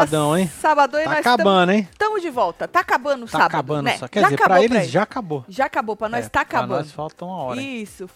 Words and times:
Sabadão, 0.00 0.38
hein? 0.38 0.50
Sabadão 0.60 1.00
e 1.00 1.04
Tá 1.04 1.10
nós 1.10 1.18
acabando, 1.20 1.72
hein? 1.72 1.88
Estamos 1.90 2.22
de 2.22 2.30
volta. 2.30 2.66
Tá 2.68 2.80
acabando 2.80 3.22
o 3.22 3.26
Tá 3.26 3.32
sábado, 3.32 3.48
acabando 3.48 3.84
né? 3.84 3.98
só. 3.98 4.08
Quer 4.08 4.20
já 4.20 4.26
dizer, 4.28 4.34
acabou 4.42 4.56
pra 4.56 4.64
eles 4.76 4.90
já 4.90 5.02
acabou. 5.02 5.44
Já 5.48 5.64
acabou, 5.66 5.96
pra 5.96 6.08
nós 6.08 6.26
É, 6.26 6.28
tá 6.28 6.44
pra 6.44 6.58
acabando. 6.58 6.78
nós 6.78 6.92
falta 6.92 7.24
uma 7.24 7.36
hora. 7.44 7.60
Isso. 7.60 8.08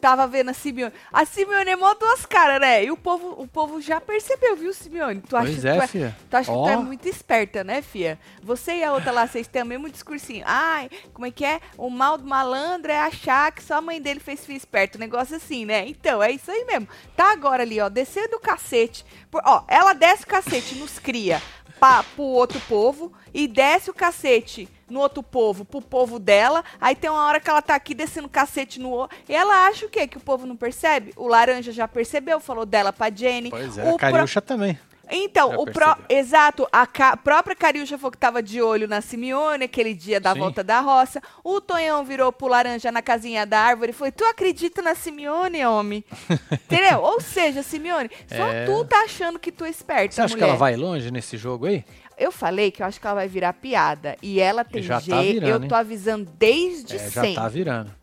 Tava 0.00 0.26
vendo 0.26 0.48
a 0.48 0.54
Simeone. 0.54 0.92
A 1.12 1.24
Simeone 1.26 1.70
é 1.70 1.76
mó 1.76 1.92
duas 1.94 2.24
caras, 2.24 2.60
né? 2.60 2.84
E 2.84 2.90
o 2.90 2.96
povo, 2.96 3.34
o 3.36 3.46
povo 3.46 3.80
já 3.80 4.00
percebeu, 4.00 4.56
viu, 4.56 4.72
Simeone? 4.72 5.20
Tu 5.20 5.36
acha, 5.36 5.46
Pois 5.46 5.60
que 5.60 5.68
é, 5.68 5.74
tu, 5.76 5.82
é, 5.82 5.86
filha. 5.86 6.16
tu 6.30 6.34
acha 6.36 6.50
que 6.52 6.58
tu 6.58 6.68
é 6.68 6.76
muito 6.76 7.06
esperta, 7.08 7.62
né, 7.62 7.82
fia? 7.82 8.18
Você 8.42 8.76
e 8.76 8.84
a 8.84 8.92
outra 8.92 9.12
lá, 9.12 9.26
vocês 9.26 9.46
têm 9.46 9.62
o 9.62 9.66
mesmo 9.66 9.90
discursinho. 9.90 10.42
Ai, 10.46 10.88
como 11.12 11.26
é 11.26 11.30
que 11.30 11.44
é? 11.44 11.60
O 11.76 11.90
mal 11.90 12.16
do 12.16 12.24
malandro 12.26 12.90
é 12.90 12.98
achar 12.98 13.52
que 13.52 13.62
só 13.62 13.74
a 13.74 13.80
mãe 13.80 14.00
dele 14.00 14.20
fez 14.20 14.44
filho 14.46 14.56
esperto. 14.56 14.96
Um 14.96 15.00
negócio 15.00 15.36
assim, 15.36 15.64
né? 15.66 15.86
Então, 15.86 16.22
é 16.22 16.30
isso 16.32 16.50
aí 16.50 16.64
mesmo. 16.64 16.88
Tá 17.14 17.32
agora 17.32 17.62
ali, 17.62 17.78
ó, 17.80 17.88
descendo 17.90 18.36
o 18.36 18.40
cacete. 18.40 19.04
Por- 19.30 19.42
ó, 19.44 19.64
ela 19.68 19.92
desce 19.92 20.24
o 20.24 20.26
cacete, 20.26 20.74
nos 20.76 20.98
cria 20.98 21.42
pra, 21.80 22.02
pro 22.02 22.22
outro 22.22 22.60
povo 22.68 23.10
e 23.32 23.48
desce 23.48 23.90
o 23.90 23.94
cacete 23.94 24.68
no 24.88 25.00
outro 25.00 25.22
povo, 25.22 25.64
pro 25.64 25.80
povo 25.80 26.18
dela. 26.18 26.62
Aí 26.78 26.94
tem 26.94 27.08
uma 27.08 27.24
hora 27.26 27.40
que 27.40 27.48
ela 27.48 27.62
tá 27.62 27.74
aqui 27.74 27.94
descendo 27.94 28.26
o 28.26 28.30
cacete 28.30 28.78
no 28.78 28.90
outro. 28.90 29.16
E 29.26 29.34
ela 29.34 29.66
acha 29.66 29.86
o 29.86 29.88
quê? 29.88 30.06
Que 30.06 30.18
o 30.18 30.20
povo 30.20 30.46
não 30.46 30.56
percebe? 30.56 31.12
O 31.16 31.26
Laranja 31.26 31.72
já 31.72 31.88
percebeu, 31.88 32.38
falou 32.38 32.66
dela 32.66 32.92
pra 32.92 33.10
Jenny. 33.10 33.48
Pois 33.48 33.78
é, 33.78 33.84
o 33.84 33.94
a 33.94 33.98
Cariúcha 33.98 34.42
também. 34.42 34.78
Então, 35.10 35.50
Já 35.50 35.58
o 35.58 35.64
percebeu. 35.64 35.96
exato, 36.08 36.68
a 36.72 36.86
ca- 36.86 37.16
própria 37.16 37.54
Cariúcha 37.56 37.96
falou 37.98 38.10
que 38.12 38.18
tava 38.18 38.42
de 38.42 38.60
olho 38.62 38.86
na 38.88 39.00
Simeone, 39.00 39.64
aquele 39.64 39.94
dia 39.94 40.20
da 40.20 40.32
Sim. 40.34 40.38
volta 40.40 40.62
da 40.64 40.80
roça. 40.80 41.20
O 41.44 41.60
Tonhão 41.60 42.04
virou 42.04 42.32
pro 42.32 42.48
laranja 42.48 42.90
na 42.92 43.02
casinha 43.02 43.44
da 43.46 43.58
árvore 43.60 43.90
e 43.90 43.94
falou: 43.94 44.12
Tu 44.12 44.24
acredita 44.24 44.80
na 44.82 44.94
Simeone, 44.94 45.64
homem? 45.64 46.04
Entendeu? 46.52 47.00
Ou 47.00 47.20
seja, 47.20 47.62
Simeone, 47.62 48.10
só 48.28 48.48
É. 48.48 48.64
tu 48.64 48.84
tá 48.84 49.02
achando 49.04 49.38
que 49.38 49.50
tu 49.52 49.64
é 49.64 49.70
esperta. 49.70 50.14
Você 50.14 50.20
acha 50.22 50.34
que 50.34 50.40
mulher. 50.40 50.50
ela 50.50 50.58
vai 50.58 50.76
longe 50.76 51.10
nesse 51.10 51.36
jogo 51.36 51.66
aí? 51.66 51.84
Eu 52.18 52.30
falei 52.30 52.70
que 52.70 52.82
eu 52.82 52.86
acho 52.86 53.00
que 53.00 53.06
ela 53.06 53.14
vai 53.14 53.28
virar 53.28 53.52
piada. 53.54 54.14
E 54.22 54.38
ela 54.40 54.62
tem 54.62 54.82
já 54.82 54.96
tá 54.96 55.00
jeito. 55.00 55.40
virando, 55.40 55.64
eu 55.64 55.68
tô 55.68 55.74
avisando 55.74 56.30
desde 56.38 56.96
é, 56.96 56.98
já 56.98 57.22
sempre. 57.22 57.34
tá 57.34 57.48
virando. 57.48 57.94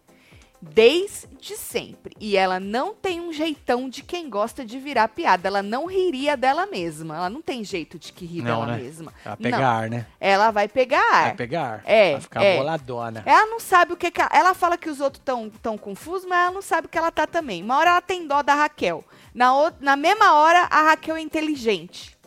Desde 0.59 1.27
sempre. 1.55 2.13
E 2.19 2.35
ela 2.35 2.59
não 2.59 2.93
tem 2.93 3.21
um 3.21 3.31
jeitão 3.31 3.89
de 3.89 4.03
quem 4.03 4.29
gosta 4.29 4.65
de 4.65 4.77
virar 4.79 5.07
piada. 5.07 5.47
Ela 5.47 5.63
não 5.63 5.85
riria 5.85 6.35
dela 6.35 6.65
mesma. 6.65 7.15
Ela 7.15 7.29
não 7.29 7.41
tem 7.41 7.63
jeito 7.63 7.97
de 7.97 8.11
que 8.11 8.25
ri 8.25 8.41
Não, 8.41 8.61
dela 8.61 8.65
né? 8.67 8.77
mesma. 8.83 9.13
Vai 9.23 9.33
Não. 9.33 9.43
pegar 9.43 9.69
ar, 9.69 9.89
né? 9.89 10.05
Ela 10.19 10.51
vai 10.51 10.67
pegar 10.67 10.99
ar. 10.99 11.23
Vai 11.27 11.35
pegar 11.35 11.63
ar. 11.63 11.81
É, 11.85 12.11
Vai 12.13 12.21
ficar 12.21 12.43
é. 12.43 12.57
boladona. 12.57 13.23
Ela 13.25 13.45
não 13.45 13.59
sabe 13.59 13.93
o 13.93 13.97
que, 13.97 14.11
que 14.11 14.19
ela, 14.19 14.29
ela 14.33 14.53
fala 14.53 14.77
que 14.77 14.89
os 14.89 14.99
outros 14.99 15.21
estão 15.21 15.49
tão 15.61 15.77
confusos, 15.77 16.27
mas 16.27 16.39
ela 16.39 16.51
não 16.51 16.61
sabe 16.61 16.87
o 16.87 16.89
que 16.89 16.97
ela 16.97 17.11
tá 17.11 17.25
também. 17.25 17.63
Uma 17.63 17.77
hora 17.77 17.91
ela 17.91 18.01
tem 18.01 18.27
dó 18.27 18.41
da 18.41 18.55
Raquel. 18.55 19.03
Na, 19.33 19.55
outra, 19.55 19.77
na 19.79 19.95
mesma 19.95 20.33
hora, 20.33 20.67
a 20.69 20.83
Raquel 20.89 21.15
é 21.15 21.21
inteligente. 21.21 22.17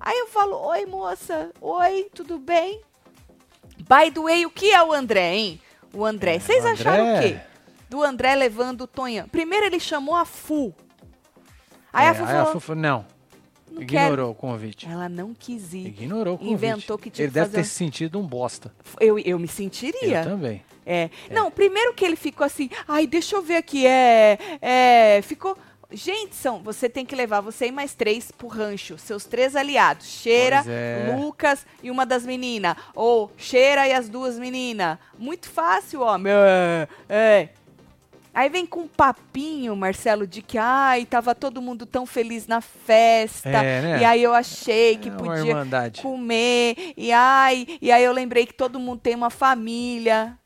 Aí 0.00 0.18
eu 0.18 0.26
falo, 0.26 0.56
oi 0.66 0.84
moça, 0.86 1.50
oi, 1.60 2.08
tudo 2.12 2.38
bem? 2.38 2.80
By 3.78 4.10
the 4.10 4.20
way, 4.20 4.46
o 4.46 4.50
que 4.50 4.72
é 4.72 4.82
o 4.82 4.92
André, 4.92 5.34
hein? 5.34 5.60
O 5.94 6.04
André. 6.04 6.38
Vocês 6.38 6.64
o 6.64 6.68
acharam 6.68 7.16
o 7.16 7.20
quê? 7.20 7.38
Do 7.92 8.02
André 8.02 8.34
levando 8.34 8.80
o 8.82 8.86
Tonhão. 8.86 9.28
Primeiro 9.28 9.66
ele 9.66 9.78
chamou 9.78 10.14
a 10.14 10.24
Fu. 10.24 10.74
Aí 11.92 12.06
É, 12.06 12.08
a 12.08 12.14
Fu 12.14 12.22
aí 12.24 12.28
a 12.30 12.32
falou, 12.38 12.52
Fufu, 12.54 12.74
não, 12.74 13.04
não 13.70 13.82
ignorou 13.82 14.08
quero. 14.08 14.30
o 14.30 14.34
convite. 14.34 14.88
Ela 14.88 15.10
não 15.10 15.34
quis 15.34 15.74
ir. 15.74 15.88
Ignorou 15.88 16.36
o 16.36 16.38
convite. 16.38 16.54
Inventou 16.54 16.96
que 16.96 17.10
tinha 17.10 17.26
Ele 17.26 17.30
que 17.30 17.34
deve 17.34 17.50
ter 17.52 17.60
um- 17.60 17.64
se 17.64 17.68
sentido 17.68 18.18
um 18.18 18.26
bosta. 18.26 18.74
Eu, 18.98 19.18
eu 19.18 19.38
me 19.38 19.46
sentiria. 19.46 20.20
Eu 20.20 20.24
também. 20.24 20.64
É. 20.86 21.10
Não, 21.30 21.50
primeiro 21.50 21.92
que 21.92 22.02
ele 22.02 22.16
ficou 22.16 22.46
assim, 22.46 22.70
ai, 22.88 23.06
deixa 23.06 23.36
eu 23.36 23.42
ver 23.42 23.56
aqui, 23.56 23.86
é, 23.86 24.38
é, 24.62 25.20
ficou... 25.22 25.54
Gente, 25.94 26.34
são, 26.34 26.62
você 26.62 26.88
tem 26.88 27.04
que 27.04 27.14
levar 27.14 27.42
você 27.42 27.66
e 27.66 27.70
mais 27.70 27.92
três 27.92 28.30
pro 28.32 28.48
rancho, 28.48 28.96
seus 28.96 29.26
três 29.26 29.54
aliados, 29.54 30.06
Cheira, 30.06 30.64
é. 30.66 31.14
Lucas 31.20 31.66
e 31.82 31.90
uma 31.90 32.06
das 32.06 32.24
meninas, 32.24 32.74
ou 32.94 33.30
Cheira 33.36 33.86
e 33.86 33.92
as 33.92 34.08
duas 34.08 34.38
meninas. 34.38 34.96
Muito 35.18 35.50
fácil, 35.50 36.00
homem. 36.00 36.32
É, 36.34 36.88
é. 37.10 37.48
Aí 38.34 38.48
vem 38.48 38.64
com 38.64 38.80
um 38.80 38.88
papinho, 38.88 39.76
Marcelo, 39.76 40.26
de 40.26 40.40
que, 40.40 40.56
ai, 40.56 41.04
tava 41.04 41.34
todo 41.34 41.60
mundo 41.60 41.84
tão 41.84 42.06
feliz 42.06 42.46
na 42.46 42.62
festa, 42.62 43.50
É, 43.50 43.82
né? 43.82 44.00
e 44.00 44.04
aí 44.04 44.22
eu 44.22 44.32
achei 44.32 44.96
que 44.96 45.10
é 45.10 45.12
podia 45.12 45.54
comer, 46.00 46.94
e 46.96 47.12
ai, 47.12 47.66
e 47.80 47.92
aí 47.92 48.02
eu 48.02 48.12
lembrei 48.12 48.46
que 48.46 48.54
todo 48.54 48.80
mundo 48.80 49.00
tem 49.00 49.14
uma 49.14 49.28
família. 49.28 50.38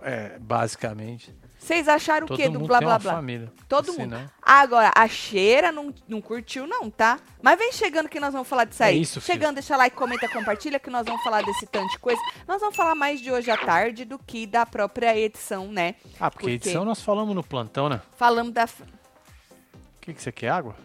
É, 0.00 0.38
basicamente. 0.38 1.34
Vocês 1.64 1.88
acharam 1.88 2.26
Todo 2.26 2.36
o 2.38 2.42
quê 2.42 2.48
do 2.48 2.58
blá 2.60 2.78
blá 2.78 2.98
blá? 2.98 3.14
família. 3.14 3.50
Todo 3.66 3.90
Se 3.92 3.98
mundo. 3.98 4.10
não- 4.16 4.30
Agora, 4.42 4.92
a 4.94 5.08
cheira 5.08 5.72
não, 5.72 5.94
não 6.06 6.20
curtiu, 6.20 6.66
não, 6.66 6.90
tá? 6.90 7.18
Mas 7.42 7.58
vem 7.58 7.72
chegando 7.72 8.06
que 8.08 8.20
nós 8.20 8.32
vamos 8.34 8.46
falar 8.46 8.64
disso 8.64 8.82
É 8.82 8.86
aí. 8.88 9.00
isso, 9.00 9.18
filho. 9.20 9.32
chegando, 9.34 9.54
deixa 9.54 9.74
like, 9.76 9.96
comenta, 9.96 10.28
compartilha, 10.28 10.78
que 10.78 10.90
nós 10.90 11.06
vamos 11.06 11.22
falar 11.24 11.42
desse 11.42 11.66
tanto 11.66 11.90
de 11.90 11.98
coisa. 11.98 12.20
Nós 12.46 12.60
vamos 12.60 12.76
falar 12.76 12.94
mais 12.94 13.18
de 13.18 13.32
hoje 13.32 13.50
à 13.50 13.56
tarde 13.56 14.04
do 14.04 14.18
que 14.18 14.46
da 14.46 14.66
própria 14.66 15.16
edição, 15.18 15.68
né? 15.72 15.94
Ah, 16.20 16.30
porque 16.30 16.44
Por 16.44 16.48
quê? 16.50 16.54
edição 16.56 16.84
nós 16.84 17.00
falamos 17.00 17.34
no 17.34 17.42
plantão, 17.42 17.88
né? 17.88 18.02
Falamos 18.18 18.52
da. 18.52 18.64
O 18.64 20.00
que, 20.02 20.12
que 20.12 20.22
você 20.22 20.30
quer, 20.30 20.50
água? 20.50 20.76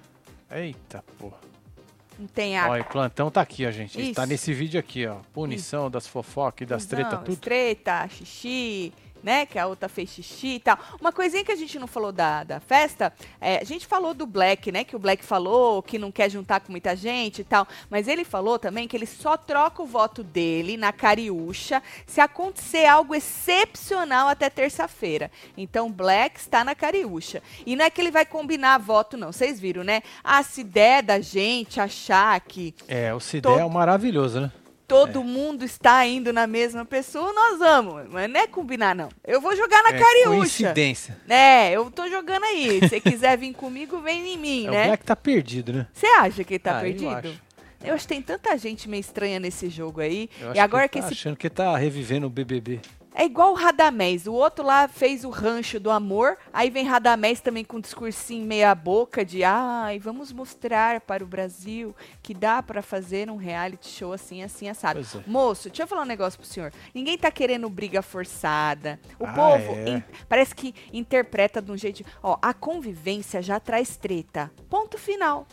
Eita, 0.50 1.04
porra. 1.18 1.38
Não 2.18 2.28
tem 2.28 2.58
água. 2.58 2.74
Olha, 2.74 2.82
o 2.82 2.86
plantão 2.86 3.30
tá 3.32 3.40
aqui, 3.42 3.66
ó, 3.66 3.72
gente. 3.72 3.96
Tá 4.14 4.24
Isso. 4.24 4.30
nesse 4.32 4.54
vídeo 4.54 4.80
aqui, 4.80 5.06
ó. 5.08 5.18
Punição 5.34 5.90
das 5.90 6.06
fofocas 6.08 6.62
e 6.62 6.66
das 6.66 6.86
tretas, 6.86 7.14
Não, 7.14 7.24
tudo. 7.24 7.38
Treta, 7.38 8.08
xixi, 8.10 8.94
né? 9.24 9.46
Que 9.46 9.58
a 9.60 9.68
outra 9.68 9.88
fez 9.90 10.10
xixi 10.10 10.56
e 10.56 10.60
tal. 10.60 10.78
Uma 11.00 11.12
coisinha 11.12 11.44
que 11.44 11.52
a 11.52 11.56
gente 11.56 11.78
não 11.80 11.88
falou 11.88 12.12
da, 12.12 12.44
da 12.44 12.60
festa, 12.60 13.14
é, 13.40 13.58
a 13.58 13.64
gente 13.64 13.86
falou 13.88 14.14
do 14.14 14.26
Black, 14.26 14.72
né? 14.72 14.84
Que 14.84 14.96
o 14.96 15.00
Black 15.00 15.24
falou 15.24 15.82
que 15.84 15.98
não 16.00 16.12
quer 16.12 16.30
juntar 16.30 16.60
com 16.60 16.72
muita 16.72 16.96
gente 16.96 17.42
e 17.42 17.44
tal. 17.44 17.68
Mas 17.90 18.08
ele 18.08 18.24
falou 18.24 18.58
também 18.60 18.88
que 18.88 18.96
ele 18.96 19.06
só 19.06 19.38
troca 19.38 19.82
o 19.82 19.86
voto 19.86 20.24
dele 20.24 20.78
na 20.78 20.92
Cariúcha 20.92 21.82
se 22.06 22.22
acontecer 22.22 22.86
algo 22.86 23.14
excepcional 23.16 24.28
até 24.28 24.50
terça-feira. 24.50 25.32
Então, 25.58 25.92
Black 25.92 26.40
está 26.40 26.64
na 26.64 26.76
Cariúcha. 26.76 27.42
E 27.66 27.76
não 27.76 27.86
é 27.86 27.90
que 27.90 28.00
ele 28.02 28.12
vai 28.12 28.26
combinar 28.26 28.78
voto, 28.78 29.18
não. 29.18 29.32
Vocês 29.32 29.60
viram, 29.60 29.84
né? 29.84 30.02
Ah, 30.24 30.42
se 30.44 30.64
der 30.64 31.04
da 31.04 31.20
gente 31.20 31.80
achar 31.80 32.40
que 32.42 32.74
É, 32.88 33.14
o 33.14 33.20
Cidé 33.20 33.50
Todo- 33.50 33.60
é 33.60 33.66
um 33.66 33.70
maravilhoso, 33.70 34.40
né? 34.42 34.52
Todo 34.90 35.24
mundo 35.24 35.64
está 35.64 36.06
indo 36.06 36.34
na 36.34 36.46
mesma 36.48 36.84
pessoa, 36.84 37.32
nós 37.32 37.60
vamos. 37.60 38.10
Mas 38.10 38.30
não 38.30 38.40
é 38.40 38.48
combinar, 38.48 38.94
não. 38.96 39.10
Eu 39.26 39.40
vou 39.40 39.56
jogar 39.56 39.82
na 39.84 39.90
é 39.90 40.00
cariúcha. 40.00 40.38
coincidência. 40.38 41.18
É, 41.30 41.72
eu 41.72 41.90
tô 41.92 42.08
jogando 42.10 42.44
aí. 42.44 42.80
Se 42.82 42.90
você 42.90 43.00
quiser 43.00 43.38
vir 43.38 43.54
comigo, 43.54 44.02
vem 44.02 44.34
em 44.34 44.38
mim, 44.38 44.66
É, 44.68 44.70
O 44.70 44.74
né? 44.74 44.88
Black 44.88 45.06
tá 45.06 45.16
perdido, 45.16 45.72
né? 45.72 45.88
Você 45.94 46.08
acha 46.08 46.44
que 46.44 46.54
ele 46.56 46.60
tá 46.60 46.76
Ah, 46.76 46.80
eu 46.80 46.82
perdido? 46.82 47.10
acho. 47.30 47.42
Eu 47.82 47.94
acho 47.94 48.04
que 48.06 48.14
tem 48.14 48.22
tanta 48.22 48.58
gente 48.58 48.90
meio 48.90 49.00
estranha 49.00 49.40
nesse 49.40 49.70
jogo 49.70 50.02
aí. 50.02 50.30
Eu 50.42 50.54
E 50.54 50.60
agora 50.60 50.84
que, 50.88 50.94
que 50.94 50.98
ele 50.98 51.04
tá 51.04 51.12
esse 51.14 51.20
achando 51.22 51.38
que 51.38 51.50
tá 51.50 51.78
revivendo 51.78 52.28
o 52.28 52.30
BBB. 52.30 52.82
É 53.22 53.26
igual 53.26 53.52
o 53.52 53.56
Radamés. 53.56 54.28
O 54.28 54.34
outro 54.34 54.64
lá 54.66 54.88
fez 54.88 55.26
o 55.26 55.30
rancho 55.30 55.78
do 55.78 55.92
amor. 55.92 56.38
Aí 56.54 56.70
vem 56.70 56.86
Radamés 56.86 57.42
também 57.42 57.66
com 57.66 57.76
um 57.76 57.82
discursinho 57.82 58.46
meia 58.46 58.74
boca 58.74 59.26
de 59.26 59.44
ai, 59.44 60.00
vamos 60.00 60.32
mostrar 60.32 61.02
para 61.02 61.22
o 61.22 61.28
Brasil 61.28 61.94
que 62.24 62.34
dá 62.34 62.64
para 62.64 62.82
fazer 62.82 63.30
um 63.30 63.36
reality 63.36 63.90
show 63.90 64.14
assim, 64.14 64.42
assim, 64.42 64.70
assado. 64.70 65.02
É. 65.02 65.04
Moço, 65.30 65.68
deixa 65.68 65.84
eu 65.84 65.88
falar 65.88 66.04
um 66.04 66.06
negócio 66.06 66.40
pro 66.40 66.48
senhor. 66.48 66.72
Ninguém 66.96 67.18
tá 67.18 67.30
querendo 67.30 67.70
briga 67.70 68.02
forçada. 68.02 68.98
O 69.20 69.26
Ah, 69.26 69.34
povo 69.34 69.74
é. 69.74 69.90
in- 69.90 70.04
parece 70.30 70.56
que 70.56 70.74
interpreta 70.94 71.62
de 71.62 71.72
um 71.74 71.78
jeito. 71.78 72.06
Ó, 72.24 72.38
a 72.42 72.54
convivência 72.54 73.42
já 73.42 73.60
traz 73.60 73.98
treta. 73.98 74.50
Ponto 74.70 74.98
final. 74.98 75.46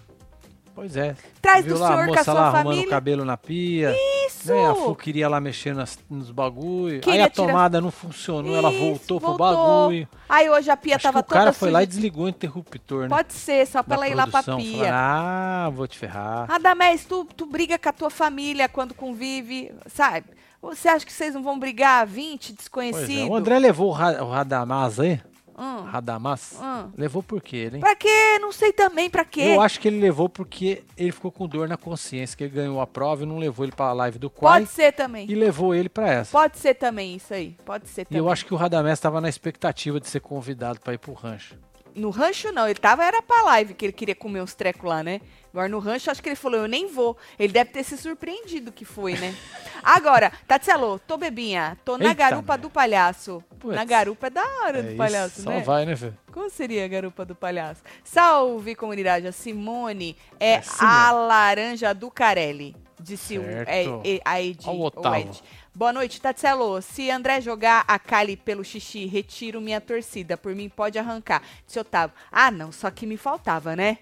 Pois 0.76 0.94
é. 0.96 1.16
Traz 1.40 1.64
Viu 1.64 1.74
do 1.74 1.80
lá 1.80 1.88
senhor 1.88 2.00
a 2.00 2.04
com 2.04 2.12
a 2.12 2.14
moça 2.14 2.24
sua 2.24 2.34
lá 2.34 2.40
arrumando 2.48 2.64
família. 2.66 2.86
o 2.86 2.90
cabelo 2.90 3.24
na 3.24 3.36
pia. 3.38 3.96
Isso! 4.26 4.52
Né? 4.52 4.66
A 4.70 4.74
Fu 4.74 4.94
queria 4.94 5.26
lá 5.28 5.40
mexer 5.40 5.74
nas, 5.74 5.98
nos 6.08 6.30
bagulho. 6.30 6.96
Aí 6.96 7.00
Queria 7.00 7.24
a 7.24 7.30
tirar- 7.30 7.46
tomada 7.46 7.80
não 7.80 7.90
funcionou, 7.90 8.54
ela 8.54 8.70
Isso, 8.70 8.78
voltou, 8.80 9.18
pro 9.20 9.28
voltou. 9.38 9.46
bagulho. 9.88 10.08
Aí 10.28 10.50
hoje 10.50 10.70
a 10.70 10.76
pia 10.76 10.96
Acho 10.96 11.02
tava 11.04 11.22
que 11.22 11.30
o 11.30 11.32
cara 11.32 11.46
toda 11.46 11.52
foi 11.54 11.70
lá 11.70 11.82
e 11.82 11.86
suja. 11.86 11.94
desligou 11.94 12.26
o 12.26 12.28
interruptor, 12.28 13.02
né? 13.04 13.08
Pode 13.08 13.32
ser, 13.32 13.66
só 13.66 13.82
pra 13.82 13.94
ela 13.96 14.06
ir 14.08 14.14
lá 14.14 14.26
pra 14.26 14.42
pia. 14.42 14.52
falando, 14.52 14.84
ah, 14.92 15.70
vou 15.74 15.88
te 15.88 15.98
ferrar. 15.98 16.46
Radamés, 16.46 17.06
tu, 17.06 17.24
tu 17.24 17.46
briga 17.46 17.78
com 17.78 17.88
a 17.88 17.92
tua 17.92 18.10
família 18.10 18.68
quando 18.68 18.92
convive, 18.92 19.72
sabe? 19.86 20.26
Você 20.60 20.88
acha 20.88 21.06
que 21.06 21.12
vocês 21.12 21.32
não 21.34 21.42
vão 21.42 21.58
brigar 21.58 22.06
20 22.06 22.48
Pois 22.48 22.56
desconhecidos? 22.58 23.28
é. 23.28 23.30
O 23.30 23.34
André 23.34 23.58
levou 23.58 23.88
o, 23.88 23.92
Ra 23.92 24.22
o 24.22 24.28
Radamaz 24.30 25.00
aí. 25.00 25.20
Hum, 25.58 25.82
Radamaz? 25.84 26.58
hum. 26.60 26.90
Levou 26.96 27.22
por 27.22 27.40
quê, 27.42 27.56
ele, 27.56 27.76
hein? 27.76 27.80
Pra 27.80 27.96
quê? 27.96 28.38
Não 28.40 28.52
sei 28.52 28.72
também 28.72 29.08
pra 29.08 29.24
quê. 29.24 29.40
Eu 29.40 29.60
acho 29.60 29.80
que 29.80 29.88
ele 29.88 29.98
levou 30.00 30.28
porque 30.28 30.82
ele 30.96 31.12
ficou 31.12 31.32
com 31.32 31.46
dor 31.48 31.68
na 31.68 31.76
consciência, 31.76 32.36
que 32.36 32.44
ele 32.44 32.54
ganhou 32.54 32.80
a 32.80 32.86
prova 32.86 33.22
e 33.22 33.26
não 33.26 33.38
levou 33.38 33.64
ele 33.64 33.72
pra 33.72 33.92
live 33.92 34.18
do 34.18 34.28
Quai 34.30 34.60
Pode 34.60 34.70
ser 34.70 34.92
também. 34.92 35.26
e 35.30 35.34
levou 35.34 35.74
ele 35.74 35.88
pra 35.88 36.08
essa. 36.10 36.32
Pode 36.32 36.58
ser 36.58 36.74
também 36.74 37.16
isso 37.16 37.32
aí. 37.32 37.56
Pode 37.64 37.88
ser 37.88 38.02
E 38.02 38.04
também. 38.06 38.18
eu 38.18 38.30
acho 38.30 38.44
que 38.44 38.52
o 38.54 38.56
Radamés 38.56 38.94
estava 38.98 39.20
na 39.20 39.28
expectativa 39.28 39.98
de 40.00 40.08
ser 40.08 40.20
convidado 40.20 40.80
pra 40.80 40.92
ir 40.94 40.98
pro 40.98 41.12
rancho. 41.12 41.56
No 41.96 42.10
rancho 42.10 42.52
não, 42.52 42.68
ele 42.68 42.78
tava, 42.78 43.04
era 43.04 43.22
pra 43.22 43.42
live 43.42 43.74
que 43.74 43.86
ele 43.86 43.92
queria 43.92 44.14
comer 44.14 44.42
uns 44.42 44.54
trecos 44.54 44.84
lá, 44.88 45.02
né? 45.02 45.20
Agora 45.52 45.68
no 45.68 45.78
rancho, 45.78 46.10
acho 46.10 46.22
que 46.22 46.28
ele 46.28 46.36
falou, 46.36 46.60
eu 46.60 46.68
nem 46.68 46.86
vou. 46.86 47.16
Ele 47.38 47.52
deve 47.52 47.70
ter 47.70 47.82
se 47.82 47.96
surpreendido 47.96 48.70
que 48.70 48.84
foi, 48.84 49.14
né? 49.14 49.34
Agora, 49.82 50.30
Tatselo, 50.46 50.98
tô 50.98 51.16
bebinha, 51.16 51.78
tô 51.84 51.96
na 51.96 52.04
Eita, 52.06 52.14
garupa 52.14 52.52
mulher. 52.52 52.58
do 52.62 52.70
palhaço. 52.70 53.42
Na 53.64 53.84
garupa 53.84 54.26
é 54.26 54.30
da 54.30 54.44
hora 54.62 54.78
É 54.78 54.82
do 54.82 54.88
isso, 54.88 54.96
palhaço, 54.98 55.42
só 55.42 55.50
né? 55.50 55.60
vai, 55.60 55.86
né, 55.86 55.96
filho? 55.96 56.16
Como 56.30 56.50
seria 56.50 56.84
a 56.84 56.88
garupa 56.88 57.24
do 57.24 57.34
palhaço? 57.34 57.82
Salve, 58.04 58.74
comunidade. 58.74 59.26
A 59.26 59.32
Simone 59.32 60.16
é 60.38 60.54
É 60.56 60.62
a 60.80 61.10
laranja 61.12 61.94
do 61.94 62.10
Carelli. 62.10 62.76
Disse 63.00 63.38
o, 63.38 63.42
é, 63.42 63.64
é, 64.04 64.20
a 64.24 64.40
Ed, 64.42 64.58
Ó 64.66 64.72
o 64.72 64.76
o 64.80 64.84
Otávio. 64.86 65.28
Ed. 65.28 65.42
Boa 65.76 65.92
noite, 65.92 66.22
Tatselo. 66.22 66.80
Se 66.80 67.10
André 67.10 67.38
jogar 67.38 67.84
a 67.86 67.98
Kali 67.98 68.34
pelo 68.34 68.64
xixi, 68.64 69.04
retiro 69.04 69.60
minha 69.60 69.78
torcida. 69.78 70.34
Por 70.34 70.54
mim, 70.54 70.70
pode 70.70 70.98
arrancar. 70.98 71.42
Disse 71.66 71.78
Otávio. 71.78 72.16
Ah, 72.32 72.50
não. 72.50 72.72
Só 72.72 72.90
que 72.90 73.04
me 73.04 73.18
faltava, 73.18 73.76
né? 73.76 73.98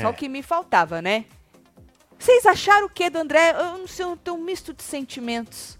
Só 0.00 0.08
É. 0.08 0.12
que 0.12 0.28
me 0.28 0.42
faltava, 0.42 1.00
né? 1.00 1.24
Vocês 2.18 2.44
acharam 2.46 2.86
o 2.86 2.90
que 2.90 3.08
do 3.10 3.18
André? 3.18 3.52
Eu 3.52 3.78
não 3.78 3.86
sei, 3.86 4.04
eu 4.04 4.16
tenho 4.16 4.36
um 4.36 4.42
misto 4.42 4.74
de 4.74 4.82
sentimentos. 4.82 5.78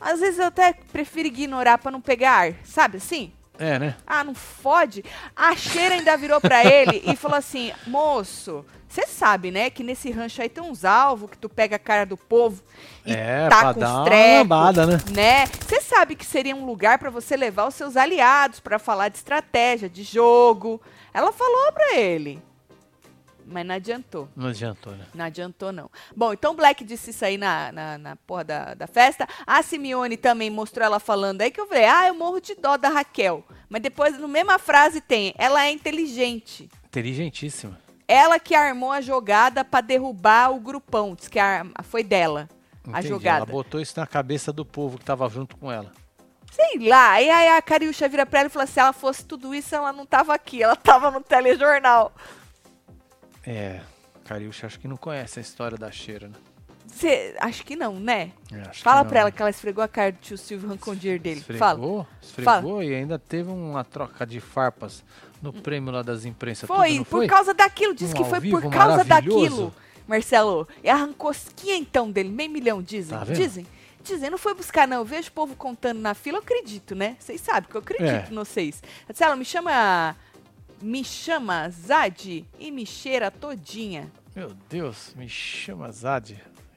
Às 0.00 0.18
vezes 0.18 0.40
eu 0.40 0.46
até 0.46 0.72
prefiro 0.72 1.28
ignorar 1.28 1.78
pra 1.78 1.92
não 1.92 2.00
pegar 2.00 2.32
ar, 2.32 2.54
sabe 2.64 2.96
assim? 2.96 3.32
É, 3.58 3.78
né? 3.78 3.96
Ah, 4.06 4.24
não 4.24 4.34
fode. 4.34 5.04
A 5.34 5.54
cheira 5.54 5.94
ainda 5.94 6.16
virou 6.16 6.40
pra 6.40 6.64
ele 6.64 7.02
e 7.06 7.14
falou 7.14 7.36
assim: 7.36 7.72
moço, 7.86 8.64
você 8.88 9.06
sabe, 9.06 9.50
né, 9.50 9.70
que 9.70 9.82
nesse 9.82 10.10
rancho 10.10 10.42
aí 10.42 10.48
tem 10.48 10.62
uns 10.62 10.84
alvos 10.84 11.30
que 11.30 11.38
tu 11.38 11.48
pega 11.48 11.76
a 11.76 11.78
cara 11.78 12.04
do 12.04 12.16
povo 12.16 12.62
e 13.04 13.12
É, 13.12 13.48
tá 13.48 13.74
com 13.74 13.80
os 13.80 13.90
uma 13.90 14.04
trecos, 14.04 14.76
né? 15.10 15.12
né? 15.12 15.46
Você 15.46 15.80
sabe 15.80 16.14
que 16.14 16.24
seria 16.24 16.54
um 16.54 16.64
lugar 16.64 16.98
pra 16.98 17.10
você 17.10 17.36
levar 17.36 17.66
os 17.66 17.74
seus 17.74 17.96
aliados 17.96 18.60
pra 18.60 18.78
falar 18.78 19.08
de 19.08 19.16
estratégia, 19.16 19.88
de 19.88 20.02
jogo. 20.02 20.80
Ela 21.12 21.32
falou 21.32 21.72
pra 21.72 21.96
ele. 21.96 22.42
Mas 23.46 23.66
não 23.66 23.74
adiantou. 23.74 24.28
Não 24.34 24.48
adiantou, 24.48 24.92
né? 24.94 25.06
Não 25.14 25.24
adiantou, 25.24 25.72
não. 25.72 25.90
Bom, 26.16 26.32
então 26.32 26.54
Black 26.54 26.84
disse 26.84 27.10
isso 27.10 27.24
aí 27.24 27.36
na, 27.36 27.70
na, 27.72 27.98
na 27.98 28.16
porra 28.16 28.44
da, 28.44 28.74
da 28.74 28.86
festa. 28.86 29.28
A 29.46 29.62
Simeone 29.62 30.16
também 30.16 30.50
mostrou 30.50 30.84
ela 30.84 30.98
falando 30.98 31.42
aí 31.42 31.50
que 31.50 31.60
eu 31.60 31.66
falei, 31.66 31.84
ah, 31.84 32.08
eu 32.08 32.14
morro 32.14 32.40
de 32.40 32.54
dó 32.54 32.76
da 32.76 32.88
Raquel. 32.88 33.44
Mas 33.68 33.82
depois, 33.82 34.18
na 34.18 34.28
mesma 34.28 34.58
frase, 34.58 35.00
tem, 35.00 35.34
ela 35.36 35.64
é 35.64 35.70
inteligente. 35.70 36.68
Inteligentíssima. 36.86 37.78
Ela 38.06 38.38
que 38.38 38.54
armou 38.54 38.92
a 38.92 39.00
jogada 39.00 39.64
pra 39.64 39.80
derrubar 39.80 40.50
o 40.52 40.60
grupão. 40.60 41.14
Diz 41.14 41.28
que 41.28 41.38
a 41.38 41.64
foi 41.82 42.02
dela, 42.04 42.48
a 42.86 42.90
Entendi. 42.90 43.08
jogada. 43.08 43.38
Ela 43.38 43.46
botou 43.46 43.80
isso 43.80 43.98
na 43.98 44.06
cabeça 44.06 44.52
do 44.52 44.64
povo 44.64 44.98
que 44.98 45.04
tava 45.04 45.28
junto 45.28 45.56
com 45.56 45.72
ela. 45.72 45.90
Sei 46.52 46.86
lá. 46.86 47.20
E 47.20 47.28
aí 47.30 47.48
a 47.48 47.62
Cariúcha 47.62 48.08
vira 48.08 48.24
pra 48.24 48.40
ela 48.40 48.46
e 48.48 48.50
fala: 48.50 48.66
se 48.66 48.78
ela 48.78 48.92
fosse 48.92 49.24
tudo 49.24 49.54
isso, 49.54 49.74
ela 49.74 49.92
não 49.92 50.06
tava 50.06 50.34
aqui, 50.34 50.62
ela 50.62 50.76
tava 50.76 51.10
no 51.10 51.20
telejornal. 51.20 52.12
É, 53.46 53.80
Cariúcha 54.24 54.66
acho 54.66 54.78
que 54.80 54.88
não 54.88 54.96
conhece 54.96 55.38
a 55.38 55.42
história 55.42 55.76
da 55.76 55.90
cheira, 55.90 56.28
né? 56.28 56.34
Cê, 56.86 57.34
acho 57.40 57.64
que 57.64 57.74
não, 57.74 57.98
né? 57.98 58.30
É, 58.52 58.72
Fala 58.74 59.02
não, 59.02 59.08
pra 59.10 59.20
ela 59.20 59.30
né? 59.30 59.36
que 59.36 59.42
ela 59.42 59.50
esfregou 59.50 59.82
a 59.82 59.88
cara 59.88 60.12
do 60.12 60.18
tio 60.18 60.38
Silvio 60.38 60.68
arrancou 60.68 60.92
o 60.92 60.96
dinheiro 60.96 61.22
dele. 61.22 61.40
Esfregou, 61.40 61.58
Fala. 61.58 62.06
esfregou 62.22 62.82
e 62.82 62.94
ainda 62.94 63.18
teve 63.18 63.50
uma 63.50 63.82
troca 63.84 64.24
de 64.26 64.38
farpas 64.40 65.02
no 65.42 65.52
prêmio 65.52 65.92
lá 65.92 66.02
das 66.02 66.24
imprensas. 66.24 66.66
Foi, 66.68 66.98
por 66.98 67.04
foi? 67.06 67.26
causa 67.26 67.52
daquilo. 67.52 67.94
Diz 67.94 68.10
Um 68.10 68.14
que 68.14 68.24
foi 68.24 68.38
vivo 68.40 68.60
por 68.60 68.70
causa 68.72 69.02
daquilo, 69.02 69.74
Marcelo. 70.06 70.68
E 70.82 70.88
arrancou 70.88 71.30
os 71.30 71.48
quinhentão 71.56 72.10
dele, 72.10 72.28
meio 72.28 72.50
milhão, 72.50 72.82
dizem. 72.82 73.18
Tá 73.18 73.24
dizem. 73.24 73.66
Dizem, 74.02 74.30
não 74.30 74.38
foi 74.38 74.54
buscar, 74.54 74.86
não. 74.86 74.98
Eu 74.98 75.04
vejo 75.04 75.30
o 75.30 75.32
povo 75.32 75.56
contando 75.56 75.98
na 75.98 76.12
fila, 76.14 76.36
eu 76.38 76.42
acredito, 76.42 76.94
né? 76.94 77.16
Vocês 77.18 77.40
sabem 77.40 77.68
que 77.68 77.74
eu 77.74 77.80
acredito 77.80 78.28
É. 78.28 78.30
em 78.30 78.34
vocês. 78.34 78.82
Marcelo, 79.08 79.36
me 79.36 79.44
chama. 79.44 80.14
Me 80.82 81.02
chama 81.02 81.68
Zad 81.70 82.44
e 82.58 82.70
me 82.70 82.84
cheira 82.84 83.30
todinha. 83.30 84.10
Meu 84.34 84.52
Deus, 84.68 85.14
me 85.16 85.28
chama 85.28 85.90
Zad 85.90 86.34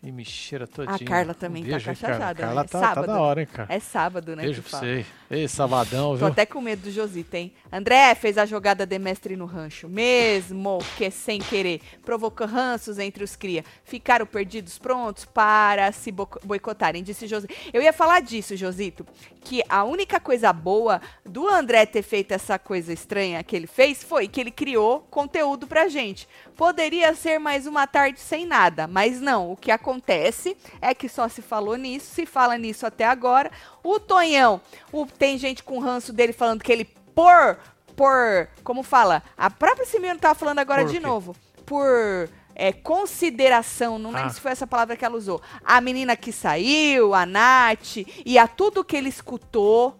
e 0.08 0.12
me 0.12 0.24
cheira 0.24 0.66
todinho. 0.66 0.96
A 0.96 1.00
Carla 1.00 1.34
também 1.34 1.64
tá 1.64 1.72
Beijo, 1.72 1.86
Carla. 1.86 2.00
cachajada, 2.00 2.42
Carla 2.44 2.62
né? 2.62 2.68
tá, 2.70 2.80
tá 2.80 2.88
Sábado. 2.88 3.08
da 3.08 3.22
hora, 3.22 3.42
hein, 3.42 3.48
cara. 3.52 3.74
É 3.74 3.80
sábado, 3.80 4.36
né? 4.36 4.44
Beijo 4.44 4.62
pra 4.62 4.72
fala. 4.72 4.84
você. 4.86 5.06
Ei, 5.30 5.48
sabadão, 5.50 6.12
Tô 6.12 6.16
viu? 6.18 6.28
até 6.28 6.46
com 6.46 6.62
medo 6.62 6.84
do 6.84 6.92
Josita, 6.92 7.38
hein? 7.38 7.52
André 7.70 8.16
fez 8.16 8.38
a 8.38 8.46
jogada 8.46 8.86
de 8.86 8.98
mestre 8.98 9.36
no 9.36 9.46
rancho, 9.46 9.90
mesmo 9.90 10.80
que 10.98 11.12
sem 11.12 11.40
querer, 11.42 11.82
provocou 12.06 12.48
ranços 12.48 12.98
entre 12.98 13.24
os 13.26 13.36
cria. 13.36 13.66
Ficaram 13.84 14.26
perdidos 14.26 14.78
prontos 14.78 15.26
para 15.26 15.92
se 15.92 16.12
boicotarem, 16.12 17.04
disse 17.04 17.28
Josito. 17.28 17.54
Eu 17.74 17.82
ia 17.82 17.92
falar 17.92 18.22
disso, 18.22 18.56
Josito, 18.56 19.06
que 19.42 19.62
a 19.68 19.84
única 19.84 20.20
coisa 20.22 20.54
boa 20.54 21.02
do 21.26 21.46
André 21.50 21.86
ter 21.86 22.02
feito 22.04 22.32
essa 22.32 22.58
coisa 22.58 22.94
estranha 22.94 23.44
que 23.44 23.56
ele 23.56 23.68
fez 23.68 24.02
foi 24.04 24.30
que 24.30 24.40
ele 24.40 24.52
criou 24.52 25.02
conteúdo 25.12 25.68
pra 25.68 25.90
gente. 25.90 26.26
Poderia 26.58 27.14
ser 27.14 27.38
mais 27.40 27.68
uma 27.68 27.86
tarde 27.86 28.20
sem 28.20 28.46
nada, 28.46 28.88
mas 28.88 29.22
não. 29.22 29.52
O 29.52 29.56
que 29.56 29.70
acontece 29.72 30.58
é 30.82 30.94
que 30.96 31.08
só 31.08 31.30
se 31.30 31.42
falou 31.42 31.76
nisso, 31.78 32.14
se 32.16 32.26
fala 32.26 32.58
nisso 32.58 32.86
até 32.86 33.06
agora. 33.06 33.52
O 33.84 34.00
Tonhão, 34.00 34.60
o- 34.92 35.06
tem 35.06 35.38
gente 35.38 35.64
com 35.64 35.78
ranço 35.80 36.12
dele 36.12 36.34
falando 36.34 36.64
que 36.64 36.72
ele 36.72 36.86
por 37.14 37.58
por, 37.96 38.48
como 38.64 38.84
fala, 38.84 39.24
a 39.36 39.50
própria 39.50 39.84
Simeone 39.84 40.20
tava 40.20 40.36
falando 40.36 40.60
agora 40.60 40.84
Por 40.84 40.92
de 40.92 41.00
quê? 41.00 41.04
novo, 41.08 41.36
por 41.66 42.30
é, 42.54 42.72
consideração, 42.72 43.98
não 43.98 44.12
lembro 44.12 44.28
Ah. 44.28 44.30
se 44.30 44.40
foi 44.40 44.52
essa 44.52 44.68
palavra 44.68 44.96
que 44.96 45.04
ela 45.04 45.16
usou. 45.18 45.42
A 45.66 45.82
menina 45.82 46.16
que 46.16 46.32
saiu, 46.32 47.16
a 47.16 47.26
Nath, 47.26 47.98
e 48.24 48.38
a 48.38 48.48
tudo 48.48 48.84
que 48.84 48.96
ele 48.96 49.10
escutou, 49.10 49.98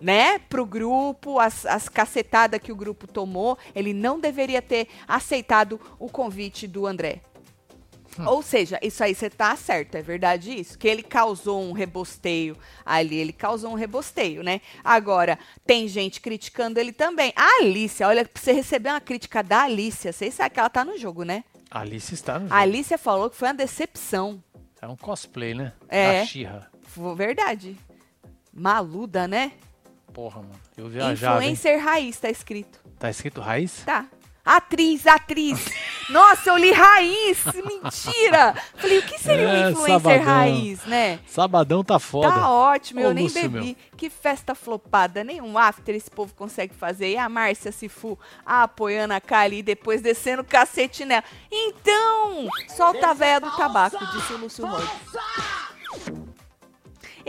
né, 0.00 0.38
pro 0.38 0.64
grupo, 0.64 1.38
as, 1.38 1.66
as 1.66 1.88
cacetadas 1.88 2.60
que 2.60 2.72
o 2.72 2.76
grupo 2.76 3.06
tomou, 3.06 3.58
ele 3.74 3.92
não 3.92 4.18
deveria 4.20 4.62
ter 4.62 4.88
aceitado 5.06 5.80
o 5.98 6.08
convite 6.08 6.66
do 6.66 6.86
André. 6.86 7.22
Ou 8.26 8.42
seja, 8.42 8.78
isso 8.82 9.04
aí 9.04 9.14
você 9.14 9.30
tá 9.30 9.54
certo, 9.54 9.94
é 9.94 10.02
verdade 10.02 10.52
isso. 10.52 10.78
Que 10.78 10.88
ele 10.88 11.02
causou 11.02 11.62
um 11.62 11.72
rebosteio 11.72 12.56
ali, 12.84 13.16
ele 13.16 13.32
causou 13.32 13.70
um 13.70 13.74
rebosteio, 13.74 14.42
né? 14.42 14.60
Agora, 14.82 15.38
tem 15.64 15.86
gente 15.86 16.20
criticando 16.20 16.80
ele 16.80 16.92
também. 16.92 17.32
A 17.36 17.62
Alicia, 17.62 18.08
olha, 18.08 18.24
pra 18.24 18.42
você 18.42 18.52
receber 18.52 18.90
uma 18.90 19.00
crítica 19.00 19.42
da 19.42 19.62
Alicia, 19.62 20.12
vocês 20.12 20.34
sabem 20.34 20.52
que 20.52 20.60
ela 20.60 20.70
tá 20.70 20.84
no 20.84 20.98
jogo, 20.98 21.22
né? 21.22 21.44
Alice 21.70 22.12
está 22.14 22.34
no 22.38 22.46
jogo. 22.46 22.54
A 22.54 22.58
Alicia 22.58 22.98
falou 22.98 23.30
que 23.30 23.36
foi 23.36 23.48
uma 23.48 23.54
decepção. 23.54 24.42
É 24.80 24.86
um 24.86 24.96
cosplay, 24.96 25.54
né? 25.54 25.72
É. 25.88 26.20
Da 26.20 26.26
Xirra. 26.26 26.70
Verdade. 27.14 27.76
Maluda, 28.52 29.28
né? 29.28 29.52
Porra, 30.18 30.42
mano. 30.42 30.60
Eu 30.76 30.88
viajava, 30.88 31.44
hein? 31.44 31.52
Influencer 31.52 31.80
raiz, 31.80 32.18
tá 32.18 32.28
escrito. 32.28 32.80
Tá 32.98 33.08
escrito 33.08 33.40
raiz? 33.40 33.84
Tá. 33.86 34.04
Atriz, 34.44 35.06
atriz. 35.06 35.64
Nossa, 36.10 36.50
eu 36.50 36.56
li 36.56 36.72
raiz. 36.72 37.44
Mentira. 37.54 38.52
Falei, 38.74 38.98
o 38.98 39.02
que 39.02 39.16
seria 39.16 39.46
um 39.46 39.52
É, 39.52 39.70
influencer 39.70 40.00
sabadão. 40.00 40.24
raiz, 40.24 40.84
né? 40.86 41.20
Sabadão 41.24 41.84
tá 41.84 42.00
foda. 42.00 42.32
Tá 42.32 42.50
ótimo, 42.50 42.98
eu 42.98 43.10
Ô, 43.10 43.12
nem 43.12 43.24
Lúcio, 43.26 43.42
bebi. 43.48 43.64
meu. 43.64 43.76
Que 43.96 44.10
festa 44.10 44.56
flopada, 44.56 45.22
nenhum 45.22 45.56
after 45.56 45.94
esse 45.94 46.10
povo 46.10 46.34
consegue 46.34 46.74
fazer. 46.74 47.12
E 47.12 47.16
a 47.16 47.28
Márcia 47.28 47.70
Sifu 47.70 48.18
apoiando 48.44 49.14
a 49.14 49.20
Kali 49.20 49.58
e 49.58 49.62
depois 49.62 50.02
descendo 50.02 50.42
o 50.42 50.44
cacete 50.44 51.04
nela. 51.04 51.22
Então, 51.48 52.48
solta 52.76 53.10
a 53.10 53.14
véia 53.14 53.38
do 53.38 53.56
tabaco, 53.56 54.04
disse 54.06 54.32
o 54.32 54.38
Lúcio 54.38 54.66
Rod. 54.66 54.84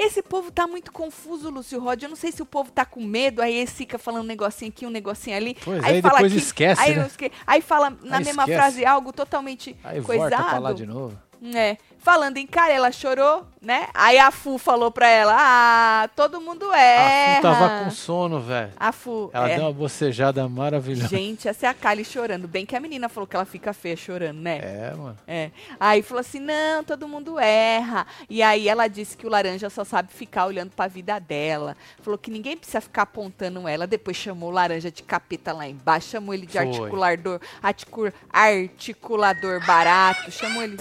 Esse 0.02 0.22
povo 0.24 0.50
tá 0.52 0.66
muito 0.66 0.92
confuso, 0.94 1.50
Lúcio 1.50 1.80
Rod. 1.80 2.02
Eu 2.02 2.10
não 2.10 2.16
sei 2.16 2.32
se 2.32 2.42
o 2.42 2.46
povo 2.46 2.72
tá 2.72 2.86
com 2.86 3.04
medo, 3.04 3.42
aí 3.42 3.54
eles 3.54 3.72
ficam 3.74 4.00
falando 4.00 4.24
um 4.24 4.28
negocinho 4.28 4.70
aqui, 4.72 4.86
um 4.86 4.90
negocinho 4.90 5.36
ali. 5.36 5.58
Pois 5.64 5.84
aí 5.84 5.96
é, 5.96 6.00
e 6.00 6.02
fala 6.02 6.14
depois 6.16 6.32
aqui, 6.32 6.42
esquece, 6.42 6.82
aí, 6.82 6.96
né? 6.96 7.10
aí 7.46 7.62
fala 7.62 7.90
na 8.02 8.18
Aí 8.18 8.24
mesma 8.24 8.44
esquece. 8.44 8.58
frase 8.58 8.86
algo 8.86 9.12
totalmente 9.12 9.76
Aí 9.84 10.02
coisado. 10.02 10.30
volta 10.30 10.50
pra 10.50 10.60
lá 10.60 10.74
de 10.74 10.86
novo. 10.86 11.29
É. 11.56 11.78
Falando 12.02 12.38
em 12.38 12.48
cara, 12.48 12.72
ela 12.74 12.92
chorou, 12.94 13.46
né? 13.62 13.88
Aí 13.94 14.18
a 14.18 14.32
Fu 14.32 14.58
falou 14.58 14.90
pra 14.90 15.08
ela: 15.08 15.36
Ah, 15.38 16.10
todo 16.16 16.40
mundo 16.40 16.70
A 16.72 16.80
erra. 16.80 17.36
Fu 17.36 17.42
tava 17.42 17.84
com 17.84 17.92
sono, 17.92 18.40
velho. 18.42 18.72
A 18.78 18.92
Fu. 18.94 19.30
Ela 19.34 19.50
é. 19.50 19.56
deu 19.56 19.66
uma 19.66 19.74
bocejada 19.74 20.48
maravilhosa. 20.48 21.10
Gente, 21.10 21.48
essa 21.48 21.66
é 21.66 21.70
a 21.70 21.74
Kali 21.74 22.06
chorando. 22.06 22.48
Bem 22.48 22.66
que 22.66 22.76
a 22.76 22.80
menina 22.80 23.10
falou 23.10 23.28
que 23.28 23.36
ela 23.36 23.46
fica 23.46 23.74
feia 23.74 23.98
chorando, 23.98 24.40
né? 24.40 24.60
É, 24.62 24.94
mano. 24.96 25.18
É. 25.28 25.52
Aí 25.80 26.02
falou 26.02 26.22
assim: 26.22 26.40
não, 26.40 26.84
todo 26.86 27.08
mundo 27.08 27.38
erra. 27.38 28.08
E 28.30 28.42
aí 28.42 28.70
ela 28.70 28.88
disse 28.88 29.18
que 29.18 29.28
o 29.28 29.30
laranja 29.30 29.70
só 29.70 29.84
sabe 29.84 30.12
ficar 30.14 30.46
olhando 30.46 30.72
pra 30.72 30.88
vida 30.88 31.20
dela. 31.20 31.76
Falou 32.02 32.18
que 32.18 32.32
ninguém 32.32 32.56
precisa 32.58 32.80
ficar 32.82 33.02
apontando 33.04 33.68
ela. 33.68 33.86
Depois 33.86 34.16
chamou 34.16 34.50
o 34.50 34.54
laranja 34.54 34.90
de 34.90 35.04
capeta 35.04 35.52
lá 35.52 35.68
embaixo, 35.68 36.10
chamou 36.10 36.34
ele 36.34 36.46
de 36.46 36.58
Foi. 36.58 36.66
articulador, 36.68 37.42
articu- 37.62 38.14
articulador 38.32 39.66
barato, 39.66 40.32
chamou 40.32 40.64
ele. 40.64 40.78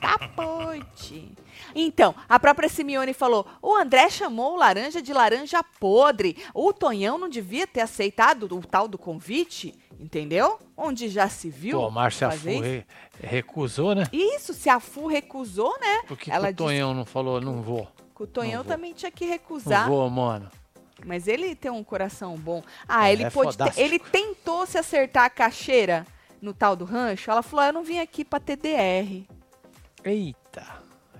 Capote. 0.00 1.32
Então, 1.74 2.14
a 2.28 2.38
própria 2.38 2.68
Simeone 2.68 3.12
falou: 3.12 3.46
o 3.62 3.74
André 3.76 4.08
chamou 4.10 4.54
o 4.54 4.56
laranja 4.56 5.00
de 5.02 5.12
laranja 5.12 5.62
podre. 5.78 6.36
O 6.54 6.72
Tonhão 6.72 7.18
não 7.18 7.28
devia 7.28 7.66
ter 7.66 7.80
aceitado 7.80 8.44
o 8.44 8.60
tal 8.60 8.88
do 8.88 8.98
convite, 8.98 9.74
entendeu? 9.98 10.58
Onde 10.76 11.08
já 11.08 11.28
se 11.28 11.48
viu. 11.48 11.78
Pô, 11.80 11.86
a 11.86 11.90
Márcia 11.90 12.28
re- 12.28 12.84
recusou, 13.20 13.94
né? 13.94 14.04
Isso, 14.12 14.52
se 14.54 14.68
a 14.68 14.80
FU 14.80 15.06
recusou, 15.06 15.78
né? 15.80 16.02
Por 16.08 16.16
que, 16.16 16.24
que 16.26 16.30
Ela 16.32 16.50
o 16.50 16.54
Tonhão 16.54 16.94
não 16.94 17.04
falou, 17.04 17.40
não 17.40 17.62
vou? 17.62 17.82
disse 17.82 18.22
o 18.22 18.26
Tonhão 18.26 18.62
Não 18.62 18.70
também 18.70 18.92
tinha 18.92 19.10
que 19.10 19.24
Não 19.24 19.32
recusar. 19.32 19.88
vou, 19.88 20.08
mano. 20.10 20.50
Mas 21.06 21.26
ele 21.26 21.54
tem 21.54 21.70
um 21.70 21.82
coração 21.82 22.36
bom. 22.36 22.62
Ah, 22.86 23.08
É, 23.08 23.12
ele 23.14 23.22
é 23.24 23.30
pôde. 23.30 23.56
ter- 23.56 23.72
ele 23.78 23.98
tentou 23.98 24.66
se 24.66 24.76
acertar 24.76 25.24
a 25.24 25.30
caixeira 25.30 26.06
no 26.40 26.52
tal 26.52 26.74
do 26.76 26.84
rancho. 26.84 27.30
Ela 27.30 27.42
falou: 27.42 27.64
"Ah, 27.64 27.68
eu 27.68 27.72
não 27.72 27.84
vim 27.84 27.98
aqui 27.98 28.24
pra 28.24 28.40
TDR. 28.40 29.26
Eita, 30.04 30.64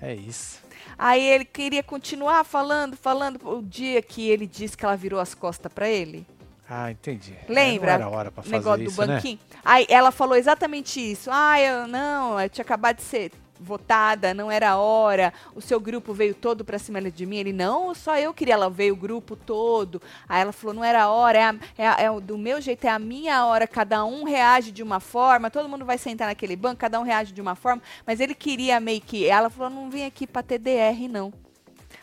é 0.01 0.15
isso. 0.15 0.61
Aí 0.99 1.23
ele 1.23 1.45
queria 1.45 1.83
continuar 1.83 2.45
falando, 2.45 2.97
falando. 2.97 3.39
O 3.49 3.63
dia 3.63 4.03
que 4.03 4.29
ele 4.29 4.47
disse 4.47 4.77
que 4.77 4.85
ela 4.85 4.97
virou 4.97 5.21
as 5.21 5.35
costas 5.35 5.73
pra 5.73 5.89
ele. 5.89 6.27
Ah, 6.69 6.91
entendi. 6.91 7.35
É, 7.49 7.53
Lembra? 7.53 7.99
Não 7.99 8.07
era 8.07 8.17
hora 8.17 8.31
pra 8.31 8.43
fazer 8.43 8.57
negócio 8.57 8.85
isso, 8.85 8.97
do 8.97 9.07
né? 9.07 9.15
banquinho. 9.17 9.39
Aí 9.65 9.87
ela 9.89 10.13
falou 10.13 10.37
exatamente 10.37 11.01
isso. 11.01 11.29
Ah, 11.33 11.61
eu 11.61 11.89
não, 11.89 12.41
eu 12.41 12.49
tinha 12.49 12.63
acabado 12.63 12.97
de 12.97 13.03
ser 13.03 13.33
votada, 13.61 14.33
não 14.33 14.51
era 14.51 14.77
hora. 14.77 15.33
O 15.55 15.61
seu 15.61 15.79
grupo 15.79 16.13
veio 16.15 16.35
todo 16.35 16.65
pra 16.65 16.79
cima 16.79 17.01
de 17.03 17.27
mim. 17.27 17.37
Ele, 17.37 17.53
não, 17.53 17.95
só 17.95 18.17
eu 18.19 18.33
queria. 18.33 18.55
Ela 18.55 18.71
veio 18.71 18.95
o 18.95 18.97
grupo 18.97 19.37
todo. 19.37 20.01
Aí 20.29 20.41
ela 20.41 20.53
falou, 20.53 20.75
não 20.75 20.85
era 20.85 21.09
hora, 21.11 21.39
é, 21.39 21.45
a- 21.45 21.55
é 21.79 21.87
a- 21.89 21.97
é 22.01 22.21
do 22.21 22.39
meu 22.39 22.61
jeito, 22.61 22.85
é 22.87 22.91
a 22.91 22.99
minha 22.99 23.45
hora. 23.47 23.67
Cada 23.67 24.05
um 24.05 24.25
reage 24.25 24.73
de 24.73 24.83
uma 24.83 24.99
forma, 25.01 25.51
todo 25.51 25.69
mundo 25.69 25.85
vai 25.85 25.99
sentar 25.99 26.27
naquele 26.29 26.57
banco, 26.57 26.77
cada 26.77 26.99
um 26.99 27.03
reage 27.05 27.33
de 27.33 27.41
uma 27.41 27.55
forma. 27.55 27.83
Mas 28.07 28.19
ele 28.21 28.35
queria 28.35 28.81
meio 28.81 29.01
que. 29.01 29.27
Ela 29.27 29.51
falou, 29.51 29.71
não 29.71 29.91
vim 29.91 30.05
aqui 30.05 30.27
pra 30.27 30.43
TDR, 30.43 31.07
não. 31.09 31.33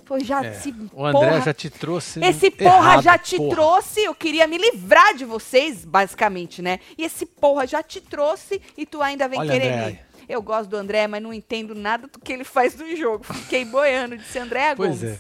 Foi 0.05 0.23
já 0.23 0.41
É, 0.43 0.53
se 0.53 0.73
O 0.93 1.05
André 1.05 1.19
porra- 1.31 1.41
já 1.41 1.53
te 1.53 1.69
trouxe. 1.69 2.23
esse 2.23 2.49
porra 2.49 2.91
errado, 2.91 3.03
já 3.03 3.17
te 3.17 3.35
porra. 3.35 3.49
trouxe, 3.49 4.03
eu 4.05 4.15
queria 4.15 4.47
me 4.47 4.57
livrar 4.57 5.13
de 5.13 5.25
vocês, 5.25 5.83
basicamente, 5.83 6.61
né? 6.61 6.79
E 6.97 7.03
esse 7.03 7.25
porra 7.25 7.67
já 7.67 7.83
te 7.83 7.99
trouxe 7.99 8.61
e 8.77 8.85
tu 8.85 9.01
ainda 9.01 9.27
vem 9.27 9.37
Olha, 9.39 9.51
querer 9.51 9.73
André. 9.73 10.05
Eu 10.27 10.41
gosto 10.41 10.69
do 10.69 10.77
André, 10.77 11.07
mas 11.07 11.21
não 11.23 11.33
entendo 11.33 11.73
nada 11.73 12.07
do 12.07 12.19
que 12.19 12.33
ele 12.33 12.43
faz 12.43 12.75
no 12.75 12.95
jogo. 12.95 13.23
Fiquei 13.23 13.63
boiando, 13.65 14.17
disse 14.17 14.37
André 14.39 14.75
Pois 14.75 15.01
Gomes. 15.01 15.17
é. 15.17 15.19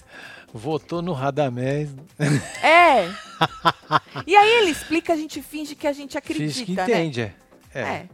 Votou 0.53 1.01
no 1.01 1.13
Radamés. 1.13 1.89
É. 2.63 3.09
E 4.25 4.35
aí 4.35 4.49
ele 4.59 4.71
explica, 4.71 5.13
a 5.13 5.15
gente 5.15 5.41
finge 5.41 5.75
que 5.75 5.85
a 5.87 5.93
gente 5.93 6.17
acredita, 6.17 6.51
Fiz 6.53 6.65
que 6.65 6.71
né? 6.73 6.83
entende, 6.83 7.21
é. 7.21 7.33
É. 7.73 7.81
É. 7.81 8.05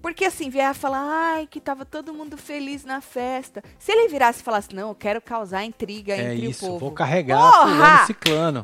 Porque 0.00 0.24
assim, 0.24 0.48
vier 0.48 0.72
falar, 0.74 1.02
ai, 1.02 1.46
que 1.50 1.60
tava 1.60 1.84
todo 1.84 2.14
mundo 2.14 2.36
feliz 2.36 2.84
na 2.84 3.00
festa. 3.00 3.62
Se 3.78 3.92
ele 3.92 4.08
virasse 4.08 4.40
e 4.40 4.44
falasse, 4.44 4.74
não, 4.74 4.88
eu 4.88 4.94
quero 4.94 5.20
causar 5.20 5.64
intriga 5.64 6.14
É 6.14 6.34
entre 6.34 6.48
isso, 6.50 6.64
o 6.64 6.68
povo. 6.68 6.78
vou 6.78 6.92
carregar 6.92 7.38
Porra! 7.38 7.66
fulano 7.72 8.06
ciclano. 8.06 8.62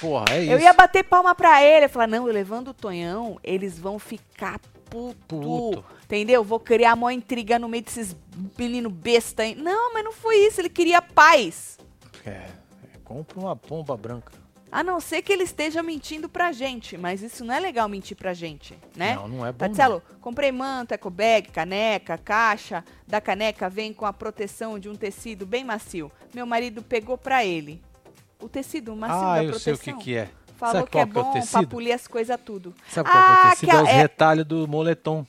Porra, 0.00 0.24
é 0.30 0.42
isso. 0.42 0.52
Eu 0.52 0.58
ia 0.58 0.72
bater 0.74 1.04
palma 1.04 1.34
pra 1.34 1.62
ele. 1.62 1.76
Eu 1.78 1.82
ia 1.82 1.88
falar, 1.88 2.06
não, 2.08 2.26
eu 2.26 2.32
levando 2.34 2.68
o 2.68 2.74
Tonhão, 2.74 3.38
eles 3.42 3.78
vão 3.78 3.98
ficar 3.98 4.58
puto. 4.90 5.16
Puto. 5.26 5.84
Entendeu? 6.14 6.44
Vou 6.44 6.60
criar 6.60 6.96
maior 6.96 7.10
intriga 7.16 7.58
no 7.58 7.68
meio 7.68 7.82
desses 7.84 8.14
menino 8.58 8.88
besta 8.90 9.42
aí. 9.42 9.54
Não, 9.54 9.92
mas 9.92 10.04
não 10.04 10.12
foi 10.12 10.36
isso. 10.46 10.60
Ele 10.60 10.68
queria 10.68 11.00
paz. 11.02 11.78
É, 12.24 12.30
é, 12.30 12.48
compra 13.04 13.38
uma 13.40 13.56
pomba 13.56 13.96
branca. 13.96 14.32
A 14.72 14.82
não 14.82 14.98
ser 14.98 15.22
que 15.22 15.32
ele 15.32 15.44
esteja 15.44 15.82
mentindo 15.84 16.28
pra 16.28 16.50
gente. 16.50 16.96
Mas 16.96 17.22
isso 17.22 17.44
não 17.44 17.54
é 17.54 17.60
legal 17.60 17.88
mentir 17.88 18.16
pra 18.16 18.34
gente, 18.34 18.76
né? 18.96 19.14
Não, 19.14 19.28
não 19.28 19.46
é 19.46 19.52
bom. 19.52 19.66
Marcelo, 19.66 20.02
comprei 20.20 20.50
manta, 20.50 20.94
eco 20.96 21.10
bag, 21.10 21.48
caneca, 21.50 22.18
caixa. 22.18 22.84
Da 23.06 23.20
caneca 23.20 23.70
vem 23.70 23.92
com 23.92 24.04
a 24.04 24.12
proteção 24.12 24.78
de 24.78 24.88
um 24.88 24.96
tecido 24.96 25.46
bem 25.46 25.62
macio. 25.62 26.10
Meu 26.34 26.44
marido 26.44 26.82
pegou 26.82 27.16
pra 27.16 27.44
ele. 27.44 27.80
O 28.40 28.48
tecido 28.48 28.96
macio 28.96 29.16
ah, 29.16 29.36
da 29.36 29.44
eu 29.44 29.58
sei 29.60 29.74
proteção. 29.74 29.94
o 29.94 29.98
que, 29.98 30.04
que 30.04 30.16
é. 30.16 30.28
Falou 30.56 30.86
que 30.86 30.98
é 30.98 31.06
qual 31.06 31.06
que 31.06 31.18
é 31.18 31.20
o 31.20 31.24
bom 31.24 31.32
pra 31.32 31.40
tecido? 31.40 31.68
polir 31.68 31.92
as 31.92 32.06
coisas 32.08 32.40
tudo. 32.44 32.74
Sabe 32.88 33.08
qual 33.10 33.22
que 33.22 33.28
é 33.30 33.30
o 33.30 33.34
Ah, 33.46 33.50
tecido? 33.50 33.70
que 33.70 33.76
É 33.76 33.82
os 33.82 33.88
é- 33.88 33.92
retalhos 33.92 34.44
do 34.44 34.66
moletom. 34.66 35.24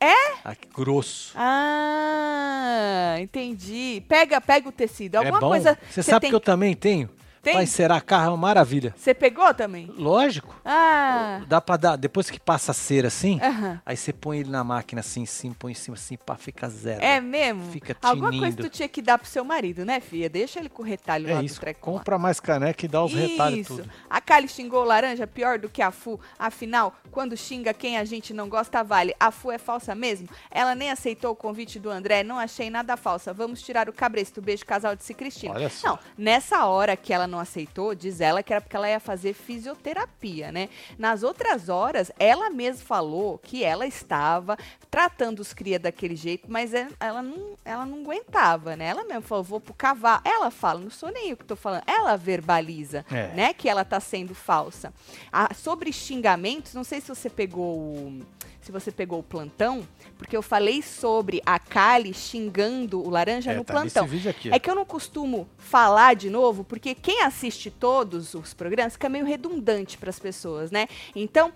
É? 0.00 0.14
Ah, 0.42 0.54
que 0.54 0.66
grosso. 0.72 1.32
Ah, 1.36 3.16
entendi. 3.20 4.02
Pega, 4.08 4.40
pega 4.40 4.68
o 4.68 4.72
tecido. 4.72 5.16
Alguma 5.16 5.36
é 5.36 5.40
bom. 5.40 5.48
coisa. 5.48 5.78
Você 5.90 6.02
sabe 6.02 6.22
tem... 6.22 6.30
que 6.30 6.36
eu 6.36 6.40
também 6.40 6.74
tenho? 6.74 7.10
Tem? 7.42 7.54
Vai 7.54 7.66
a 7.96 8.00
carro 8.00 8.26
é 8.26 8.28
uma 8.30 8.36
maravilha. 8.36 8.94
Você 8.96 9.14
pegou 9.14 9.52
também? 9.54 9.86
Lógico. 9.96 10.54
Ah. 10.64 11.40
Dá 11.48 11.60
pra 11.60 11.76
dar. 11.76 11.96
Depois 11.96 12.28
que 12.30 12.38
passa 12.38 12.72
a 12.72 12.74
cera 12.74 13.08
assim, 13.08 13.40
Aham. 13.42 13.80
aí 13.84 13.96
você 13.96 14.12
põe 14.12 14.40
ele 14.40 14.50
na 14.50 14.62
máquina 14.62 15.00
assim, 15.00 15.24
cima, 15.24 15.54
põe 15.58 15.72
em 15.72 15.74
cima 15.74 15.96
assim, 15.96 16.16
pá, 16.18 16.36
fica 16.36 16.68
zero. 16.68 17.02
É 17.02 17.18
mesmo? 17.20 17.70
Fica 17.72 17.96
Alguma 18.02 18.30
coisa 18.30 18.56
tinindo. 18.56 18.62
tu 18.62 18.68
tinha 18.68 18.88
que 18.88 19.00
dar 19.00 19.16
pro 19.18 19.26
seu 19.26 19.42
marido, 19.44 19.84
né, 19.84 20.00
filha? 20.00 20.28
Deixa 20.28 20.60
ele 20.60 20.68
com 20.68 20.82
o 20.82 20.84
retalho 20.84 21.26
lá 21.28 21.36
É 21.36 21.38
do 21.38 21.44
isso. 21.44 21.60
treco. 21.60 21.90
lá. 21.90 21.98
Compra 21.98 22.18
mais 22.18 22.38
caneca 22.40 22.84
e 22.84 22.88
dá 22.88 23.02
os 23.02 23.14
retalhos 23.14 23.60
Isso. 23.60 23.76
tudo. 23.76 23.90
A 24.08 24.20
Kali 24.20 24.46
xingou 24.48 24.84
laranja 24.84 25.26
pior 25.26 25.58
do 25.58 25.68
que 25.68 25.80
a 25.80 25.90
Fu. 25.90 26.20
Afinal, 26.38 26.94
quando 27.10 27.36
xinga 27.36 27.72
quem 27.72 27.96
a 27.96 28.04
gente 28.04 28.34
não 28.34 28.48
gosta, 28.48 28.84
vale. 28.84 29.14
A 29.18 29.30
Fu 29.30 29.50
é 29.50 29.58
falsa 29.58 29.94
mesmo? 29.94 30.28
Ela 30.50 30.74
nem 30.74 30.90
aceitou 30.90 31.32
o 31.32 31.36
convite 31.36 31.78
do 31.78 31.88
André. 31.90 32.22
Não 32.22 32.38
achei 32.38 32.68
nada 32.68 32.96
falsa. 32.96 33.32
Vamos 33.32 33.62
tirar 33.62 33.88
o 33.88 33.92
cabresto. 33.92 34.42
Beijo, 34.42 34.66
casal 34.66 34.94
de 34.94 35.14
Cristina. 35.14 35.54
Olha 35.54 35.70
só. 35.70 35.88
Não, 35.88 35.98
nessa 36.18 36.66
hora 36.66 36.96
que 36.96 37.12
ela 37.12 37.26
não 37.30 37.38
aceitou, 37.38 37.94
diz 37.94 38.20
ela 38.20 38.42
que 38.42 38.52
era 38.52 38.60
porque 38.60 38.76
ela 38.76 38.88
ia 38.88 39.00
fazer 39.00 39.32
fisioterapia, 39.32 40.52
né? 40.52 40.68
Nas 40.98 41.22
outras 41.22 41.68
horas, 41.68 42.10
ela 42.18 42.50
mesma 42.50 42.84
falou 42.84 43.38
que 43.38 43.64
ela 43.64 43.86
estava 43.86 44.58
tratando 44.90 45.40
os 45.40 45.52
cria 45.54 45.78
daquele 45.78 46.16
jeito, 46.16 46.50
mas 46.50 46.74
é- 46.74 46.88
ela 46.98 47.22
não, 47.22 47.56
ela 47.64 47.86
não 47.86 48.00
aguentava, 48.00 48.76
né? 48.76 48.86
Ela 48.86 49.04
mesmo 49.04 49.22
falou, 49.22 49.44
vou 49.44 49.60
pro 49.60 49.72
cavalo. 49.74 50.20
Ela 50.24 50.50
fala, 50.50 50.80
não 50.80 50.90
sou 50.90 51.10
nem 51.10 51.30
eu 51.30 51.36
que 51.36 51.44
tô 51.44 51.56
falando. 51.56 51.84
Ela 51.86 52.16
verbaliza, 52.16 53.04
É. 53.10 53.28
né? 53.28 53.54
Que 53.54 53.68
ela 53.68 53.84
tá 53.84 54.00
sendo 54.00 54.34
falsa. 54.34 54.92
Ah, 55.32 55.54
sobre 55.54 55.92
xingamentos, 55.92 56.74
não 56.74 56.84
sei 56.84 57.00
se 57.00 57.08
você 57.08 57.30
pegou 57.30 57.76
o 57.76 58.22
se 58.60 58.70
você 58.70 58.90
pegou 58.90 59.18
o 59.20 59.22
plantão, 59.22 59.86
porque 60.18 60.36
eu 60.36 60.42
falei 60.42 60.82
sobre 60.82 61.40
a 61.46 61.58
Kali 61.58 62.12
xingando 62.12 63.00
o 63.00 63.08
laranja 63.08 63.52
É, 63.52 63.56
no 63.56 63.64
tá 63.64 63.72
plantão. 63.72 64.08
É 64.50 64.58
que 64.58 64.70
eu 64.70 64.74
não 64.74 64.84
costumo 64.84 65.48
falar 65.56 66.14
de 66.14 66.28
novo, 66.28 66.62
porque 66.64 66.94
quem 66.94 67.22
assiste 67.22 67.70
todos 67.70 68.34
os 68.34 68.52
programas 68.52 68.94
fica 68.94 69.08
meio 69.08 69.24
redundante 69.24 69.96
para 69.96 70.10
as 70.10 70.18
pessoas, 70.18 70.70
né? 70.70 70.86
Então, 71.14 71.52